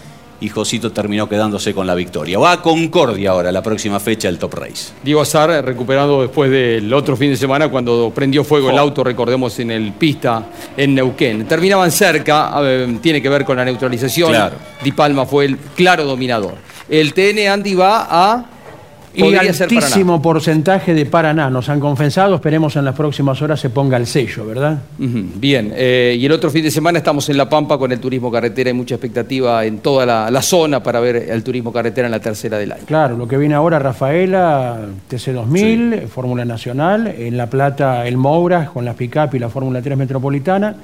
y 0.41 0.49
Josito 0.49 0.93
terminó 0.93 1.28
quedándose 1.28 1.74
con 1.74 1.87
la 1.87 1.95
victoria. 1.95 2.39
Va 2.39 2.53
a 2.53 2.62
Concordia 2.62 3.30
ahora, 3.30 3.53
la 3.53 3.62
próxima 3.62 4.01
fecha 4.01 4.28
del 4.28 4.39
Top 4.39 4.55
Race. 4.55 4.93
Diego 5.03 5.20
Azar 5.20 5.64
recuperado 5.64 6.22
después 6.22 6.51
del 6.51 6.93
otro 6.93 7.16
fin 7.16 7.30
de 7.30 7.37
semana 7.37 7.68
cuando 7.68 8.12
prendió 8.14 8.45
fuego 8.45 8.70
el 8.70 8.78
auto, 8.78 9.05
recordemos, 9.05 9.59
en 9.59 9.70
el 9.70 9.93
pista 9.93 10.47
en 10.76 10.95
Neuquén. 10.95 11.47
Terminaban 11.47 11.91
cerca, 11.91 12.53
tiene 13.01 13.22
que 13.22 13.28
ver 13.28 13.45
con 13.45 13.57
la 13.57 13.64
neutralización. 13.64 14.30
Claro. 14.30 14.57
Di 14.82 14.93
Palma 14.93 15.26
fue 15.26 15.47
el 15.47 15.57
claro 15.57 16.05
dominador. 16.05 16.55
El 16.89 17.12
TN 17.14 17.49
Andy 17.49 17.74
va 17.74 18.07
a... 18.09 18.45
Y 19.17 19.35
altísimo 19.37 20.21
porcentaje 20.21 20.93
de 20.95 21.07
Paraná. 21.07 21.49
Nos 21.51 21.69
han 21.69 21.81
confesado, 21.81 22.35
esperemos 22.37 22.77
en 22.77 22.85
las 22.85 22.95
próximas 22.95 23.41
horas 23.43 23.59
se 23.59 23.71
ponga 23.71 23.97
el 23.97 24.07
sello, 24.07 24.45
¿verdad? 24.47 24.79
Bien, 24.99 25.73
eh, 25.75 26.17
y 26.19 26.27
el 26.27 26.33
otro 26.33 26.51
fin 26.51 26.62
de 26.62 26.71
semana 26.71 26.99
estamos 26.99 27.29
en 27.29 27.37
La 27.37 27.49
Pampa 27.49 27.79
con 27.79 27.91
el 27.93 27.99
turismo 27.99 28.31
carretera. 28.31 28.69
Hay 28.69 28.75
mucha 28.75 28.95
expectativa 28.97 29.64
en 29.64 29.79
toda 29.79 30.05
la, 30.07 30.31
la 30.31 30.43
zona 30.43 30.83
para 30.83 31.01
ver 31.01 31.17
el 31.17 31.43
turismo 31.43 31.73
carretera 31.73 32.07
en 32.09 32.12
la 32.12 32.21
tercera 32.21 32.59
del 32.59 32.73
año. 32.73 32.83
Claro, 32.87 33.17
lo 33.17 33.27
que 33.27 33.37
viene 33.39 33.55
ahora 33.55 33.79
Rafaela, 33.79 34.81
TC2000, 35.11 36.07
Fórmula 36.09 36.45
Nacional, 36.45 37.07
en 37.19 37.37
La 37.37 37.49
Plata 37.49 38.07
el 38.07 38.17
Moura 38.17 38.67
con 38.73 38.85
la 38.85 38.95
pick-up 38.95 39.31
y 39.35 39.39
la 39.39 39.49
Fórmula 39.49 39.81
3 39.83 39.97
Metropolitana. 39.97 40.75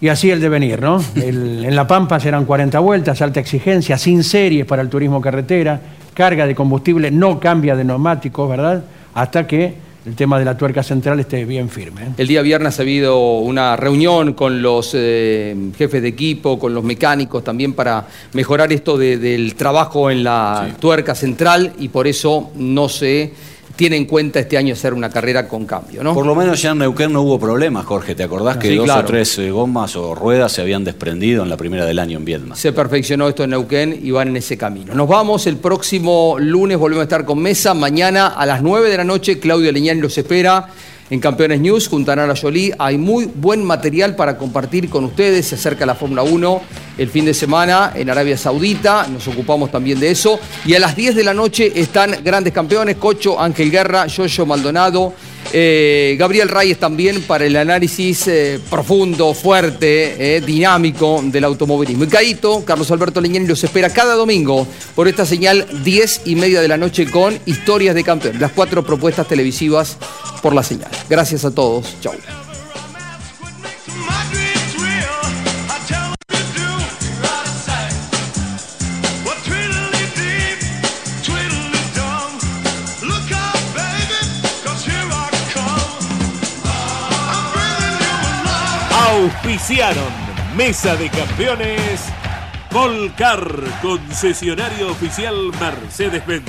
Y 0.00 0.08
así 0.08 0.30
el 0.30 0.40
devenir, 0.40 0.80
¿no? 0.80 1.02
El- 1.16 1.64
en 1.64 1.74
La 1.74 1.86
Pampa 1.86 2.20
serán 2.20 2.44
40 2.44 2.78
vueltas, 2.78 3.20
alta 3.20 3.40
exigencia, 3.40 3.98
sin 3.98 4.22
series 4.22 4.64
para 4.64 4.80
el 4.82 4.88
turismo 4.88 5.20
carretera, 5.20 5.80
carga 6.18 6.48
de 6.48 6.54
combustible, 6.56 7.12
no 7.12 7.38
cambia 7.38 7.76
de 7.76 7.84
neumáticos, 7.84 8.50
¿verdad? 8.50 8.82
Hasta 9.14 9.46
que 9.46 9.72
el 10.04 10.16
tema 10.16 10.36
de 10.36 10.44
la 10.44 10.56
tuerca 10.56 10.82
central 10.82 11.20
esté 11.20 11.44
bien 11.44 11.68
firme. 11.68 12.02
¿eh? 12.02 12.08
El 12.18 12.26
día 12.26 12.42
viernes 12.42 12.76
ha 12.78 12.82
habido 12.82 13.38
una 13.38 13.76
reunión 13.76 14.32
con 14.32 14.60
los 14.60 14.90
eh, 14.94 15.54
jefes 15.78 16.02
de 16.02 16.08
equipo, 16.08 16.58
con 16.58 16.74
los 16.74 16.82
mecánicos 16.82 17.44
también 17.44 17.72
para 17.72 18.04
mejorar 18.32 18.72
esto 18.72 18.98
de- 18.98 19.16
del 19.18 19.54
trabajo 19.54 20.10
en 20.10 20.24
la 20.24 20.70
tuerca 20.80 21.14
central 21.14 21.74
y 21.78 21.88
por 21.88 22.08
eso 22.08 22.50
no 22.56 22.88
se 22.88 23.32
tiene 23.78 23.94
en 23.96 24.06
cuenta 24.06 24.40
este 24.40 24.58
año 24.58 24.72
hacer 24.72 24.92
una 24.92 25.08
carrera 25.08 25.46
con 25.46 25.64
cambio, 25.64 26.02
¿no? 26.02 26.12
Por 26.12 26.26
lo 26.26 26.34
menos 26.34 26.60
ya 26.60 26.72
en 26.72 26.78
Neuquén 26.78 27.12
no 27.12 27.22
hubo 27.22 27.38
problemas, 27.38 27.86
Jorge. 27.86 28.16
¿Te 28.16 28.24
acordás 28.24 28.56
que 28.56 28.70
Sí, 28.70 28.74
dos 28.74 28.86
claro. 28.86 29.02
o 29.02 29.04
tres 29.04 29.38
eh, 29.38 29.52
gomas 29.52 29.94
o 29.94 30.16
ruedas 30.16 30.50
se 30.50 30.62
habían 30.62 30.82
desprendido 30.82 31.44
en 31.44 31.48
la 31.48 31.56
primera 31.56 31.86
del 31.86 32.00
año 32.00 32.18
en 32.18 32.24
Viedma? 32.24 32.56
Se 32.56 32.72
perfeccionó 32.72 33.28
esto 33.28 33.44
en 33.44 33.50
Neuquén 33.50 33.96
y 34.02 34.10
van 34.10 34.26
en 34.26 34.36
ese 34.38 34.58
camino. 34.58 34.94
Nos 34.96 35.06
vamos 35.06 35.46
el 35.46 35.58
próximo 35.58 36.34
lunes, 36.40 36.76
volvemos 36.76 37.02
a 37.02 37.04
estar 37.04 37.24
con 37.24 37.38
Mesa. 37.38 37.72
Mañana 37.72 38.26
a 38.26 38.44
las 38.46 38.62
9 38.62 38.90
de 38.90 38.96
la 38.96 39.04
noche, 39.04 39.38
Claudio 39.38 39.70
Leñani 39.70 40.00
los 40.00 40.18
espera 40.18 40.70
en 41.10 41.20
Campeones 41.20 41.60
News 41.60 41.88
junto 41.88 42.12
a 42.12 42.16
Nara 42.16 42.34
Jolie. 42.36 42.74
Hay 42.78 42.98
muy 42.98 43.26
buen 43.26 43.64
material 43.64 44.16
para 44.16 44.36
compartir 44.36 44.88
con 44.88 45.04
ustedes. 45.04 45.46
Se 45.46 45.54
acerca 45.54 45.86
la 45.86 45.94
Fórmula 45.94 46.22
1 46.22 46.62
el 46.98 47.08
fin 47.08 47.24
de 47.24 47.34
semana 47.34 47.92
en 47.94 48.10
Arabia 48.10 48.36
Saudita. 48.36 49.06
Nos 49.08 49.26
ocupamos 49.28 49.70
también 49.70 50.00
de 50.00 50.10
eso. 50.10 50.38
Y 50.64 50.74
a 50.74 50.80
las 50.80 50.96
10 50.96 51.14
de 51.14 51.24
la 51.24 51.34
noche 51.34 51.72
están 51.74 52.16
grandes 52.22 52.52
campeones: 52.52 52.96
Cocho, 52.96 53.40
Ángel 53.40 53.70
Guerra, 53.70 54.06
Yoyo 54.06 54.46
Maldonado. 54.46 55.14
Eh, 55.52 56.16
Gabriel 56.18 56.48
Reyes 56.48 56.78
también 56.78 57.22
para 57.22 57.46
el 57.46 57.56
análisis 57.56 58.26
eh, 58.28 58.60
profundo, 58.68 59.32
fuerte, 59.32 60.36
eh, 60.36 60.40
dinámico 60.40 61.20
del 61.24 61.44
automovilismo. 61.44 62.04
Y 62.04 62.08
Caito, 62.08 62.64
Carlos 62.64 62.90
Alberto 62.90 63.20
Leñani 63.20 63.46
los 63.46 63.62
espera 63.64 63.90
cada 63.90 64.14
domingo 64.14 64.66
por 64.94 65.08
esta 65.08 65.24
señal 65.24 65.66
10 65.84 66.22
y 66.26 66.34
media 66.34 66.60
de 66.60 66.68
la 66.68 66.76
noche 66.76 67.10
con 67.10 67.38
historias 67.46 67.94
de 67.94 68.04
campeón. 68.04 68.38
Las 68.38 68.52
cuatro 68.52 68.84
propuestas 68.84 69.26
televisivas 69.26 69.96
por 70.42 70.54
la 70.54 70.62
señal. 70.62 70.90
Gracias 71.08 71.44
a 71.44 71.50
todos. 71.50 71.96
Chau. 72.00 72.14
Auspiciaron 89.68 90.08
Mesa 90.56 90.96
de 90.96 91.10
Campeones 91.10 92.00
Volcar, 92.72 93.38
concesionario 93.82 94.90
oficial 94.90 95.34
Mercedes-Benz. 95.60 96.48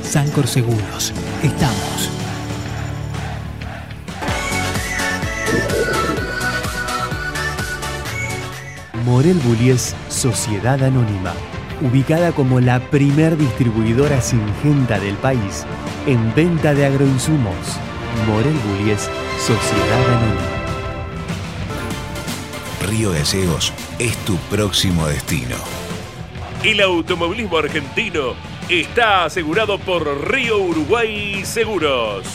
Sancor 0.00 0.46
Seguros. 0.46 1.12
Estamos. 1.42 2.10
Morel 9.04 9.40
Bullies 9.40 9.96
Sociedad 10.08 10.80
Anónima, 10.84 11.32
ubicada 11.82 12.30
como 12.30 12.60
la 12.60 12.78
primer 12.78 13.36
distribuidora 13.36 14.20
singenta 14.20 15.00
del 15.00 15.16
país 15.16 15.66
en 16.06 16.32
venta 16.36 16.74
de 16.74 16.86
agroinsumos. 16.86 17.56
Morel 18.28 18.56
Bullies 18.68 19.10
Sociedad 19.40 20.10
Anónima. 20.12 20.53
Río 22.86 23.12
Gallegos 23.12 23.72
es 23.98 24.16
tu 24.24 24.36
próximo 24.50 25.06
destino. 25.06 25.56
El 26.62 26.80
automovilismo 26.80 27.58
argentino 27.58 28.34
está 28.68 29.24
asegurado 29.24 29.78
por 29.78 30.30
Río 30.30 30.58
Uruguay 30.58 31.44
Seguros. 31.44 32.26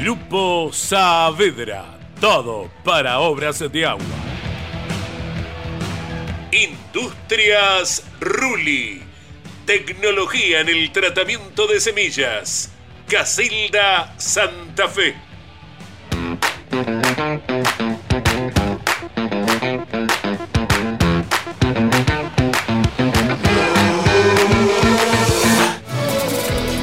Grupo 0.00 0.70
Saavedra, 0.72 1.98
todo 2.20 2.70
para 2.84 3.20
obras 3.20 3.60
de 3.60 3.86
agua. 3.86 4.04
Industrias 6.52 8.04
Ruli, 8.20 9.02
tecnología 9.64 10.60
en 10.60 10.68
el 10.68 10.92
tratamiento 10.92 11.66
de 11.66 11.80
semillas. 11.80 12.73
Casilda 13.08 14.12
Santa 14.16 14.88
Fe. 14.88 15.14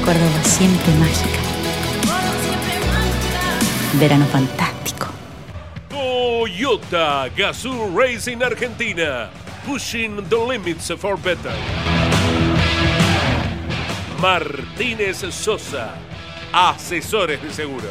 Córdoba 0.04 0.44
siempre 0.44 0.94
mágica. 0.94 1.28
Verano 3.94 4.26
fantástico. 4.26 5.08
Toyota 5.88 7.28
Gazoo 7.36 7.90
Racing 7.96 8.42
Argentina. 8.42 9.28
Pushing 9.66 10.28
the 10.28 10.36
limits 10.36 10.90
for 10.96 11.16
better. 11.16 11.54
Martínez 14.20 15.24
Sosa. 15.32 16.11
Asesores 16.52 17.40
de 17.40 17.50
seguros. 17.50 17.90